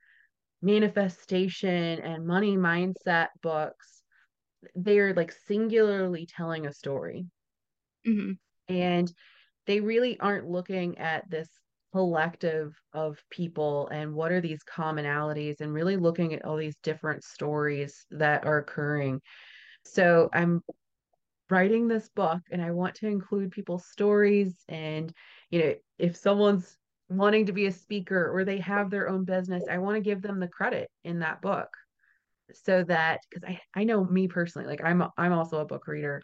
manifestation 0.63 2.01
and 2.01 2.27
money 2.27 2.57
mindset 2.57 3.29
books, 3.43 4.03
they're 4.75 5.15
like 5.15 5.33
singularly 5.47 6.27
telling 6.27 6.67
a 6.67 6.73
story. 6.73 7.27
Mm-hmm. 8.07 8.33
And 8.71 9.13
they 9.67 9.81
really 9.81 10.19
aren't 10.21 10.49
looking 10.49 10.99
at 10.99 11.29
this 11.31 11.49
collective 11.93 12.75
of 12.93 13.19
people 13.31 13.89
and 13.89 14.15
what 14.15 14.31
are 14.31 14.41
these 14.41 14.63
commonalities 14.63 15.61
and 15.61 15.75
really 15.75 15.97
looking 15.97 16.33
at 16.33 16.45
all 16.45 16.57
these 16.57 16.77
different 16.85 17.25
stories 17.25 18.07
that 18.13 18.47
are 18.47 18.59
occurring 18.59 19.21
so 19.85 20.29
I'm 20.33 20.63
writing 21.49 21.89
this 21.89 22.09
book 22.09 22.41
and 22.51 22.63
I 22.63 22.71
want 22.71 22.95
to 22.97 23.09
include 23.09 23.51
people's 23.51 23.87
stories. 23.87 24.55
And, 24.69 25.13
you 25.51 25.61
know, 25.61 25.75
if 25.99 26.17
someone's 26.17 26.77
wanting 27.09 27.47
to 27.47 27.53
be 27.53 27.67
a 27.67 27.73
speaker 27.73 28.31
or 28.33 28.45
they 28.45 28.59
have 28.61 28.91
their 28.91 29.09
own 29.09 29.25
business, 29.25 29.65
I 29.69 29.79
want 29.79 29.97
to 29.97 30.01
give 30.01 30.23
them 30.23 30.39
the 30.39 30.49
credit 30.49 30.89
in 31.05 31.21
that 31.21 31.43
book 31.43 31.69
so 32.53 32.85
that 32.85 33.21
because 33.29 33.45
I, 33.49 33.61
I 33.75 33.85
know 33.85 34.05
me 34.05 34.29
personally, 34.29 34.67
like 34.67 34.83
I'm 34.85 35.03
I'm 35.17 35.33
also 35.33 35.59
a 35.59 35.65
book 35.65 35.87
reader. 35.87 36.23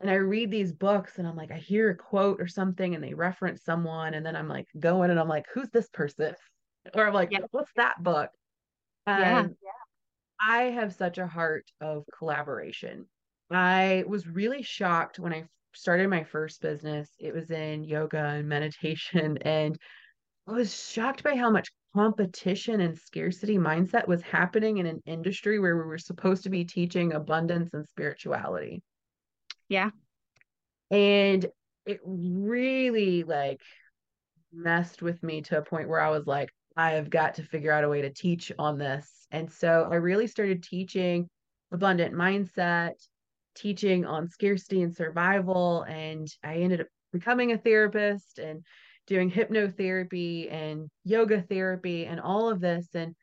And 0.00 0.10
I 0.10 0.14
read 0.14 0.50
these 0.50 0.72
books 0.72 1.18
and 1.18 1.26
I'm 1.26 1.36
like, 1.36 1.50
I 1.50 1.56
hear 1.56 1.90
a 1.90 1.96
quote 1.96 2.40
or 2.40 2.46
something 2.46 2.94
and 2.94 3.02
they 3.02 3.14
reference 3.14 3.64
someone, 3.64 4.14
and 4.14 4.24
then 4.24 4.36
I'm 4.36 4.48
like 4.48 4.68
going 4.78 5.10
and 5.10 5.18
I'm 5.18 5.28
like, 5.28 5.46
who's 5.52 5.70
this 5.70 5.88
person? 5.88 6.34
Or 6.94 7.06
I'm 7.06 7.12
like, 7.12 7.32
yeah. 7.32 7.40
what's 7.50 7.72
that 7.76 8.02
book? 8.02 8.30
Yeah. 9.06 9.46
I 10.40 10.62
have 10.70 10.94
such 10.94 11.18
a 11.18 11.26
heart 11.26 11.66
of 11.82 12.04
collaboration. 12.16 13.04
I 13.50 14.04
was 14.06 14.26
really 14.26 14.62
shocked 14.62 15.18
when 15.18 15.34
I 15.34 15.44
started 15.74 16.08
my 16.08 16.24
first 16.24 16.62
business. 16.62 17.10
It 17.18 17.34
was 17.34 17.50
in 17.50 17.84
yoga 17.84 18.24
and 18.24 18.48
meditation. 18.48 19.38
And 19.44 19.78
I 20.46 20.52
was 20.52 20.74
shocked 20.74 21.22
by 21.22 21.36
how 21.36 21.50
much 21.50 21.68
competition 21.94 22.80
and 22.80 22.96
scarcity 22.98 23.58
mindset 23.58 24.06
was 24.08 24.22
happening 24.22 24.78
in 24.78 24.86
an 24.86 25.02
industry 25.04 25.58
where 25.58 25.76
we 25.76 25.84
were 25.84 25.98
supposed 25.98 26.42
to 26.44 26.50
be 26.50 26.64
teaching 26.64 27.12
abundance 27.12 27.74
and 27.74 27.86
spirituality. 27.86 28.82
Yeah. 29.68 29.90
And 30.90 31.46
it 31.86 32.00
really 32.04 33.24
like 33.24 33.60
messed 34.52 35.02
with 35.02 35.22
me 35.22 35.42
to 35.42 35.58
a 35.58 35.62
point 35.62 35.88
where 35.88 36.00
I 36.00 36.10
was 36.10 36.26
like, 36.26 36.50
I 36.76 36.92
have 36.92 37.10
got 37.10 37.34
to 37.34 37.42
figure 37.42 37.72
out 37.72 37.84
a 37.84 37.88
way 37.88 38.02
to 38.02 38.10
teach 38.10 38.52
on 38.58 38.78
this. 38.78 39.26
And 39.30 39.50
so 39.50 39.88
I 39.90 39.96
really 39.96 40.26
started 40.26 40.62
teaching 40.62 41.28
abundant 41.72 42.14
mindset, 42.14 42.92
teaching 43.54 44.06
on 44.06 44.28
scarcity 44.28 44.82
and 44.82 44.94
survival. 44.94 45.82
And 45.82 46.28
I 46.44 46.56
ended 46.56 46.82
up 46.82 46.86
becoming 47.12 47.52
a 47.52 47.58
therapist 47.58 48.38
and 48.38 48.64
doing 49.06 49.30
hypnotherapy 49.30 50.52
and 50.52 50.88
yoga 51.04 51.42
therapy 51.42 52.06
and 52.06 52.20
all 52.20 52.48
of 52.48 52.60
this. 52.60 52.86
And 52.94 53.14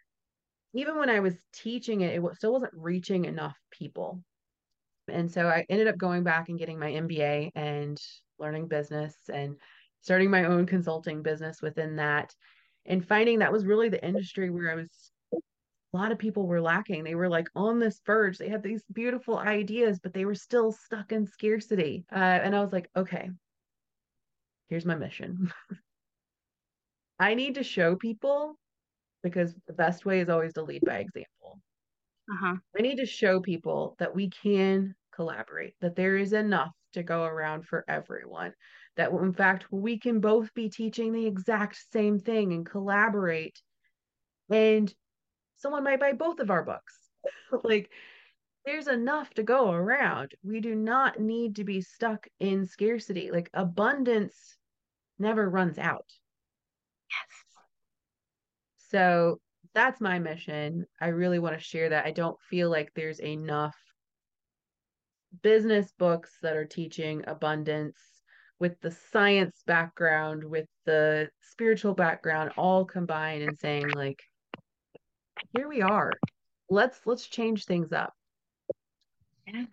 even 0.74 0.98
when 0.98 1.10
I 1.10 1.22
was 1.22 1.36
teaching 1.54 2.02
it, 2.02 2.16
it 2.16 2.36
still 2.36 2.54
wasn't 2.54 2.74
reaching 2.76 3.26
enough 3.26 3.58
people. 3.72 4.22
And 5.08 5.32
so 5.32 5.48
I 5.48 5.66
ended 5.70 5.88
up 5.88 5.98
going 5.98 6.24
back 6.24 6.50
and 6.50 6.60
getting 6.60 6.80
my 6.80 6.92
MBA 6.92 7.52
and 7.56 7.98
learning 8.40 8.68
business 8.68 9.16
and 9.32 9.56
starting 10.02 10.30
my 10.30 10.46
own 10.46 10.66
consulting 10.66 11.22
business 11.22 11.62
within 11.62 11.96
that 11.98 12.34
and 12.86 13.06
finding 13.06 13.40
that 13.40 13.52
was 13.52 13.66
really 13.66 13.90
the 13.90 14.06
industry 14.06 14.50
where 14.50 14.72
I 14.72 14.76
was 14.76 15.12
a 15.34 15.98
lot 15.98 16.12
of 16.12 16.20
people 16.20 16.46
were 16.46 16.62
lacking. 16.62 17.04
They 17.04 17.16
were 17.16 17.30
like 17.30 17.48
on 17.56 17.80
this 17.80 18.02
verge. 18.06 18.38
They 18.38 18.50
had 18.50 18.62
these 18.62 18.84
beautiful 18.92 19.38
ideas, 19.38 19.98
but 20.00 20.14
they 20.14 20.26
were 20.26 20.36
still 20.36 20.74
stuck 20.74 21.14
in 21.14 21.26
scarcity. 21.26 22.06
Uh, 22.12 22.16
and 22.16 22.54
I 22.54 22.60
was 22.60 22.74
like, 22.74 22.90
okay, 22.98 23.30
here's 24.68 24.86
my 24.86 24.96
mission. 24.96 25.54
I 27.20 27.34
need 27.34 27.56
to 27.56 27.64
show 27.64 27.96
people 27.96 28.60
because 29.24 29.56
the 29.68 29.74
best 29.74 30.06
way 30.06 30.20
is 30.20 30.28
always 30.28 30.54
to 30.54 30.64
lead 30.64 30.82
by 30.86 30.98
example. 30.98 31.62
Uh-huh. 32.32 32.56
I 32.78 32.82
need 32.82 32.98
to 32.98 33.06
show 33.06 33.40
people 33.40 33.96
that 34.00 34.16
we 34.16 34.30
can 34.30 34.96
collaborate, 35.14 35.76
that 35.82 35.96
there 35.96 36.18
is 36.18 36.34
enough 36.34 36.72
to 36.94 37.04
go 37.04 37.24
around 37.24 37.68
for 37.68 37.86
everyone, 37.88 38.54
that 38.98 39.12
in 39.12 39.34
fact 39.34 39.66
we 39.72 40.00
can 40.00 40.20
both 40.20 40.54
be 40.54 40.70
teaching 40.70 41.14
the 41.14 41.28
exact 41.28 41.78
same 41.92 42.20
thing 42.20 42.54
and 42.54 42.66
collaborate. 42.66 43.62
And 44.50 44.94
someone 45.58 45.84
might 45.84 46.00
buy 46.00 46.14
both 46.14 46.40
of 46.40 46.50
our 46.50 46.64
books. 46.64 47.00
like 47.64 47.90
there's 48.66 48.88
enough 48.88 49.32
to 49.36 49.44
go 49.44 49.72
around. 49.72 50.34
We 50.44 50.60
do 50.60 50.74
not 50.74 51.20
need 51.20 51.58
to 51.58 51.64
be 51.64 51.82
stuck 51.82 52.28
in 52.40 52.66
scarcity. 52.66 53.30
Like 53.32 53.50
abundance 53.54 54.58
never 55.20 55.48
runs 55.48 55.78
out. 55.78 56.10
Yes. 57.12 57.62
So 58.90 59.40
that's 59.76 60.00
my 60.00 60.18
mission. 60.18 60.86
I 61.02 61.08
really 61.10 61.38
want 61.38 61.56
to 61.56 61.64
share 61.64 61.90
that. 61.90 62.06
I 62.06 62.12
don't 62.12 62.40
feel 62.50 62.70
like 62.72 62.92
there's 62.96 63.20
enough 63.20 63.76
business 65.44 65.92
books 66.00 66.32
that 66.42 66.56
are 66.56 66.66
teaching 66.66 67.24
abundance 67.28 67.98
with 68.58 68.80
the 68.80 68.92
science 69.12 69.62
background, 69.68 70.46
with 70.46 70.68
the 70.86 71.28
spiritual 71.42 71.94
background, 71.94 72.52
all 72.58 72.86
combined 72.86 73.44
and 73.44 73.60
saying 73.60 73.90
like, 73.90 74.24
here 75.56 75.68
we 75.68 75.82
are. 75.82 76.14
Let's 76.70 77.00
let's 77.06 77.28
change 77.28 77.66
things 77.66 77.92
up. 77.92 78.14
Yeah, 79.46 79.66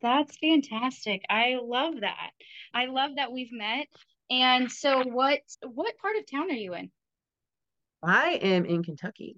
that's 0.00 0.38
fantastic. 0.38 1.22
I 1.28 1.58
love 1.60 1.94
that. 2.00 2.30
I 2.72 2.86
love 2.86 3.10
that 3.16 3.32
we've 3.32 3.52
met. 3.52 3.88
And 4.30 4.70
so 4.70 5.02
what 5.02 5.40
what 5.62 5.98
part 5.98 6.16
of 6.16 6.30
town 6.30 6.48
are 6.50 6.54
you 6.54 6.74
in? 6.74 6.90
I 8.04 8.38
am 8.40 8.64
in 8.64 8.84
Kentucky. 8.84 9.36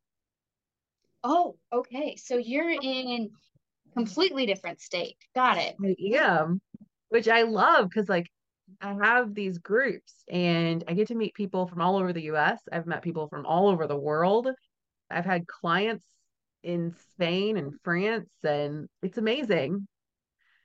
Oh, 1.22 1.56
okay. 1.72 2.16
So 2.16 2.36
you're 2.36 2.70
in 2.70 3.30
completely 3.94 4.46
different 4.46 4.80
state. 4.80 5.16
Got 5.34 5.58
it. 5.58 5.76
I 5.84 6.16
am, 6.16 6.60
which 7.08 7.28
I 7.28 7.42
love 7.42 7.88
because 7.88 8.08
like 8.08 8.26
I 8.80 8.94
have 9.02 9.34
these 9.34 9.58
groups 9.58 10.14
and 10.30 10.84
I 10.88 10.94
get 10.94 11.08
to 11.08 11.14
meet 11.14 11.34
people 11.34 11.66
from 11.66 11.80
all 11.80 11.96
over 11.96 12.12
the 12.12 12.24
US. 12.24 12.60
I've 12.72 12.86
met 12.86 13.02
people 13.02 13.28
from 13.28 13.46
all 13.46 13.68
over 13.68 13.86
the 13.86 13.96
world. 13.96 14.48
I've 15.10 15.24
had 15.24 15.46
clients 15.46 16.04
in 16.62 16.94
Spain 17.12 17.56
and 17.56 17.72
France, 17.82 18.30
and 18.44 18.88
it's 19.02 19.18
amazing. 19.18 19.86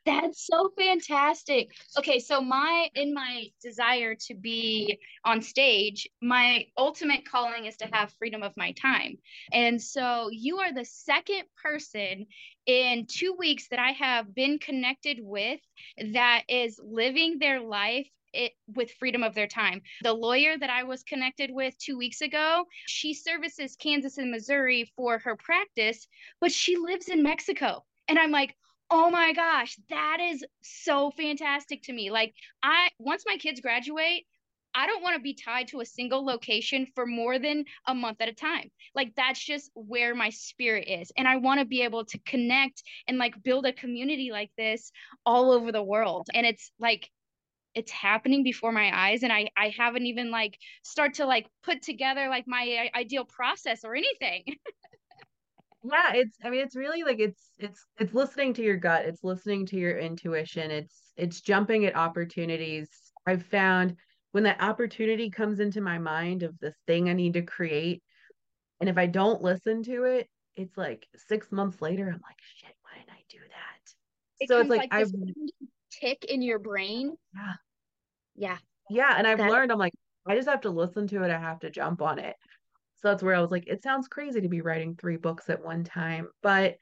That's 0.06 0.46
so 0.46 0.72
fantastic. 0.78 1.72
Okay, 1.98 2.20
so 2.20 2.40
my 2.40 2.90
in 2.94 3.14
my 3.14 3.46
desire 3.62 4.16
to 4.28 4.36
be 4.36 5.00
on 5.24 5.42
stage, 5.42 6.08
my 6.22 6.66
ultimate 6.78 7.28
calling 7.28 7.66
is 7.66 7.76
to 7.78 7.88
have 7.92 8.14
freedom 8.20 8.44
of 8.44 8.54
my 8.56 8.72
time. 8.74 9.18
And 9.52 9.82
so 9.82 10.30
you 10.32 10.60
are 10.60 10.72
the 10.72 10.86
second 10.86 11.44
person 11.62 12.28
in 12.68 13.08
2 13.08 13.36
weeks 13.38 13.68
that 13.70 13.80
I 13.80 13.92
have 13.92 14.36
been 14.36 14.60
connected 14.60 15.20
with 15.22 15.60
that 16.14 16.44
is 16.50 16.80
living 16.84 17.40
their 17.40 17.60
life 17.62 18.08
it 18.32 18.52
with 18.76 18.92
freedom 19.00 19.24
of 19.24 19.34
their 19.34 19.48
time. 19.48 19.82
The 20.04 20.14
lawyer 20.14 20.58
that 20.58 20.70
I 20.70 20.84
was 20.84 21.04
connected 21.04 21.50
with 21.52 21.76
two 21.78 21.98
weeks 21.98 22.22
ago, 22.22 22.66
she 22.86 23.14
services 23.14 23.78
Kansas 23.78 24.18
and 24.18 24.30
Missouri 24.30 24.92
for 24.96 25.20
her 25.20 25.36
practice, 25.38 26.06
but 26.42 26.52
she 26.52 26.76
lives 26.76 27.08
in 27.08 27.24
Mexico. 27.24 27.86
And 28.08 28.20
I'm 28.20 28.32
like, 28.32 28.56
oh 28.90 29.10
my 29.10 29.34
gosh, 29.34 29.78
that 29.90 30.18
is 30.22 30.44
so 30.62 31.12
fantastic 31.12 31.84
to 31.84 31.94
me. 31.94 32.12
Like, 32.12 32.34
I 32.64 32.90
once 33.00 33.24
my 33.28 33.38
kids 33.38 33.62
graduate, 33.62 34.24
I 34.76 34.88
don't 34.88 35.02
want 35.02 35.16
to 35.16 35.22
be 35.22 35.34
tied 35.34 35.70
to 35.70 35.80
a 35.80 35.86
single 35.86 36.26
location 36.26 36.86
for 36.96 37.06
more 37.06 37.40
than 37.40 37.64
a 37.88 37.96
month 37.96 38.18
at 38.20 38.28
a 38.28 38.34
time. 38.34 38.70
Like 38.94 39.14
that's 39.16 39.44
just 39.44 39.72
where 39.74 40.14
my 40.14 40.30
spirit 40.30 40.88
is. 40.90 41.12
And 41.18 41.28
I 41.28 41.38
want 41.38 41.62
to 41.62 41.66
be 41.66 41.82
able 41.82 42.04
to 42.06 42.20
connect 42.20 42.84
and 43.08 43.18
like 43.18 43.42
build 43.42 43.66
a 43.66 43.72
community 43.74 44.32
like 44.32 44.52
this 44.58 44.92
all 45.26 45.52
over 45.52 45.72
the 45.72 45.82
world. 45.82 46.28
And 46.34 46.46
it's 46.46 46.72
like 46.78 47.10
it's 47.74 47.92
happening 47.92 48.44
before 48.44 48.72
my 48.72 48.92
eyes 48.94 49.24
and 49.24 49.32
I 49.32 49.50
I 49.58 49.74
haven't 49.78 50.06
even 50.06 50.32
like 50.32 50.58
start 50.84 51.16
to 51.16 51.26
like 51.26 51.48
put 51.64 51.82
together 51.82 52.28
like 52.30 52.46
my 52.48 52.90
uh, 52.94 52.98
ideal 52.98 53.26
process 53.26 53.86
or 53.86 53.96
anything. 53.96 54.44
yeah, 55.92 56.14
it's 56.14 56.38
I 56.44 56.50
mean 56.50 56.62
it's 56.62 56.76
really 56.76 57.04
like 57.04 57.20
it's 57.20 57.52
it's 57.58 57.86
it's 58.00 58.14
listening 58.14 58.54
to 58.56 58.62
your 58.64 58.78
gut, 58.78 59.06
it's 59.06 59.24
listening 59.24 59.66
to 59.68 59.78
your 59.78 59.98
intuition, 59.98 60.72
it's 60.72 61.12
it's 61.16 61.42
jumping 61.42 61.86
at 61.86 61.96
opportunities. 61.96 62.90
I've 63.28 63.44
found 63.44 63.96
when 64.32 64.44
that 64.44 64.62
opportunity 64.62 65.30
comes 65.30 65.60
into 65.60 65.82
my 65.82 65.98
mind 65.98 66.44
of 66.44 66.58
this 66.60 66.76
thing 66.88 67.10
I 67.10 67.14
need 67.14 67.34
to 67.34 67.42
create 67.42 68.04
and 68.80 68.90
if 68.90 68.98
I 68.98 69.06
don't 69.06 69.42
listen 69.42 69.84
to 69.84 70.04
it, 70.04 70.28
it's 70.56 70.78
like 70.78 71.08
6 71.16 71.52
months 71.52 71.82
later 71.82 72.08
I'm 72.08 72.14
like 72.14 72.40
shit, 72.58 72.76
why 72.82 72.92
didn't 72.98 73.12
I 73.12 73.24
do 73.30 73.40
that? 73.40 73.94
It 74.40 74.50
so 74.50 74.60
it's 74.60 74.70
like, 74.70 74.92
like 74.92 74.94
I've 74.94 75.12
tick 75.92 76.26
in 76.26 76.42
your 76.42 76.60
brain. 76.60 77.16
Yeah. 77.34 77.54
Yeah. 78.36 78.58
Yeah. 78.90 79.16
And 79.18 79.28
I've 79.28 79.38
that... 79.38 79.50
learned, 79.50 79.72
I'm 79.72 79.80
like, 79.80 79.94
I 80.28 80.36
just 80.36 80.50
have 80.50 80.62
to 80.62 80.70
listen 80.70 81.08
to 81.10 81.24
it. 81.24 81.32
I 81.32 81.40
have 81.40 81.60
to 81.60 81.70
jump 81.70 82.02
on 82.02 82.20
it. 82.20 82.36
So 82.96 83.10
that's 83.10 83.24
where 83.24 83.36
I 83.36 83.42
was 83.42 83.52
like, 83.52 83.68
it 83.68 83.84
sounds 83.84 84.08
crazy 84.08 84.42
to 84.42 84.50
be 84.50 84.62
writing 84.62 84.96
three 84.96 85.18
books 85.18 85.50
at 85.50 85.64
one 85.64 85.84
time. 85.84 86.30
But 86.42 86.78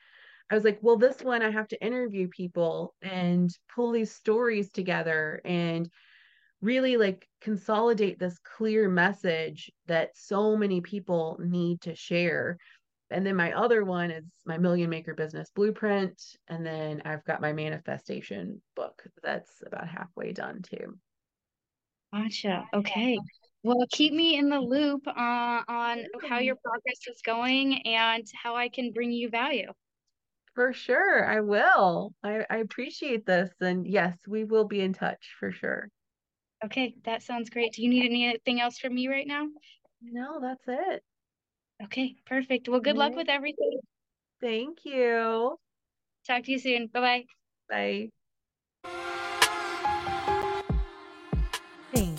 I 0.50 0.56
was 0.56 0.64
like, 0.64 0.80
well, 0.82 0.98
this 0.98 1.22
one 1.22 1.42
I 1.42 1.50
have 1.50 1.68
to 1.70 1.84
interview 1.84 2.28
people 2.28 2.94
and 3.02 3.50
pull 3.74 3.92
these 3.92 4.14
stories 4.14 4.72
together 4.72 5.42
and 5.44 5.90
really 6.62 6.96
like 6.98 7.28
consolidate 7.42 8.20
this 8.20 8.38
clear 8.40 8.88
message 8.90 9.72
that 9.88 10.12
so 10.16 10.56
many 10.56 10.82
people 10.82 11.38
need 11.42 11.82
to 11.82 11.96
share. 11.96 12.58
And 13.10 13.26
then 13.26 13.36
my 13.36 13.52
other 13.54 13.84
one 13.84 14.12
is 14.12 14.24
my 14.46 14.58
Million 14.58 14.90
Maker 14.90 15.14
Business 15.14 15.50
Blueprint. 15.54 16.22
And 16.48 16.66
then 16.66 17.02
I've 17.06 17.26
got 17.26 17.42
my 17.42 17.54
manifestation 17.54 18.62
book 18.76 19.04
that's 19.22 19.62
about 19.66 19.88
halfway 19.88 20.32
done 20.32 20.62
too. 20.62 20.98
Gotcha. 22.14 22.66
Okay. 22.74 23.18
Well, 23.64 23.86
keep 23.90 24.14
me 24.14 24.38
in 24.38 24.50
the 24.50 24.60
loop 24.60 25.08
uh, 25.08 25.12
on 25.68 26.06
how 26.30 26.40
your 26.40 26.58
progress 26.58 27.08
is 27.08 27.22
going 27.26 27.82
and 27.88 28.26
how 28.34 28.56
I 28.56 28.68
can 28.68 28.92
bring 28.92 29.12
you 29.12 29.30
value. 29.30 29.72
For 30.54 30.74
sure. 30.74 31.26
I 31.26 31.40
will. 31.40 32.14
I, 32.24 32.46
I 32.50 32.58
appreciate 32.58 33.26
this. 33.26 33.50
And 33.62 33.88
yes, 33.88 34.18
we 34.28 34.44
will 34.44 34.66
be 34.66 34.82
in 34.82 34.94
touch 34.94 35.36
for 35.40 35.52
sure. 35.52 35.90
Okay. 36.66 36.96
That 37.06 37.24
sounds 37.24 37.50
great. 37.50 37.74
Do 37.74 37.82
you 37.82 37.90
need 37.90 38.06
anything 38.06 38.60
else 38.60 38.78
from 38.78 38.94
me 38.94 39.08
right 39.08 39.26
now? 39.26 39.48
No, 40.02 40.40
that's 40.42 40.64
it. 40.68 41.04
Okay. 41.86 42.16
Perfect. 42.26 42.68
Well, 42.68 42.82
good 42.82 42.98
luck 42.98 43.16
with 43.16 43.30
everything. 43.30 43.80
Thank 44.42 44.86
you. 44.86 45.58
Talk 46.28 46.44
to 46.44 46.52
you 46.52 46.60
soon. 46.60 46.88
Bye-bye. 46.88 47.26
Bye. 47.70 49.13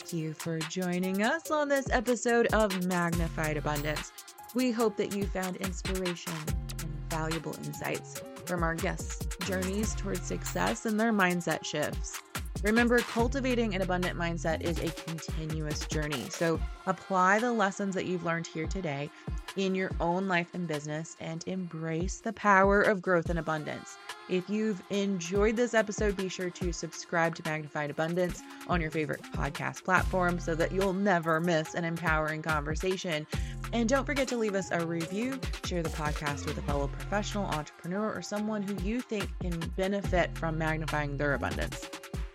Thank 0.05 0.23
you 0.23 0.35
for 0.35 0.59
joining 0.59 1.23
us 1.23 1.51
on 1.51 1.67
this 1.67 1.89
episode 1.91 2.49
of 2.49 2.87
Magnified 2.87 3.57
Abundance. 3.57 4.13
We 4.55 4.71
hope 4.71 4.99
that 4.99 5.17
you 5.17 5.25
found 5.25 5.57
inspiration 5.57 6.35
and 6.83 6.91
valuable 7.09 7.57
insights. 7.65 8.21
from 8.45 8.63
our 8.63 8.75
guests' 8.75 9.27
journeys 9.47 9.95
towards 9.95 10.21
success 10.21 10.85
and 10.85 11.01
their 11.01 11.13
mindset 11.13 11.65
shifts. 11.65 12.21
Remember, 12.63 12.99
cultivating 12.99 13.75
an 13.75 13.81
abundant 13.81 14.19
mindset 14.19 14.61
is 14.61 14.79
a 14.81 14.91
continuous 14.91 15.87
journey. 15.87 16.27
So 16.29 16.61
apply 16.87 17.39
the 17.39 17.53
lessons 17.53 17.95
that 17.95 18.05
you've 18.05 18.25
learned 18.25 18.47
here 18.47 18.67
today 18.67 19.11
in 19.57 19.75
your 19.75 19.91
own 20.01 20.29
life 20.29 20.49
and 20.53 20.69
business 20.69 21.17
and 21.21 21.43
embrace 21.47 22.21
the 22.21 22.33
power 22.35 22.83
of 22.83 23.01
growth 23.01 23.31
and 23.31 23.39
abundance. 23.39 23.97
If 24.29 24.49
you've 24.49 24.83
enjoyed 24.89 25.55
this 25.55 25.75
episode, 25.75 26.17
be 26.17 26.31
sure 26.31 26.49
to 26.49 26.73
subscribe 26.73 27.35
to 27.35 27.43
Magnified 27.45 27.91
Abundance 27.91 28.43
on 28.69 28.81
your 28.81 28.91
favorite 28.91 29.23
podcast 29.35 29.85
platform 29.85 30.39
so 30.39 30.55
that 30.55 30.73
you'll 30.73 30.95
never 30.95 31.41
miss 31.41 31.75
an 31.75 31.85
empowering 31.85 32.41
conversation. 32.41 33.27
And 33.75 33.87
don't 33.87 34.07
forget 34.07 34.27
to 34.29 34.39
leave 34.39 34.55
us 34.55 34.71
a 34.71 34.87
review, 34.87 35.39
share 35.67 35.83
the 35.83 35.91
podcast 35.91 36.47
with 36.47 36.57
a 36.57 36.63
fellow 36.63 36.89
professional 36.89 37.45
entrepreneur 37.47 38.15
or 38.15 38.23
someone 38.23 38.63
who 38.63 38.83
you 38.83 39.03
think 39.03 39.29
can 39.41 39.59
benefit 39.77 40.37
from 40.39 40.57
magnifying 40.57 41.19
their 41.19 41.35
abundance. 41.35 41.91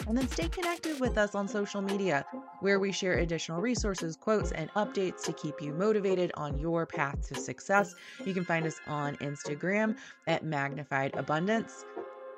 And 0.10 0.18
then 0.18 0.28
stay 0.28 0.48
connected 0.48 1.00
with 1.00 1.20
us 1.20 1.36
on 1.36 1.48
social 1.48 1.84
media, 1.84 2.26
where 2.62 2.80
we 2.80 2.92
share 2.92 3.20
additional 3.20 3.62
resources, 3.62 4.16
quotes, 4.16 4.52
and 4.52 4.74
updates 4.74 5.24
to 5.26 5.34
keep 5.34 5.62
you 5.62 5.72
motivated 5.72 6.32
on 6.34 6.58
your 6.58 6.88
path 6.88 7.28
to 7.28 7.36
success. 7.36 7.94
You 8.26 8.34
can 8.34 8.44
find 8.44 8.66
us 8.66 8.80
on 8.88 9.18
Instagram 9.18 9.96
at 10.26 10.44
Magnified 10.44 11.16
Abundance. 11.16 11.86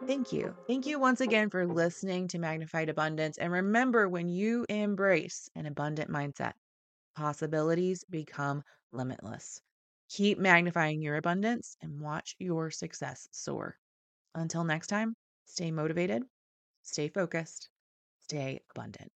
Thank 0.05 0.34
you. 0.34 0.53
Thank 0.67 0.86
you 0.86 0.99
once 0.99 1.22
again 1.22 1.49
for 1.49 1.65
listening 1.65 2.28
to 2.28 2.39
Magnified 2.39 2.89
Abundance. 2.89 3.38
And 3.38 3.53
remember, 3.53 4.09
when 4.09 4.28
you 4.28 4.65
embrace 4.67 5.49
an 5.55 5.65
abundant 5.65 6.11
mindset, 6.11 6.51
possibilities 7.15 8.03
become 8.09 8.63
limitless. 8.91 9.61
Keep 10.09 10.39
magnifying 10.39 11.01
your 11.01 11.15
abundance 11.15 11.78
and 11.82 12.01
watch 12.01 12.36
your 12.38 12.69
success 12.69 13.30
soar. 13.32 13.78
Until 14.36 14.65
next 14.65 14.88
time, 14.88 15.15
stay 15.45 15.72
motivated 15.72 16.24
Stay 16.84 17.07
focused, 17.09 17.69
stay 18.21 18.61
abundant. 18.71 19.11